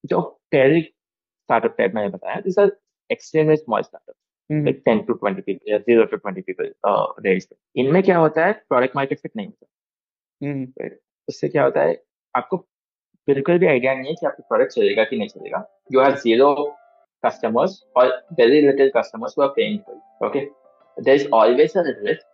जो 0.05 0.21
पहले 0.53 0.81
स्टार्टअप 0.81 1.75
टाइप 1.79 1.95
मैंने 1.95 2.09
बताया 2.09 2.41
this 2.41 2.59
are 2.59 2.71
extremely 3.11 3.57
small 3.57 3.83
startup 3.83 4.14
like 4.51 4.83
ten 4.85 4.99
to 5.05 5.15
twenty 5.15 5.43
people 5.43 5.79
zero 5.79 6.05
to 6.05 6.17
twenty 6.17 6.41
people 6.43 6.73
range 7.27 7.47
इनमें 7.77 8.03
क्या 8.03 8.17
होता 8.19 8.45
है? 8.47 8.53
प्रोडक्ट 8.69 8.97
मार्केट 8.97 9.21
फिट 9.21 9.33
नहीं 9.37 9.47
होता। 9.47 9.67
हम्म। 10.41 10.89
उससे 11.29 11.49
क्या 11.49 11.65
होता 11.65 11.83
है? 11.83 12.01
आपको 12.35 12.57
बिल्कुल 13.29 13.59
भी 13.59 13.67
आइडिया 13.67 13.95
नहीं 13.95 14.09
है 14.09 14.15
कि 14.15 14.27
आपका 14.27 14.45
प्रोडक्ट 14.49 14.73
चलेगा 14.73 15.05
कि 15.05 15.17
नहीं 15.19 15.29
चलेगा। 15.29 15.65
यू 15.93 16.01
हैव 16.01 16.15
ज़ीरो 16.17 16.55
कस्टमर्स 17.25 17.83
और 17.97 18.09
very 18.39 18.61
little 18.61 18.91
customers 18.97 19.35
are 19.41 19.49
paying 19.57 19.79
for 19.81 20.29
okay 20.29 20.41
there 20.97 21.17
is 21.17 21.29
always 21.35 21.77
a 21.77 21.83
risk 21.87 22.27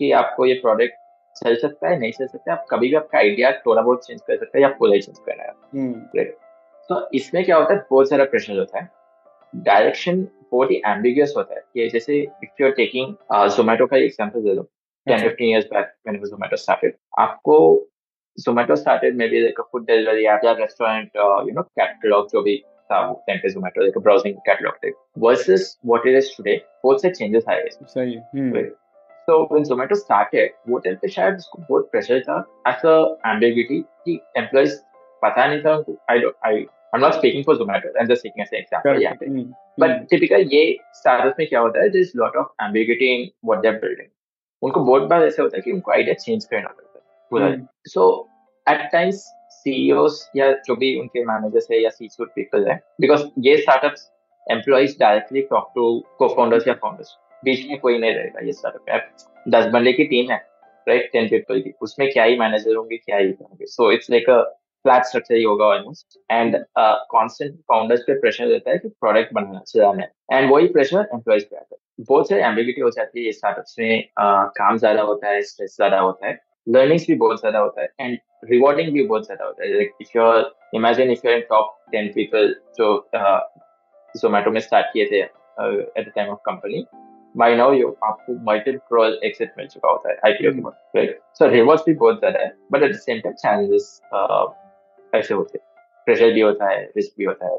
कि 0.00 0.10
आपको 0.12 0.46
ये 0.46 0.54
प्रोडक्ट 0.62 0.94
चल 1.36 1.56
सकता 1.56 1.88
है 1.88 1.98
नहीं 1.98 2.12
चल 2.12 2.26
सकता 2.26 2.52
है। 2.52 2.58
आप 2.58 2.66
कभी 2.70 2.88
भी 2.88 2.94
आपका 2.96 3.18
आइडिया 3.18 3.50
थोड़ा 3.66 3.82
बहुत 3.82 4.06
चेंज 4.06 4.20
कर 4.20 4.36
सकते 4.36 4.58
हैं 4.58 4.62
या 4.62 4.72
पूरा 4.78 4.94
ही 4.94 5.00
चेंज 5.00 5.18
करना 5.18 5.44
है 6.16 6.24
तो 6.90 7.08
इसमें 7.14 7.44
क्या 7.44 7.56
होता 7.56 7.74
है? 7.74 7.84
बहुत 7.90 8.08
सारा 8.08 8.24
प्रेशर 8.24 8.58
होता 8.58 8.80
है। 8.80 8.88
डायरेक्शन 9.54 10.26
बहुत 10.52 10.70
ही 10.70 10.82
एम्बिगियस 10.86 11.34
होता 11.36 11.54
है 11.54 11.62
कि 11.74 11.88
जैसे 11.88 12.20
if 12.20 12.62
you 12.62 12.66
are 12.66 12.72
taking 12.72 13.14
Zomato 13.56 13.86
का 13.86 13.96
एग्जांपल 13.96 14.42
दे 14.42 14.54
दो 14.54 14.68
10 15.06 15.22
15 15.24 15.48
years 15.48 15.66
back 15.66 15.92
when 16.04 16.18
Zomato 16.32 16.58
started 16.58 16.92
आपको 17.18 17.56
Zomato 18.38 18.76
started 18.76 19.16
maybe 19.16 19.40
like 19.44 19.60
a 19.60 19.64
food 19.70 19.86
delivery 19.86 20.26
app 20.26 20.44
या 20.44 20.56
restaurant 20.58 21.16
uh, 21.26 21.38
you 21.46 21.54
know 21.54 21.64
catalog 21.80 22.28
जो 22.32 22.42
भी 22.42 22.56
था 22.92 23.00
वो 23.06 23.14
टाइम 23.26 23.38
पे 23.38 23.52
Zomato 23.54 23.86
like 23.86 23.96
a 24.00 24.04
browsing 24.08 24.36
catalog 24.48 24.76
type 24.84 25.00
versus 25.26 25.66
what 25.92 26.06
it 26.10 26.18
is 26.20 26.30
today 26.36 26.58
बहुत 26.84 27.02
से 27.02 27.12
changes 27.20 27.48
आए 27.48 27.62
हैं 27.62 27.86
सही 27.86 28.18
right? 28.52 28.76
So 29.28 29.38
when 29.52 29.66
Zomato 29.70 29.98
started 30.02 30.58
वो 30.68 30.78
टाइम 30.78 30.96
पे 31.02 31.08
शायद 31.08 31.36
उसको 31.36 31.62
बहुत 31.62 31.90
प्रेशर 31.92 32.20
था 32.28 32.38
as 32.68 32.86
a 32.92 32.96
ambiguity 33.32 33.80
कि 34.04 34.20
employees 34.42 34.76
पता 35.24 35.46
नहीं 35.46 35.62
था 35.62 35.76
उनको 35.76 35.96
don't 36.20 36.50
I 36.52 36.54
I'm 36.92 37.00
not 37.00 37.14
speaking 37.14 37.44
for 37.44 37.54
Zomato. 37.56 37.90
I'm 37.98 38.08
just 38.08 38.22
taking 38.22 38.42
as 38.42 38.52
an 38.52 38.58
example. 38.58 38.90
Correct. 38.90 39.02
Yeah. 39.02 39.14
Mm-hmm. 39.14 39.52
But 39.78 40.08
typically, 40.08 40.48
ये 40.54 40.78
startups 41.00 41.38
में 41.38 41.48
क्या 41.48 41.60
होता 41.60 41.82
है? 41.82 41.90
There's 41.90 42.14
a 42.14 42.22
lot 42.22 42.36
of 42.36 42.48
ambiguity 42.60 43.12
in 43.16 43.28
what 43.42 43.62
they're 43.62 43.80
building. 43.84 44.10
उनको 44.62 44.80
बहुत 44.84 45.02
बार 45.10 45.22
ऐसा 45.24 45.42
होता 45.42 45.56
है 45.56 45.62
कि 45.62 45.72
उनको 45.72 45.92
आइडिया 45.92 46.14
चेंज 46.14 46.44
करना 46.44 46.68
पड़ता 46.68 46.98
है 46.98 47.04
पूरा 47.30 47.54
सो 47.88 48.02
एट 48.66 48.88
टाइम्स 48.92 49.22
सीईओस 49.52 50.18
या 50.36 50.50
जो 50.66 50.76
भी 50.76 50.94
उनके 51.00 51.24
मैनेजर्स 51.24 51.66
है 51.70 51.82
या 51.82 51.90
सी 51.90 52.08
सूट 52.08 52.30
पीपल 52.34 52.68
है 52.68 52.76
बिकॉज़ 53.00 53.24
ये 53.46 53.56
startups 53.56 54.10
employees 54.46 54.96
directly 55.00 55.42
talk 55.50 55.72
to 55.74 55.86
को 56.18 56.28
फाउंडर्स 56.28 56.68
या 56.68 56.74
फाउंडर्स 56.82 57.16
बीच 57.44 57.66
में 57.68 57.78
कोई 57.80 57.98
नहीं 57.98 58.14
रहेगा 58.14 58.44
ये 58.46 58.52
स्टार्टअप 58.52 59.48
दस 59.48 59.66
बंदे 59.72 59.92
की 59.92 60.04
टीम 60.04 60.30
है 60.30 60.38
राइट 60.88 61.10
टेन 61.12 61.28
पीपल 61.28 61.60
की 61.60 61.72
उसमें 61.82 62.10
क्या 62.12 62.24
ही 62.24 62.38
मैनेजर 62.38 62.76
होंगे 62.76 62.96
क्या 62.96 63.16
ही 63.16 63.28
होंगे 63.40 63.66
so 63.66 63.90
it's 63.92 64.10
like 64.10 64.30
a 64.30 64.42
flat 64.84 65.04
structure 65.04 65.34
ही 65.34 65.42
होगा 65.42 65.64
ऑलमोस्ट 65.66 66.18
एंड 66.30 66.56
कॉन्स्टेंट 66.78 67.54
फाउंडर्स 67.68 68.00
पे 68.02 68.18
प्रेशर 68.20 68.46
रहता 68.46 68.70
है 68.70 68.78
कि 68.78 68.88
प्रोडक्ट 68.90 69.34
बनाना 69.34 69.98
है। 69.98 70.10
एंड 70.32 70.50
वही 70.52 70.66
प्रेशर 70.68 71.08
एम्प्लॉइज 71.14 71.44
पे 71.44 71.56
आता 71.56 71.74
है। 71.74 72.04
बहुत 72.04 72.28
सारी 72.28 72.40
एम्बिगिटी 72.42 72.80
हो 72.80 72.90
जाती 72.90 73.24
है 73.26 73.32
स्टार्टअप्स 73.32 73.76
में। 73.78 74.04
काम 74.20 74.76
ज़्यादा 74.78 75.02
होता 75.02 75.28
है 75.28 75.42
स्ट्रेस 75.42 75.76
ज़्यादा 75.76 75.98
होता 76.00 76.26
है। 76.26 76.38
लर्निंग्स 76.66 77.06
भी 77.08 77.14
बहुत 77.16 77.40
ज़्यादा 77.40 77.58
होता 77.58 77.82
है। 77.82 77.88
एंड 78.00 78.18
रिवॉर्डिंग 78.44 78.92
भी 78.92 79.02
बहुत 79.02 79.26
ज़्यादा 79.26 79.44
होता 79.44 79.64
है। 79.64 79.74
Like 79.74 79.92
if 80.00 80.16
you 80.16 80.32
imagine 80.74 81.10
if 81.10 81.26
you 81.26 81.32
in 81.32 81.40
top 81.50 81.76
ten 81.92 82.08
people 82.14 82.54
जो 82.78 82.94
जोमेटो 84.14 84.50
में 84.50 84.60
स्टार्ट 84.60 84.86
किए 84.92 85.06
थे 85.06 85.20
at 85.20 86.08
the 86.08 86.12
time 86.14 86.28
of 86.28 86.38
company 86.46 86.84
by 87.34 87.54
now 87.56 87.72
you 87.72 87.88
आपको 88.04 88.34
मल्टी 88.44 88.72
क्रोल 88.72 89.18
एक्सिट 89.24 89.52
मिल 89.58 89.66
चुका 89.66 89.90
होता 89.90 90.10
है 90.10 90.16
आईपीओ 90.26 90.52
के 90.52 90.60
बाद 90.60 90.96
राइट 90.96 91.18
सो 91.38 91.46
रिवॉर्ड्स 91.48 91.84
भी 91.86 91.94
बहुत 91.94 92.18
ज़्यादा 92.18 92.38
है। 92.38 92.52
But 92.72 92.82
at 92.82 92.92
the 92.92 92.98
same 92.98 93.20
time 93.20 93.34
challenges 93.34 94.00
ऐसे 95.14 95.34
होते 95.34 95.58
हैं। 95.58 95.66
प्रेशर 96.06 96.32
भी 96.32 96.40
होता 96.40 96.70
है 96.70 96.82
रिस्क 96.96 97.14
भी 97.18 97.24
होता 97.24 97.46
है। 97.46 97.58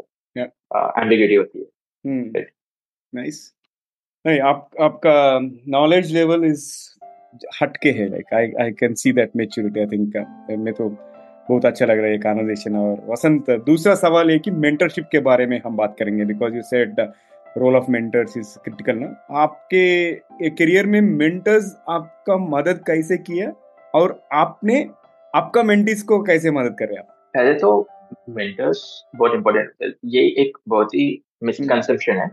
एम्बिगिटी 1.01 1.35
होती 1.35 1.59
है। 1.59 2.45
नाइस 3.13 3.53
नहीं 4.25 4.39
आप 4.39 4.69
आपका 4.81 5.13
नॉलेज 5.71 6.11
लेवल 6.13 6.45
इज़ 6.45 6.65
हटके 7.61 7.89
है 7.91 8.07
like 8.09 8.33
I 8.33 8.51
I 8.61 8.71
can 8.79 8.93
see 8.93 9.11
that 9.13 9.31
maturity 9.35 9.79
I 9.79 9.85
think 9.85 10.15
मैं 10.59 10.73
तो 10.73 10.89
बहुत 10.89 11.65
अच्छा 11.65 11.85
लग 11.85 11.97
रहा 11.97 12.05
है 12.05 12.11
ये 12.11 12.17
कॉन्वर्जेशन 12.17 12.75
और 12.77 13.05
वसंत 13.09 13.49
दूसरा 13.65 13.95
सवाल 13.95 14.31
है 14.31 14.37
कि 14.39 14.51
मेंटरशिप 14.51 15.07
के 15.11 15.19
बारे 15.19 15.45
में 15.45 15.59
हम 15.65 15.77
बात 15.77 15.95
करेंगे 15.99 16.25
because 16.25 16.55
you 16.55 16.61
said 16.61 16.99
role 17.57 17.75
of 17.75 17.89
mentors 17.91 18.37
is 18.37 18.57
critical 18.59 18.97
ना? 18.97 19.07
आपके 19.31 20.49
करियर 20.49 20.85
में 20.85 20.99
मेंटर्स 21.01 21.75
आपका 21.89 22.37
मदद 22.37 22.83
कैसे 22.87 23.17
किया? 23.19 23.51
और 23.93 24.21
आपने 24.33 24.83
आपका 25.33 25.63
मेंटिस 25.63 26.03
को 26.03 26.21
कैसे 26.23 26.51
मदद 26.51 26.75
करे 26.79 26.95
आप? 26.95 27.07
पहले 27.33 27.53
तो 27.53 27.87
मेंटर्स 28.29 28.83
बहुत 29.15 29.33
इंपॉर्टेंट 29.33 29.93
ये 30.05 30.21
एक 30.41 30.57
बहुत 30.67 30.93
ही 30.93 31.23
मिसकंसेप्शन 31.43 32.17
है 32.17 32.29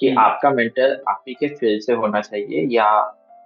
कि 0.00 0.08
हम्म। 0.08 0.20
आपका 0.20 0.50
मेंटर 0.50 1.02
आप 1.08 1.24
ही 1.28 1.34
के 1.34 1.48
फ़ील्ड 1.48 1.82
से 1.82 1.92
होना 1.92 2.20
चाहिए 2.20 2.66
या 2.70 2.84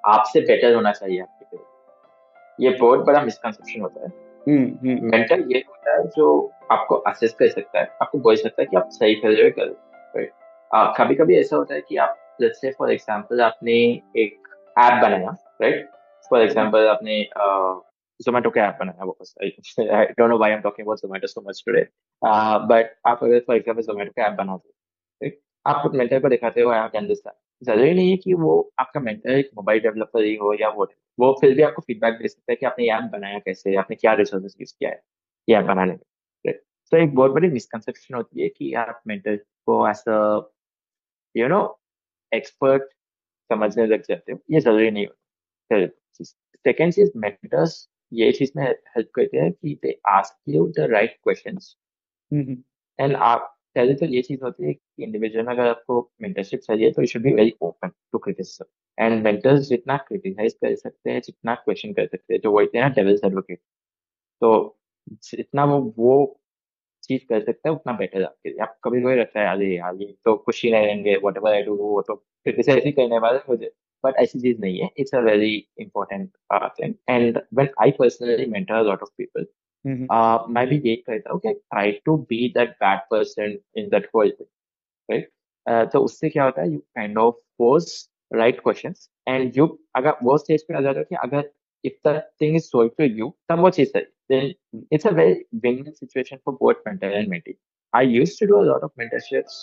आपसे 0.05 0.41
बेटर 0.41 0.75
होना 0.75 0.93
चाहिए 0.93 1.21
आपके 1.21 1.45
फ़ील्ड 1.45 2.65
ये 2.65 2.71
बहुत 2.71 3.05
बड़ा 3.05 3.23
मिसकंसेप्शन 3.23 3.81
होता 3.81 4.01
है। 4.01 4.11
मेंटर 4.49 5.35
हम्म, 5.35 5.43
हम्म। 5.43 5.53
ये 5.53 5.59
होता 5.59 5.97
है 5.97 6.07
जो 6.07 6.53
आपको 6.71 6.95
असेस 6.95 7.35
कर 7.39 7.49
सकता 7.49 7.81
है। 7.81 7.89
आपको 8.03 8.19
बोल 8.19 8.37
सकता 8.37 8.63
है 8.63 8.67
कि 8.67 8.77
आप 8.77 8.89
सही 8.93 9.15
कर 9.15 9.29
रहे 9.29 9.45
हो 9.45 9.51
कर 9.59 9.75
कभी 10.99 11.15
कभी 11.15 11.39
ऐसा 11.39 11.57
होता 11.57 11.75
है 11.75 11.81
कि 11.81 11.97
आप 11.97 12.37
जैसे 12.41 12.71
फॉर 12.71 12.93
एग्ज़ाम्पल 12.93 13.41
आपने 13.41 13.73
एक 14.17 14.49
ऐप 14.77 15.03
बनाया 15.03 15.37
राइट 15.63 15.89
फॉर 16.31 16.43
एग्ज़ाम्पल 16.43 16.87
आपने 16.87 17.23
जोमेटो 18.27 18.51
का 18.51 18.67
ऐप 18.67 18.77
बनाया 18.81 19.05
वो 19.05 19.17
I 19.43 19.51
don't 19.51 20.29
know 20.31 20.39
why 20.39 20.51
I 20.51 20.57
am 20.57 20.63
talking 20.63 20.87
about 20.87 20.99
Zomato 20.99 21.27
so 21.27 21.41
much 21.49 21.63
today 21.67 21.83
but 22.73 22.95
आप 23.07 23.25
अगर 23.25 23.41
फॉर 23.47 23.57
एग्ज़ाम्पल 23.57 23.83
जोमेटो 23.83 24.13
का 24.17 24.27
ऐप 24.27 24.33
बनाते 24.39 25.31
आप 25.67 25.91
मेंटर 25.95 26.21
को 26.21 26.29
दिखाते 26.29 26.61
हो 26.61 26.71
आप 26.71 26.93
कैन 26.93 27.07
दिस 27.09 27.23
ज़रूरी 27.63 27.93
नहीं 27.95 28.11
है 28.11 28.17
कि 28.17 28.35
वो 28.35 28.53
आपका 28.81 29.01
मेंटर 29.01 29.31
एक 29.31 29.51
मोबाइल 29.57 29.81
डेवलपर 29.81 30.25
ही 30.25 30.35
हो 30.37 30.55
या 30.61 30.69
वो 30.69 30.87
वो 31.19 31.33
फिर 31.41 31.55
भी 31.57 31.63
आपको 31.63 31.83
फीडबैक 31.83 32.15
दे 32.23 32.29
सकता 32.29 32.53
है 32.53 32.57
कि 32.57 32.67
आपने 32.67 32.89
ऐप 32.93 33.11
बनाया 33.13 33.39
कैसे 33.39 33.75
आपने 33.77 33.97
क्या 33.97 34.13
रिसोर्सेज 34.15 34.55
यूज़ 34.61 34.75
किया 34.79 34.91
है, 34.91 35.01
ये 35.49 35.57
ऐप 35.57 35.65
बनाने 35.65 35.93
में 35.93 35.99
तो 36.93 36.97
एक 36.99 37.15
बहुत 37.15 37.31
बड़ी 37.33 37.49
मिसकंसेप्शन 37.49 38.15
होती 38.15 38.43
है 38.43 38.49
कि 38.49 38.73
आप 38.75 39.03
मेंटर 39.09 39.37
को 39.67 39.87
as 39.89 40.03
a 40.09 40.17
you 41.35 41.49
know 41.49 41.61
expert 42.33 42.83
समझने 43.51 43.87
लग 43.87 44.03
जाते 44.09 44.33
हो। 44.33 44.39
ये 44.51 44.61
ज़रूरी 44.61 44.91
नहीं 44.91 45.07
होता। 45.07 45.87
सेकेंड 46.65 46.93
चीज़ 46.93 47.11
मेंटर्स 47.19 47.77
ये 48.13 48.31
चीज़ 48.33 48.53
में 48.57 48.65
हेल्प 48.65 49.11
करते 49.15 49.39
हैं 49.39 49.53
कि 49.53 49.79
they 49.83 50.01
ask 50.11 50.37
you 50.49 50.67
the 50.79 50.87
right 50.93 51.19
questions 51.25 51.77
and 52.99 53.17
आप 53.19 53.49
पहले 53.77 53.95
तो 53.95 54.07
ये 54.07 54.23
चीज़ 54.23 54.43
होती 54.45 54.67
है 54.67 54.73
कि 54.75 55.05
इंडिविजुअल 55.05 55.47
में 55.47 55.53
अगर 55.55 55.69
आपको 55.69 56.01
मेंटरशिप 56.23 56.61
चाहिए 56.61 56.91
तो 56.93 57.03
you 57.03 57.07
should 57.07 57.23
be 57.23 57.33
very 57.35 57.55
open 57.63 57.91
to 58.13 58.19
criticism 58.19 59.05
and 59.05 59.23
mentors 59.25 59.69
जितना 59.69 59.97
क्रिटिसाइज 60.09 60.55
कर 60.55 60.75
सकते 60.77 61.11
हैं 61.11 61.21
जितना 61.27 61.55
क्वेश्चन 61.57 61.93
कर 61.93 62.07
सकते 62.07 62.35
हैं 62.35 62.41
जो 62.41 62.53
बोलते 62.53 62.79
हैं 62.79 62.85
ना 62.85 62.91
डेविल्स 62.95 63.25
एडवोकेट 63.25 63.61
तो 64.43 64.53
जितना 65.25 65.65
वो 65.67 65.81
वो 65.99 66.15
चीज़ 67.03 67.25
कर 67.29 67.41
सकते 67.45 67.69
हैं 67.69 67.75
उतना 67.77 67.93
बेटर 67.99 68.23
आपके 68.25 68.49
लिए। 68.51 68.59
आप 68.63 68.79
कभी 68.85 69.01
कोई 69.03 69.17
रखता 69.17 69.41
है 69.41 69.49
अरे 69.55 69.67
यार 69.77 69.97
ये 70.03 70.07
तो 70.25 70.37
खुश 70.39 70.65
नहीं 70.65 70.75
रहेंगे 70.75 71.17
वट 71.25 71.37
एवर 71.39 71.53
आई 71.55 71.63
डू 71.63 71.77
वो 71.79 72.03
तो 72.09 72.15
क्रिटिसाइज 72.17 72.85
ही 72.87 72.93
करने 72.93 73.19
वाले 73.21 73.39
मुझे। 73.49 73.71
बट 74.04 74.16
ऐसी 74.22 74.40
चीज 74.40 74.60
नहीं 74.62 74.80
है 74.80 74.90
it's 74.98 75.16
a 75.16 75.20
very 75.30 75.56
important 75.80 76.30
thing 76.82 76.94
and 77.10 77.38
when 77.54 77.70
I 77.82 77.92
personally 78.00 78.46
mentor 78.52 78.74
a 78.74 78.82
lot 78.90 79.02
of 79.04 79.10
people 79.18 79.46
Mm-hmm. 79.86 80.08
Uh, 80.12 80.50
मैं 80.50 80.66
भी 80.68 80.76
यही 80.76 80.96
कहता 80.96 81.32
हूँ 81.32 81.40
कि 81.40 81.54
try 81.54 81.92
to 82.06 82.16
be 82.30 82.48
that 82.54 82.70
bad 82.84 83.00
person 83.12 83.58
in 83.80 83.88
that 83.90 84.08
whole 84.16 84.32
right 85.10 85.30
तो 85.92 86.00
उससे 86.04 86.30
क्या 86.30 86.44
होता 86.44 86.62
है 86.62 86.72
you 86.72 86.80
kind 86.96 87.18
of 87.18 87.38
pose 87.58 87.86
right 88.34 88.60
questions 88.64 89.10
and 89.28 89.58
you 89.58 89.68
अगर 89.96 90.18
वो 90.24 90.38
स्टेज 90.38 90.64
पे 90.68 90.74
आ 90.78 90.82
जाता 90.82 91.00
है 91.00 91.06
कि 91.10 91.16
अगर 91.24 91.50
if 91.84 91.94
the 92.04 92.26
thing 92.40 92.56
is 92.56 92.70
sold 92.70 92.94
to 93.00 93.08
you, 93.08 93.26
then 93.50 93.62
what 93.62 93.76
she 93.76 93.86
said, 93.86 94.08
then 94.30 94.54
it's 94.92 95.06
a 95.06 95.12
very 95.12 95.46
win-win 95.64 95.96
situation 95.96 96.40
for 96.44 96.54
both 96.62 96.78
mentor 96.86 97.10
and 97.10 97.30
mentee. 97.34 97.54
I 97.94 98.02
used 98.02 98.40
to 98.40 98.48
do 98.48 98.58
a 98.60 98.66
lot 98.70 98.86
of 98.88 98.92
mentorships 99.02 99.60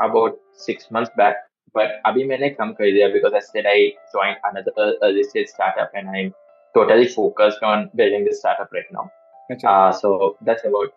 about 0.00 0.36
six 0.52 0.90
months 0.90 1.10
back, 1.16 1.36
but 1.75 1.89
अभी 2.05 2.23
मैंने 2.23 2.49
कम 2.49 2.71
कर 2.71 2.91
दिया 2.91 3.07
because 3.13 3.33
I 3.33 3.39
said 3.39 3.65
I 3.65 3.79
joined 4.13 4.37
another 4.43 4.87
early 5.03 5.23
stage 5.23 5.47
startup 5.47 5.91
and 5.93 6.09
I'm 6.09 6.33
totally 6.75 7.07
focused 7.07 7.63
on 7.63 7.89
building 7.95 8.25
this 8.25 8.39
startup 8.39 8.75
right 8.77 8.91
now. 8.91 9.09
So 9.51 10.37
that's 10.43 10.65
about 10.65 10.91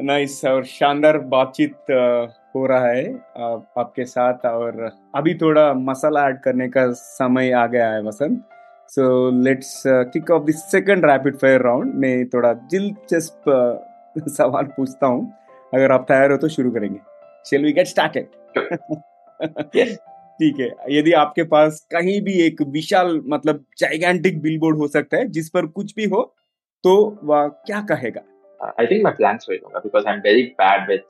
nice 0.00 0.44
और 0.44 0.64
शानदार 0.64 1.18
बातचीत 1.18 1.72
uh, 1.72 2.28
हो 2.54 2.66
रहा 2.66 2.86
है 2.86 3.04
uh, 3.04 3.60
आपके 3.78 4.04
साथ 4.04 4.46
और 4.46 4.90
अभी 5.14 5.34
थोड़ा 5.34 5.72
मसाला 5.74 6.26
ऐड 6.28 6.40
करने 6.40 6.68
का 6.68 6.90
समय 6.92 7.50
आ 7.52 7.66
गया 7.66 7.90
है 7.92 8.02
Vasant. 8.02 8.44
So 8.88 9.30
let's 9.42 9.82
kick 9.86 10.30
off 10.30 10.42
the 10.42 10.54
second 10.54 11.04
rapid 11.10 11.36
fire 11.36 11.62
round 11.62 11.94
मैं 11.94 12.28
थोड़ा 12.28 12.52
दिलचस्प 12.52 13.50
uh, 13.50 14.28
सवाल 14.38 14.64
पूछता 14.76 15.06
हूँ। 15.06 15.32
अगर 15.74 15.92
आप 15.92 16.04
तैयार 16.08 16.30
हो 16.30 16.36
तो 16.36 16.48
शुरू 16.48 16.70
करेंगे। 16.70 16.98
शेल 17.50 17.64
वी 17.64 17.72
गेट 17.72 17.86
स्टार्टेड 17.86 18.26
ठीक 19.42 20.60
है 20.60 20.70
यदि 20.90 21.12
आपके 21.12 21.42
पास 21.42 21.88
कहीं 21.90 22.22
भी 22.22 22.32
एक 22.32 22.62
विशाल 22.62 23.22
मतलब 23.26 23.64
जाइगेंटिक 23.78 24.42
बिलबोर्ड 24.42 24.76
हो 24.76 24.88
सकता 24.88 25.16
है 25.16 25.28
जिस 25.28 25.50
पर 25.50 25.66
कुछ 25.66 25.94
भी 25.94 26.04
हो 26.04 26.34
तो 26.84 27.18
वह 27.24 27.48
क्या 27.48 27.80
कहेगा? 27.80 28.20
आई 28.80 28.86
थिंक 28.86 29.04
मैं 29.04 29.14
प्लान 29.14 29.38
छोड़ 29.38 29.56
दूँगा 29.56 29.78
because 29.78 30.06
I 30.06 30.14
am 30.14 30.20
very 30.20 30.42
bad 30.42 30.88
with 30.88 31.00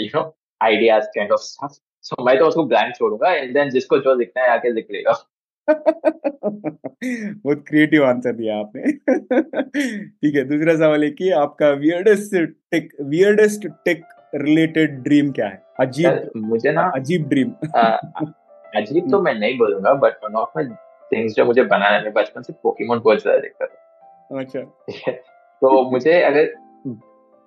you 0.00 0.06
know 0.06 0.36
ideas 0.62 1.04
kind 1.04 1.32
of 1.32 1.40
stuff 1.40 1.72
so 2.02 2.24
मैं 2.24 2.38
तो 2.38 2.44
उसको 2.44 2.64
ब्लैंक 2.64 2.96
छोड़ूँगा 2.96 3.34
एंड 3.34 3.54
देन 3.54 3.70
जिसको 3.70 3.98
जो 3.98 4.14
लिखना 4.14 4.42
है 4.42 4.48
आके 4.48 4.72
लिख 4.72 4.86
लेगा। 4.90 5.26
बहुत 5.70 7.64
क्रिएटिव 7.68 8.04
आंसर 8.04 8.32
दिया 8.32 8.56
आपने। 8.56 8.92
ठीक 10.00 10.34
है 10.34 10.44
दूसरा 10.44 10.76
सवाल 10.76 11.04
है 11.04 11.10
कि 11.10 11.30
आपका 11.30 11.70
weirdest 11.70 12.36
tech 12.70 12.92
weirdest 13.00 13.66
tech 13.66 14.02
related 14.34 14.98
dream 15.02 15.32
क्या 15.32 15.46
है? 15.46 15.65
अजीब 15.80 16.30
मुझे 16.36 16.72
ना 16.72 16.82
अजीब 16.96 17.28
ड्रीम 17.28 17.50
अजीब 18.76 19.10
तो 19.10 19.20
मैं 19.22 19.34
नहीं 19.34 19.56
बोलूँगा 19.58 19.92
but 19.94 20.24
one 20.24 20.34
of 20.34 20.58
my 20.58 20.64
things 21.12 21.34
जो 21.34 21.44
मुझे 21.44 21.62
बनाने 21.64 22.02
में 22.04 22.12
बचपन 22.12 22.42
से 22.42 22.52
पोकेमोन 22.62 23.00
बहुत 23.00 23.22
ज़्यादा 23.22 23.40
देखता 23.40 23.66
था। 23.66 24.40
अच्छा। 24.40 24.60
तो 25.62 25.90
मुझे 25.90 26.20
अगर 26.22 26.54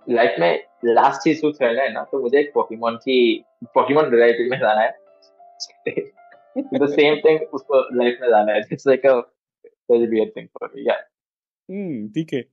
लाइफ 0.08 0.36
में 0.40 0.64
लास्ट 0.86 1.22
चीज़ 1.22 1.42
कुछ 1.42 1.62
रहना 1.62 1.82
है 1.82 1.94
ना 1.94 2.04
तो 2.12 2.22
मुझे 2.22 2.40
एक 2.40 2.52
पोकेमोन 2.54 2.96
की 2.96 3.18
पोकेमोन 3.74 4.10
रिलेटेड 4.12 4.50
में 4.52 4.58
जाना 4.60 4.82
है। 4.82 4.98
द 6.58 6.88
सेम 6.90 7.16
थिंग 7.26 7.42
उसको 7.54 7.82
लाइफ 7.98 8.18
में 8.22 8.30
जाना 8.30 8.54
है 8.54 8.60
it's 8.72 8.88
like 8.88 9.06
a 9.06 9.16
very 9.92 10.06
weird 10.06 10.32
thing 10.36 10.48
for 10.48 10.72
me 10.76 10.88
या 10.88 10.94
हम्म 10.94 12.08
ठीक 12.08 12.34
है। 12.34 12.44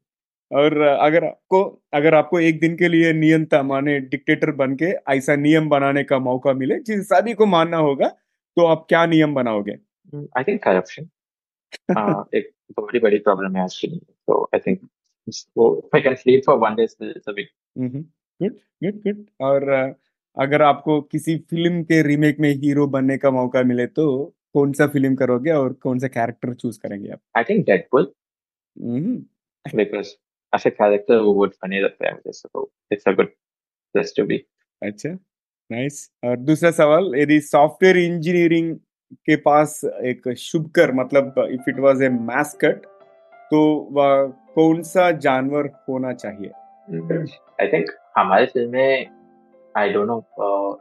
और 0.52 0.80
अगर 0.80 1.24
आपको 1.24 1.82
अगर 1.92 2.14
आपको 2.14 2.40
एक 2.40 2.60
दिन 2.60 2.76
के 2.76 2.88
लिए 2.88 3.12
नियंता 3.12 3.62
माने 3.62 4.00
डिक्टेटर 4.00 4.50
बन 4.50 4.76
के 4.76 4.84
ऐसा 4.84 5.36
नियम 5.36 5.68
बनाने 5.68 6.04
का 6.04 6.18
मौका 6.18 6.52
मिले 6.52 6.78
जिस 6.80 7.08
सभी 7.08 7.34
को 7.34 7.46
मानना 7.46 7.76
होगा 7.76 8.08
तो 8.56 8.66
आप 8.66 8.86
क्या 8.88 9.06
नियम 9.06 9.34
बनाओगे? 9.34 9.72
आई 10.38 10.42
थिंक 10.42 10.62
करप्शन 10.62 11.08
एक 12.34 12.50
बहुत 12.76 13.02
बड़ी 13.02 13.18
प्रॉब्लम 13.18 13.56
है 13.56 13.62
आज 13.62 13.76
की 13.76 13.88
तो 13.98 14.42
I 14.54 14.58
think 14.58 14.88
I 15.94 16.00
can 16.00 16.14
sleep 16.14 16.42
for 16.46 16.58
one 16.58 16.74
day 16.74 16.82
it's 16.82 17.28
a 17.28 17.32
big 17.32 17.46
good 18.42 18.52
good 18.82 19.02
good 19.02 19.24
और 19.40 19.70
अगर 20.36 20.62
आपको 20.62 21.00
किसी 21.02 21.36
फ़िल्म 21.38 21.82
के 21.82 22.02
रीमेक 22.02 22.40
में 22.40 22.50
हीरो 22.54 22.86
बनने 22.86 23.18
का 23.18 23.30
मौका 23.30 23.62
मिले 23.62 23.86
तो 23.86 24.34
कौन 24.52 24.72
सा 24.72 24.86
फ़िल्म 24.86 25.14
करोगे 25.14 25.50
और 25.50 25.72
कौन 25.72 25.98
सा 25.98 26.08
कैरेक्टर 26.08 26.54
चूज़ 26.54 26.78
करेंगे 26.80 27.10
आप? 27.10 27.20
आई 27.36 27.44
थिंक 27.44 27.66
डेडपुल 27.66 28.12
बिकॉज़ 29.74 30.14
ऐसे 30.56 30.70
कैरेक्टर 30.70 31.16
वो 31.16 31.34
बहुत 31.34 31.54
फनी 31.54 31.80
लगता 31.80 32.06
है 32.06 32.12
मुझे 32.12 32.32
so 32.32 32.70
it's 32.92 33.08
a 33.08 33.12
good 33.12 33.26
place 33.94 34.14
to 34.16 34.24
be 34.24 34.36
अच्छा 34.82 35.08
नाइस 35.70 36.10
और 36.24 36.36
दूसरा 36.36 36.70
सवाल 36.70 37.12
यदि 37.16 37.40
सॉफ्टवेयर 37.40 37.96
इंजीनियरिंग 37.96 38.76
के 39.14 39.36
पास 39.36 39.80
एक 39.84 40.34
शुभकर 40.38 40.92
मतलब 40.92 41.34
if 41.50 41.70
it 41.70 41.78
was 41.78 42.02
a 42.02 42.08
mascot 42.08 42.86
तो 43.50 43.88
वह 43.92 44.26
कौन 44.54 44.82
सा 44.82 45.10
जानवर 45.10 45.66
होना 45.88 46.12
चाहिए? 46.12 46.50
आई 47.60 47.68
थिंक 47.72 47.90
हमारे 48.18 48.46
फ़िल्म 48.46 48.72
में 48.72 49.06
I 49.76 49.90
don't 49.90 50.06
know 50.06 50.18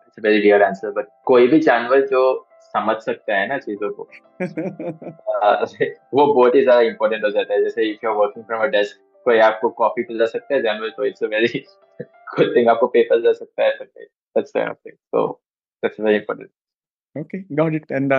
it's 0.07 0.19
very 0.19 0.39
real 0.39 0.63
answer 0.63 0.91
but 0.91 1.07
कोई 1.26 1.47
भी 1.47 1.59
जानवर 1.59 2.05
जो 2.07 2.23
समझ 2.61 2.95
सकता 2.97 3.36
है 3.36 3.47
ना 3.47 3.57
चीज़ों 3.57 3.89
को 3.91 4.07
uh, 4.41 5.65
वो 6.13 6.34
बहुत 6.34 6.55
ही 6.55 6.61
ज़्यादा 6.61 6.82
इंपॉर्टेंट 6.82 7.23
हो 7.23 7.30
जाता 7.30 7.53
है। 7.53 7.63
जैसे 7.63 7.89
if 7.89 8.05
you 8.05 8.11
are 8.11 8.17
working 8.17 8.45
from 8.45 8.61
a 8.61 8.67
desk 8.67 8.97
कोई 9.26 9.39
आपको 9.39 9.69
कॉफ़ी 9.69 10.03
पिला 10.03 10.26
सकता 10.26 10.55
है 10.55 10.61
जानवर 10.61 10.89
तो 10.89 11.05
it's 11.05 11.23
a 11.23 11.28
very 11.28 11.65
good 12.01 12.55
thing 12.55 12.67
आपको 12.67 12.88
पेपर 12.88 13.21
दे 13.21 13.34
सकता 13.34 13.63
है 13.63 13.71
that's 13.71 14.55
of 14.55 14.78
thing 14.86 14.93
so 14.93 15.41
that's 15.84 15.99
very 15.99 16.15
important 16.15 16.49
okay 17.17 17.55
got 17.55 17.73
it 17.73 17.91
and 17.91 18.13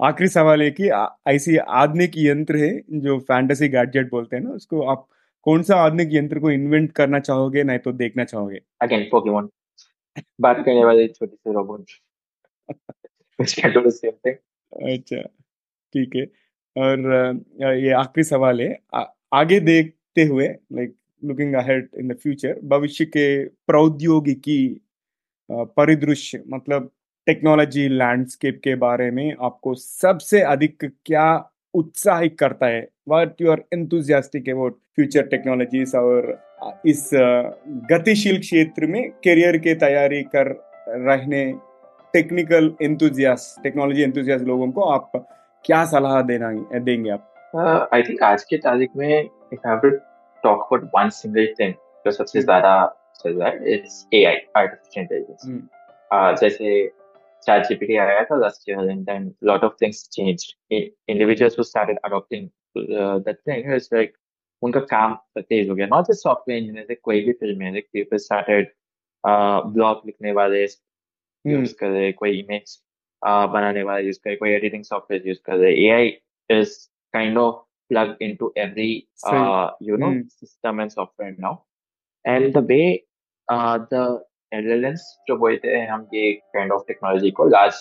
आखिरी 0.00 0.28
सवाल 0.28 0.62
है 0.62 0.70
कि 0.80 0.90
ऐसी 1.26 1.56
आधुनिक 1.56 2.12
यंत्र 2.16 2.56
है 2.56 2.82
जो 2.90 3.18
फैंटेसी 3.18 3.68
गैजेट 3.68 4.10
बोलते 4.10 4.36
हैं 4.36 4.42
ना 4.42 4.50
उसको 4.50 4.82
आप 4.82 5.08
कौन 5.42 5.62
सा 5.62 5.76
आधुनिक 5.76 6.08
यंत्र 6.12 6.38
को 6.38 6.50
इन्वेंट 6.50 6.92
करना 6.92 7.20
चाहोगे 7.20 7.62
नहीं 7.62 7.78
तो 7.78 7.92
देखना 7.92 8.24
चाहोगे? 8.24 8.60
अगेन 8.82 9.08
पोकेमोन 9.10 9.50
बात 10.40 10.56
करने 10.56 10.84
वाले 10.84 11.08
छोटे 11.08 11.36
से 11.36 11.52
रोबोट 11.52 11.84
अच्छा 13.40 15.22
ठीक 15.94 16.16
है। 16.16 16.22
और 16.76 16.98
ये 17.74 17.90
आखिरी 17.90 18.24
सवाल 18.24 18.60
है 18.60 18.78
आ, 18.94 19.04
आगे 19.32 19.60
देखते 20.18 20.32
हुए 20.32 20.48
like 20.48 20.94
looking 21.24 21.54
ahead 21.54 21.88
in 21.98 22.08
the 22.08 22.16
future 22.16 22.60
भविष्य 22.64 23.04
के 23.04 23.44
प्रौद्योगिकी 23.44 24.80
परिदृश्य 25.50 26.42
मतलब 26.48 26.90
टेक्नोलॉजी 27.26 27.88
लैंडस्केप 27.88 28.60
के 28.64 28.74
बारे 28.74 29.10
में 29.10 29.34
आपको 29.42 29.74
सबसे 29.74 30.40
अधिक 30.40 30.84
क्या 31.06 31.50
उत्साहित 31.74 32.36
करता 32.38 32.66
है? 32.66 32.88
What 33.08 33.40
you 33.40 33.50
are 33.50 33.62
enthusiastic 33.72 34.48
about 34.48 34.78
future 34.96 35.22
technologies 35.22 35.96
और 35.96 36.42
इस 36.86 37.10
गतिशील 37.92 38.38
क्षेत्र 38.38 38.86
में 38.86 39.10
करियर 39.10 39.58
के 39.58 39.74
तैयारी 39.74 40.22
कर 40.22 40.46
रहने 40.88 41.54
टेक्निकल 42.12 42.74
एंथुजियास 42.82 43.60
टेक्नोलॉजी 43.62 44.02
एंथुजियास 44.02 44.40
लोगों 44.42 44.70
को 44.72 44.80
आप 44.80 45.10
क्या 45.64 45.84
सलाह 45.84 46.22
देना, 46.22 46.52
देंगे 46.78 47.10
आप? 47.10 47.88
आई 47.94 48.02
थिंक 48.02 48.22
आज 48.22 48.44
के 48.44 48.56
तारीख 48.56 48.90
में 48.96 49.28
if 49.52 49.66
I 49.66 49.72
have 49.72 49.80
to 49.80 49.90
talk 50.44 50.62
about 50.62 50.90
one 50.94 51.08
single 51.16 51.54
thing 51.60 51.74
जो 52.06 52.10
सबसे 52.12 52.40
ज़्यादा 52.42 52.76
चल 53.20 53.32
रहा 53.32 53.48
है 53.48 53.74
इट्स 53.74 54.06
एआई 54.14 54.36
आर्टिफिशियल 54.56 55.04
इंटेलिजेंस 55.04 56.40
जैसे 56.40 56.90
chat 57.46 57.66
gpt 57.66 57.96
आया 58.00 58.22
था 58.28 58.36
last 58.38 58.64
year 58.68 58.78
and 58.92 59.06
then 59.08 59.26
a 59.42 59.46
lot 59.48 59.64
of 59.66 59.74
things 59.80 59.98
changed. 60.14 60.54
Individuals 61.08 61.54
who 61.54 61.64
started 61.64 61.98
adopting 62.08 62.50
uh, 62.76 63.18
that 63.26 63.44
thing 63.44 63.70
is 63.76 63.86
like 63.92 64.16
उनका 64.62 64.80
काम 64.90 65.14
तेज 65.38 65.68
हो 65.68 65.74
गया. 65.74 65.86
नॉट 65.86 66.06
जस्ट 66.06 66.22
सॉफ्टवेयर 66.22 66.62
इंजीनियर 66.62 66.96
कोई 67.04 67.20
भी 67.24 67.32
फ़ील्ड 67.32 67.58
में 67.58 67.80
पीपल 67.92 68.16
स्टार्टेड 68.18 68.72
ब्लॉग 69.74 70.00
लिखने 70.06 70.32
वाले 70.38 70.62
यूज़ 70.62 71.74
कर 71.80 71.88
रहे 71.88 72.10
कोई 72.12 72.38
इमेज 72.38 72.76
बनाने 73.22 73.82
वाले 73.82 74.06
यूज़ 74.06 74.18
कर 74.24 74.34
कोई 74.36 74.50
एडिटिंग 74.50 74.84
सॉफ्टवेयर 74.84 75.28
यूज़ 75.28 75.38
कर. 75.44 75.56
रहे 75.56 75.72
AI 75.84 76.08
is 76.50 76.74
kind 77.14 77.38
of 77.38 77.62
plugged 77.90 78.20
into 78.20 78.52
every 78.56 79.08
uh, 79.24 79.70
you 79.80 79.96
know 79.96 80.10
mm. 80.10 80.30
system 80.40 80.80
and 80.80 80.92
software 80.92 81.34
now. 81.38 81.52
And 82.24 82.52
the 82.54 82.62
way 82.70 83.04
uh, 83.48 83.78
the 83.90 84.02
LLMs 84.52 85.04
जो 85.28 85.36
बोलते 85.36 85.68
हैं 85.68 85.88
हम 85.90 86.06
ये 86.14 86.32
काइंड 86.54 86.72
ऑफ़ 86.72 86.82
टेक्नोलॉजी 86.88 87.30
को 87.38 87.48
लार्ज 87.48 87.74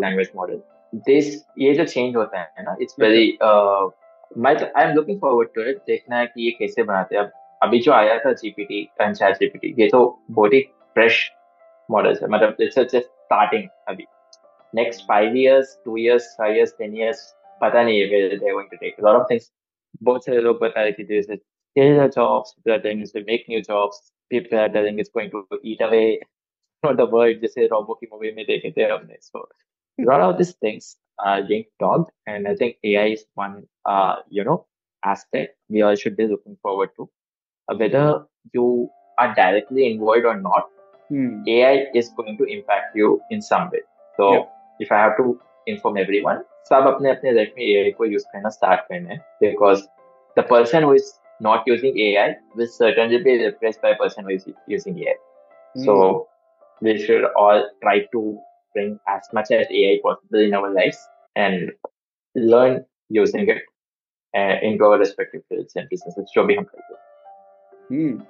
लैंग्वेज 0.00 0.30
मॉडल 0.36 0.60
दिस 1.06 1.34
ये 1.58 1.72
जो 1.74 1.84
चेंज 1.84 2.16
होता 2.16 2.40
है 2.40 2.64
ना 2.64 2.76
इट्स 2.82 2.96
वेरी 3.00 3.26
मैं 3.42 4.54
I 4.56 4.84
am 4.84 4.94
looking 4.94 5.20
forward 5.20 5.48
to 5.54 5.62
it 5.70 5.76
देखना 5.86 6.18
है 6.18 6.26
कि 6.26 6.44
ये 6.44 6.50
कैसे 6.58 6.82
बनाते 6.82 7.16
हैं। 7.16 7.22
अब 7.22 7.30
अभी 7.62 7.78
जो 7.80 7.92
आया 7.92 8.18
था 8.24 8.32
जीपीटी 8.42 8.80
एंड 9.00 9.14
चैट 9.14 9.36
जीपीटी 9.40 9.74
ये 9.82 9.88
तो 9.88 10.00
बहुत 10.30 10.52
ही 10.54 10.60
फ्रेश 10.94 11.30
मॉडल्स 11.90 12.22
है। 12.22 12.28
मतलब 12.28 12.56
इट्स 12.60 12.78
जस्ट 12.78 12.96
स्टार्टिंग 12.96 13.68
अभी। 13.88 14.06
Next 14.74 15.06
five 15.08 15.36
years 15.36 15.80
two 15.84 15.96
years 15.96 16.34
five 16.38 16.54
years 16.56 16.74
ten 16.78 16.96
years 16.96 17.20
but 17.60 17.76
anyway, 17.76 18.38
they're 18.40 18.54
going 18.54 18.68
to 18.70 18.78
take. 18.78 18.98
A 18.98 19.02
lot 19.02 19.20
of 19.20 19.28
things, 19.28 19.50
both 20.00 20.24
sides 20.24 20.44
of 20.44 20.60
mortality, 20.60 21.04
there's 21.08 21.28
a 21.28 21.38
steal 21.72 21.98
the 21.98 22.08
jobs, 22.08 22.54
people 22.54 22.68
are 22.68 22.78
telling 22.78 23.02
us 23.02 23.12
to 23.12 23.24
make 23.24 23.48
new 23.48 23.62
jobs, 23.62 24.12
people 24.30 24.58
are 24.58 24.68
telling 24.68 24.98
it's 24.98 25.10
going 25.10 25.30
to 25.30 25.44
eat 25.62 25.80
away 25.80 26.20
from 26.82 26.96
the 26.96 27.06
world, 27.06 27.36
they 27.40 27.48
say 27.48 27.68
robot 27.70 27.98
ki 28.00 28.08
movie 28.10 28.32
may 28.32 28.44
take 28.44 28.74
care 28.74 28.92
of 28.92 29.06
this. 29.06 29.30
So 29.32 29.46
a 30.00 30.04
lot 30.04 30.20
of 30.20 30.38
these 30.38 30.52
things 30.54 30.96
are 31.18 31.42
being 31.42 31.64
talked 31.78 32.12
and 32.26 32.48
I 32.48 32.54
think 32.54 32.76
AI 32.82 33.08
is 33.08 33.24
one 33.34 33.64
uh, 33.84 34.16
you 34.30 34.44
know, 34.44 34.66
aspect 35.04 35.56
we 35.68 35.82
all 35.82 35.94
should 35.94 36.16
be 36.16 36.26
looking 36.26 36.56
forward 36.62 36.90
to. 36.96 37.08
Uh, 37.68 37.76
whether 37.76 38.24
you 38.54 38.88
are 39.18 39.34
directly 39.34 39.92
involved 39.92 40.24
or 40.24 40.40
not, 40.40 40.68
hmm. 41.08 41.42
AI 41.46 41.86
is 41.94 42.08
going 42.16 42.38
to 42.38 42.44
impact 42.44 42.96
you 42.96 43.20
in 43.30 43.42
some 43.42 43.70
way. 43.70 43.80
So 44.16 44.32
yep. 44.32 44.52
if 44.80 44.92
I 44.92 44.98
have 44.98 45.16
to 45.18 45.38
inform 45.66 45.96
everyone 46.02 46.42
सब 46.68 46.86
अपने 46.86 47.10
अपने 47.10 47.32
life 47.32 47.54
में 47.58 47.64
AI 47.64 47.92
को 47.98 48.04
use 48.04 48.24
करना 48.32 48.48
start 48.58 48.80
करना 48.88 49.12
है 49.14 49.20
because 49.44 49.82
the 50.36 50.42
person 50.52 50.82
who 50.82 50.92
is 50.92 51.08
not 51.40 51.68
using 51.72 51.98
AI 52.06 52.26
will 52.56 52.70
certainly 52.72 53.18
be 53.26 53.36
replaced 53.44 53.80
by 53.82 53.90
a 53.90 53.96
person 53.96 54.24
who 54.24 54.34
is 54.34 54.46
using 54.68 54.98
AI. 54.98 55.14
So 55.84 56.26
we 56.82 56.96
should 56.98 57.24
all 57.42 57.62
try 57.82 57.94
to 58.14 58.22
bring 58.74 58.98
as 59.08 59.28
much 59.34 59.50
as 59.50 59.66
AI 59.70 59.98
possible 60.04 60.40
in 60.40 60.54
our 60.54 60.70
lives 60.74 60.98
and 61.36 61.72
learn 62.34 62.84
using 63.10 63.48
it 63.48 63.62
uh, 64.34 64.56
into 64.62 64.84
our 64.84 64.98
respective 64.98 65.42
fields 65.48 65.76
and 65.76 65.88
businesses. 65.88 66.30
जो 66.34 66.44
भी 66.44 66.54
हम 66.54 66.64
करते 66.64 66.94
हैं 66.94 66.98
हम्म 67.90 68.22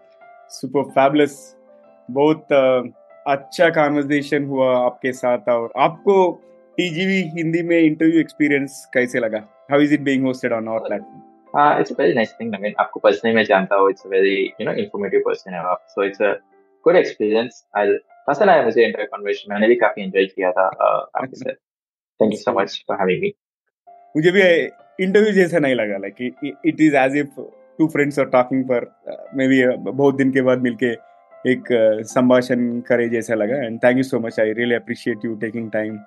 super 0.51 0.91
fabulous 0.91 1.35
बहुत 2.11 2.53
अ, 2.53 2.83
अच्छा 3.33 3.69
conversation 3.81 4.45
हुआ 4.45 4.69
आपके 4.85 5.13
साथ 5.13 5.49
और 5.57 5.73
आपको 5.89 6.17
टीजीवी 6.81 7.23
हिंदी 7.39 7.63
में 7.63 7.79
इंटरव्यू 7.79 8.21
एक्सपीरियंस 8.21 8.85
कैसे 8.95 9.21
लगा 9.21 9.47
how 9.71 9.79
is 9.79 9.93
it 9.93 10.05
being 10.05 10.23
hosted 10.23 10.53
on 10.53 10.69
our 10.69 10.81
platform? 10.81 11.23
Uh, 11.55 11.77
it's 11.81 11.91
a 11.91 11.95
very 11.95 12.15
nice 12.15 12.33
thing. 12.39 12.55
I 12.55 12.59
mean, 12.59 12.75
आपको 12.81 13.01
personally 13.01 13.35
मैं 13.35 13.45
जानता 13.45 13.77
हूँ. 13.77 13.91
It's 13.91 14.07
a 14.07 14.11
very 14.13 14.37
you 14.61 14.67
know 14.69 14.75
informative 14.85 15.25
person 15.27 15.55
है 15.55 15.61
आप. 15.73 15.85
So 15.95 16.07
it's 16.09 16.21
a 16.21 16.33
good 16.87 16.99
experience. 17.01 17.59
I'll 17.81 17.97
पसंद 18.29 18.51
आया 18.51 18.63
मुझे 18.65 18.85
इंटर 18.85 19.05
कन्वर्सेशन 19.05 19.53
मैंने 19.53 19.69
भी 19.69 19.75
काफ़ी 19.77 20.03
एंजॉय 20.03 20.27
किया 20.27 20.51
था 20.59 20.69
uh, 20.71 21.23
आपके 21.23 21.37
साथ. 21.37 21.59
Thank 22.21 22.37
you 22.37 22.41
so 22.43 22.55
much 22.59 22.77
for 22.87 22.99
having 23.03 23.21
me. 23.25 23.33
मुझे 24.17 24.31
भी 24.31 24.43
इंटरव्यू 25.05 25.33
जैसा 25.33 25.59
नहीं 25.59 25.75
लगा 25.75 25.97
like 26.05 26.23
it 26.67 26.81
is 26.81 26.97
as 26.97 27.17
if 27.17 27.41
two 27.79 27.89
friends 27.89 28.19
are 28.19 28.27
talking 28.31 28.65
for 28.69 28.91
maybe 29.49 29.63
बहुत 29.91 30.17
दिन 30.17 30.33
के 30.33 30.43
बाद 30.49 30.63
मिलके 30.63 30.91
एक 31.51 31.69
uh, 31.73 32.07
संभाषण 32.15 32.81
करे 32.89 33.09
जैसा 33.09 33.35
लगा 33.35 33.63
and 33.67 33.79
thank 33.85 33.97
you 33.97 34.03
so 34.05 34.21
much 34.21 34.41
I 34.41 34.53
really 34.53 34.75
appreciate 34.75 35.25
you 35.25 35.35
taking 35.45 35.71
time 35.73 35.99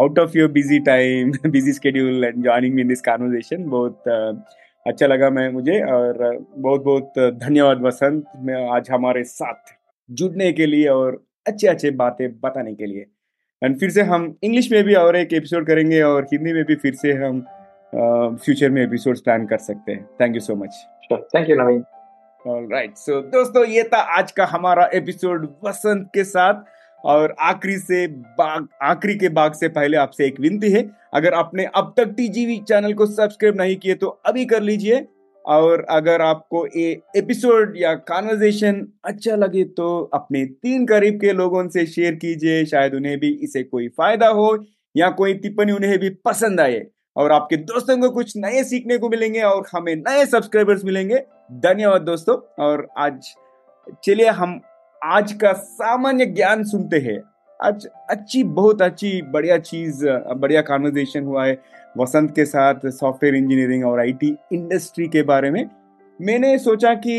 out 0.00 0.18
of 0.18 0.38
your 0.38 0.50
busy 0.52 0.78
time 0.80 1.32
busy 1.46 1.72
schedule 1.72 2.24
and 2.24 2.42
joining 2.44 2.74
me 2.74 2.82
in 2.82 2.88
this 2.88 3.00
conversation 3.00 3.64
बहुत 3.64 4.02
uh, 4.08 4.36
अच्छा 4.86 5.06
लगा 5.06 5.28
मैं 5.30 5.48
मुझे 5.52 5.80
और 5.92 6.14
बहुत 6.56 6.84
बहुत 6.84 7.18
धन्यवाद 7.38 7.82
वसंत 7.82 8.24
मैं 8.36 8.68
आज 8.76 8.90
हमारे 8.90 9.24
साथ 9.24 9.74
जुड़ने 10.10 10.52
के 10.52 10.66
लिए 10.66 10.88
और 10.88 11.22
अच्छे 11.46 11.68
अच्छे 11.68 11.90
बातें 11.90 12.28
बताने 12.40 12.74
के 12.74 12.86
लिए। 12.86 13.06
एंड 13.62 13.78
फिर 13.80 13.90
से 13.90 14.02
हम 14.02 14.34
इंग्लिश 14.44 14.70
में 14.72 14.82
भी 14.84 14.94
और 14.94 15.16
एक 15.16 15.32
एपिसोड 15.32 15.66
करेंगे 15.66 16.00
और 16.02 16.26
हिंदी 16.32 16.52
में 16.52 16.64
भी 16.64 16.74
फिर 16.74 16.94
से 16.94 17.12
हम 17.12 17.40
फ्यूचर 18.44 18.70
में 18.70 18.82
एपिसोड्स 18.82 19.20
प्लान 19.20 19.46
कर 19.46 19.58
सकते 19.58 19.92
हैं। 19.92 20.04
Thank 20.20 20.34
you 20.34 20.40
so 20.40 20.54
much 20.56 20.84
thank 21.12 21.50
you 21.50 21.56
Naveen 21.56 21.84
right 22.72 22.96
so 22.96 23.20
दोस्तों 23.30 23.64
ये 23.66 23.82
था 23.92 23.98
आज 24.18 24.32
का 24.32 24.44
हमारा 24.50 24.88
एपिसोड 24.94 25.48
वसंत 25.64 26.10
के 26.14 26.24
साथ। 26.24 26.64
और 27.04 27.34
आखिरी 27.40 27.78
से 27.78 28.06
बाग, 28.06 28.68
आखिरी 28.82 29.14
के 29.14 29.28
बाग 29.30 29.52
से 29.52 29.68
पहले 29.70 29.96
आपसे 29.96 30.26
एक 30.26 30.40
विनती 30.40 30.70
है, 30.72 30.88
अगर 31.14 31.34
आपने 31.34 31.64
अब 31.66 31.92
तक 31.96 32.14
टीजीवी 32.16 32.58
चैनल 32.68 32.92
को 32.94 33.06
सब्सक्राइब 33.08 33.60
नहीं 33.60 33.76
किए 33.76 33.94
तो 33.94 34.06
अभी 34.26 34.44
कर 34.46 34.62
लीजिए, 34.62 35.06
और 35.44 35.84
अगर 35.90 36.22
आपको 36.22 36.66
ये 36.68 36.90
एपिसोड 37.16 37.74
या 37.76 37.94
कॉन्वर्जेशन 38.08 38.86
अच्छा 39.04 39.36
लगे 39.36 39.64
तो 39.76 39.88
अपने 40.14 40.44
तीन 40.44 40.86
करीब 40.86 41.18
के 41.20 41.32
लोगों 41.32 41.68
से 41.68 41.86
शेयर 41.86 42.14
कीजिए, 42.14 42.64
शायद 42.66 42.94
उन्हें 42.94 43.18
भी 43.20 43.30
इसे 43.42 43.62
कोई 43.64 43.88
फ़ायदा 43.90 44.28
हो, 44.28 44.56
या 44.94 45.08
कोई 45.12 45.34
टिप्पणी 45.34 45.72
उन्हें 45.72 45.98
भी 45.98 46.10
पसंद 46.24 46.60
आए, 46.60 46.82
और 47.16 47.32
आपके 47.32 47.56
दोस्तों 47.58 47.96
को 47.98 48.10
कुछ 48.10 48.36
नए 48.36 48.62
सीखने 48.64 48.98
को 48.98 49.08
मिलेंगे 49.08 49.40
और 49.42 49.66
हमें 49.72 49.94
नए 49.96 50.24
सब्सक्राइबर्स 50.26 50.84
मिलेंगे। 50.84 51.22
धन्यवाद 51.62 52.02
दोस्तों, 52.02 52.36
और 52.58 52.86
आज 52.98 53.34
चलिए 54.04 54.28
हम 54.30 54.60
आज 55.02 55.32
का 55.32 55.52
सामान्य 55.52 56.24
ज्ञान 56.26 56.62
सुनते 56.64 56.98
हैं। 57.00 57.22
आज 57.60 57.86
अच्छी, 58.10 58.42
बहुत 58.44 58.82
अच्छी, 58.82 59.22
बढ़िया 59.22 59.56
चीज़, 59.58 60.04
बढ़िया 60.36 60.60
कॉन्वर्जेशन 60.62 61.24
हुआ 61.24 61.46
है 61.46 61.58
वसंत 61.98 62.34
के 62.34 62.44
साथ 62.44 62.86
सॉफ्टवेयर 62.90 63.34
इंजीनियरिंग 63.34 63.84
और 63.84 64.00
आईटी 64.00 64.34
इंडस्ट्री 64.52 65.08
के 65.08 65.22
बारे 65.22 65.50
में। 65.50 65.68
मैंने 66.20 66.56
सोचा 66.58 66.94
कि 66.96 67.16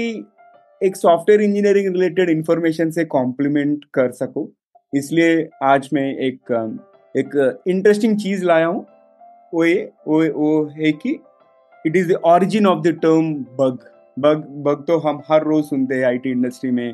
एक 0.82 0.96
सॉफ्टवेयर 0.96 1.42
इंजीनियरिंग 1.42 1.94
रिलेटेड 1.94 2.30
इंफॉर्मेशन 2.30 2.92
से 2.92 3.06
कॉम्प्लीमेंट 3.06 3.86
कर 3.94 4.12
सकूँ। 4.12 4.48
इसलिए 4.94 5.48
आज 5.64 5.90
मैं 5.94 6.10
एक 6.18 6.52
एक 7.16 7.62
इंटरेस्टिंग 7.68 8.18
चीज़ 8.20 8.46
लाया 8.46 8.66
हूँ। 8.66 8.86
वो 9.54 9.66
ये, 9.66 9.92
वो 10.08 10.26
वो 10.32 10.66
है 10.78 10.92
कि 10.94 11.20
it 11.86 11.96
is 11.96 12.12
the 12.14 12.22
origin 12.26 12.68
of 12.68 12.88
the 12.88 12.98
term 13.02 13.34
bug 13.60 13.90
bug 14.18 14.44
bug 14.64 14.84
तो 14.88 14.98
हम 15.00 15.22
हर 15.30 15.44
रोज 15.44 15.64
सुनते 15.66 15.96
हैं 15.96 16.06
आईटी 16.06 16.32
इंडस्ट्री 16.32 16.72
में। 16.72 16.94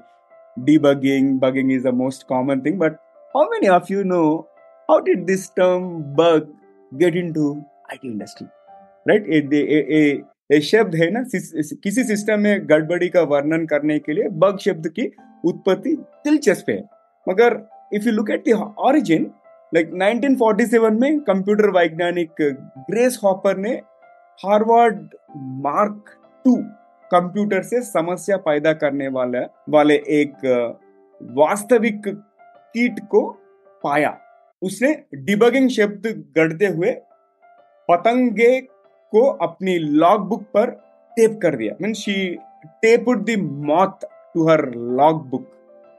Debugging, 0.65 1.39
bugging 1.39 1.71
is 1.71 1.83
the 1.83 1.91
most 1.91 2.27
common 2.27 2.61
thing. 2.61 2.77
But 2.77 2.99
how 3.35 3.49
many 3.49 3.69
of 3.69 3.89
you 3.89 4.03
know 4.03 4.47
how 4.89 4.99
did 4.99 5.27
this 5.27 5.49
term 5.49 6.15
bug 6.15 6.49
get 6.91 7.15
into 7.15 7.63
IT 7.89 8.03
industry? 8.03 8.47
Right? 9.05 9.23
A, 9.23 9.37
a, 9.37 9.97
a, 9.99 10.23
a 10.51 10.59
शब्द 10.61 10.95
है 10.95 11.09
ना 11.11 11.21
किसी 11.33 12.03
सिस्टम 12.03 12.39
में 12.41 12.69
गड़बड़ी 12.69 13.09
का 13.09 13.21
वर्णन 13.31 13.65
करने 13.65 13.97
के 13.99 14.13
लिए 14.13 14.29
बग 14.43 14.57
शब्द 14.59 14.87
की 14.95 15.05
उत्पत्ति 15.45 15.95
दिलचस्प 16.25 16.69
है 16.69 16.77
मगर 17.27 17.59
if 17.93 18.05
you 18.05 18.11
look 18.11 18.29
at 18.31 18.47
the 18.47 18.73
origin 18.87 19.29
like 19.73 19.91
1947 19.93 20.99
में 21.01 21.19
कंप्यूटर 21.19 21.69
वैज्ञानिक 21.77 22.41
ग्रेस 22.41 23.19
हॉपर 23.23 23.57
ने 23.57 23.73
हार्वर्ड 24.45 25.07
मार्क 25.65 26.17
टू 26.45 26.55
कंप्यूटर 27.11 27.61
से 27.63 27.81
समस्या 27.81 28.37
पैदा 28.37 28.73
करने 28.73 29.07
वाले 29.07 29.39
वाले 29.69 29.95
एक 30.11 30.45
वास्तविक 31.21 32.01
कीट 32.07 32.99
को 33.11 33.21
पाया। 33.83 34.17
उसने 34.61 34.91
डिबगिंग 35.15 35.69
शब्द 35.69 36.07
गढ़ते 36.37 36.67
हुए 36.67 36.91
पतंगे 37.89 38.59
को 38.61 39.21
अपनी 39.41 39.77
लॉग 39.77 40.27
बुक 40.29 40.43
पर 40.53 40.69
टेप 41.17 41.39
कर 41.41 41.55
दिया। 41.55 41.75
Mean 41.81 41.93
she 41.93 42.13
taped 42.81 43.25
the 43.29 43.39
moth 43.67 44.05
to 44.33 44.47
her 44.47 44.65
log 44.99 45.29
book 45.29 45.47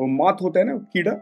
वो 0.01 0.07
मॉथ 0.07 0.43
होता 0.43 0.61
है 0.61 0.67
ना, 0.67 0.77
कीड़ा। 0.93 1.13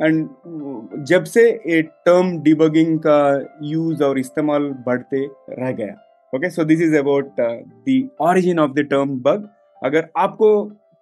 एंड 0.00 1.04
जब 1.06 1.24
से 1.24 1.42
ये 1.66 1.82
टर्म 1.82 2.36
डिबगिंग 2.42 2.98
का 3.06 3.56
यूज़ 3.62 4.02
और 4.04 4.18
इस्तेमाल 4.18 4.68
बढ़ते 4.86 5.26
रह 5.50 5.72
गया। 5.72 5.94
Okay 6.32 6.48
so 6.50 6.64
this 6.64 6.80
is 6.80 6.96
about 6.96 7.40
the 7.40 8.08
origin 8.20 8.58
of 8.58 8.70
the 8.70 8.86
term 8.90 9.10
bug 9.20 9.48
अगर 9.82 10.08
आपको 10.16 10.48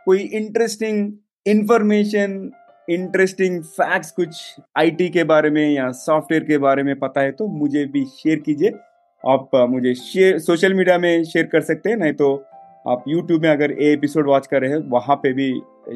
कोई 0.07 0.19
इंटरेस्टिंग 0.19 1.13
इंफॉर्मेशन 1.47 2.51
इंटरेस्टिंग 2.89 3.63
फैक्ट्स 3.65 4.11
कुछ 4.11 4.41
आईटी 4.79 5.09
के 5.09 5.25
बारे 5.25 5.51
में 5.51 5.71
या 5.71 5.91
सॉफ्टवेयर 5.99 6.45
के 6.45 6.59
बारे 6.59 6.83
में 6.83 6.95
पता 6.99 7.21
है 7.21 7.33
तो 7.33 7.47
मुझे 7.47 7.85
भी 7.87 8.05
शेयर 8.05 8.41
कीजिए। 8.41 8.73
आप 9.25 9.51
uh, 9.55 9.69
मुझे 9.69 9.95
शेयर 9.95 10.39
सोशल 10.39 10.75
मीडिया 10.75 10.99
में 10.99 11.25
शेयर 11.25 11.47
कर 11.47 11.61
सकते 11.61 11.91
हैं 11.91 11.97
नहीं 11.97 12.13
तो 12.13 12.35
आप 12.89 13.05
यूट्यूब 13.09 13.43
में 13.43 13.49
अगर 13.51 13.73
ये 13.73 13.93
एपिसोड 13.93 14.27
वॉच 14.27 14.47
कर 14.47 14.61
रहे 14.61 14.71
हैं 14.71 14.79
वहाँ 14.91 15.17
पे 15.17 15.33
भी 15.33 15.53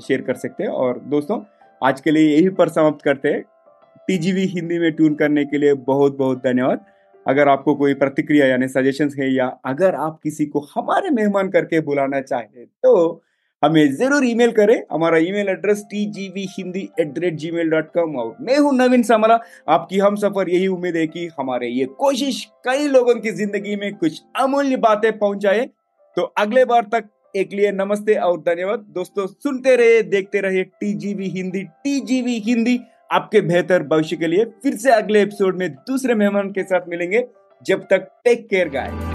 शेयर 0.06 0.20
कर 0.22 0.34
सकते 0.36 0.62
हैं। 0.64 0.70
और 0.70 0.98
दोस्तों 1.08 1.42
आज 1.82 2.00
के 2.00 2.10
लिए 2.10 2.36
यही 2.36 2.48
पर 2.50 2.68
समाप्त 2.68 3.04
करते 3.04 3.28
हैं। 3.28 3.42
टीजीवी 4.08 4.44
हिंदी 4.46 4.78
में 4.78 4.92
ट्यून 4.92 5.14
करने 5.14 5.44
के 5.44 5.58
लिए 5.58 5.74
बहुत 5.86 6.16
बहुत 6.18 6.42
धन्यवाद। 6.44 6.84
अगर 7.26 7.48
आपको 7.48 7.74
कोई 7.74 7.94
प्रतिक्रिया 7.96 8.46
यानी 8.46 8.68
सजेशन 8.68 9.10
है 9.18 9.32
या 9.32 9.46
अगर 9.66 9.94
आप 9.96 10.18
किसी 10.22 10.46
को 10.46 10.60
हमारे 10.74 11.10
मेहमान 11.12 11.48
करके 11.50 11.80
बुलाना 11.82 12.20
चाहें 12.22 12.64
तो 12.66 13.22
हमें 13.62 13.94
ज़रूर 13.96 14.24
ईमेल 14.26 14.50
करें। 14.52 14.76
हमारा 14.92 15.18
email 15.18 15.48
address 15.48 15.82
T 15.90 16.04
G 16.06 16.28
V 16.28 16.46
Hindi 16.50 16.80
at 17.00 17.12
the 17.14 17.18
rate 17.18 17.34
Gmail 17.50 17.70
dot 17.70 17.92
com 17.92 18.16
और 18.16 18.36
मैं 18.40 18.58
हूँ 18.58 18.74
नवीन 18.76 19.02
समला। 19.02 19.38
आपकी 19.68 19.98
हम 19.98 20.16
सफ़र, 20.16 20.48
यही 20.48 20.66
उम्मीद 20.68 20.96
है 20.96 21.06
कि 21.06 21.28
हमारे 21.38 21.68
ये 21.68 21.84
कोशिश 21.98 22.44
कई 22.64 22.88
लोगों 22.88 23.14
की 23.16 23.30
ज़िंदगी 23.32 23.76
में 23.76 23.94
कुछ 23.94 24.22
अमूल्य 24.40 24.76
बातें 24.78 25.10
पहुँचाए। 25.18 25.68
तो 26.16 26.22
अगले 26.38 26.64
बार 26.64 26.88
तक 26.92 27.08
एक 27.34 27.52
लिए 27.52 27.70
नमस्ते 27.72 28.14
और 28.16 28.40
धन्यवाद। 28.40 28.84
दोस्तों, 28.94 29.26
सुनते 29.26 29.76
रहे 29.76 30.02
देखते 30.04 30.40
रहे 30.40 30.62
T 30.64 30.92
TGV 30.92 31.28
Hindi 31.30 31.62
T 31.62 32.00
TGV 32.00 32.38
Hindi 32.42 32.78
आपके 33.12 33.40
बेहतर 33.40 33.82
भविष्य 33.82 34.16
के 34.16 34.26
लिए 34.26 34.44
फिर 34.44 34.76
से 34.76 34.90
अगले 34.90 35.22
एपिसोड 35.22 35.58
में 35.58 35.70
दूसरे 35.70 36.14
मेहमान 36.14 36.50
के 36.50 36.62
साथ 36.62 36.88
मिलेंगे। 36.88 37.24
जब 37.66 37.86
तक 37.90 38.08
टेक 38.24 38.48
केयर 38.48 38.68
गाय 38.68 39.13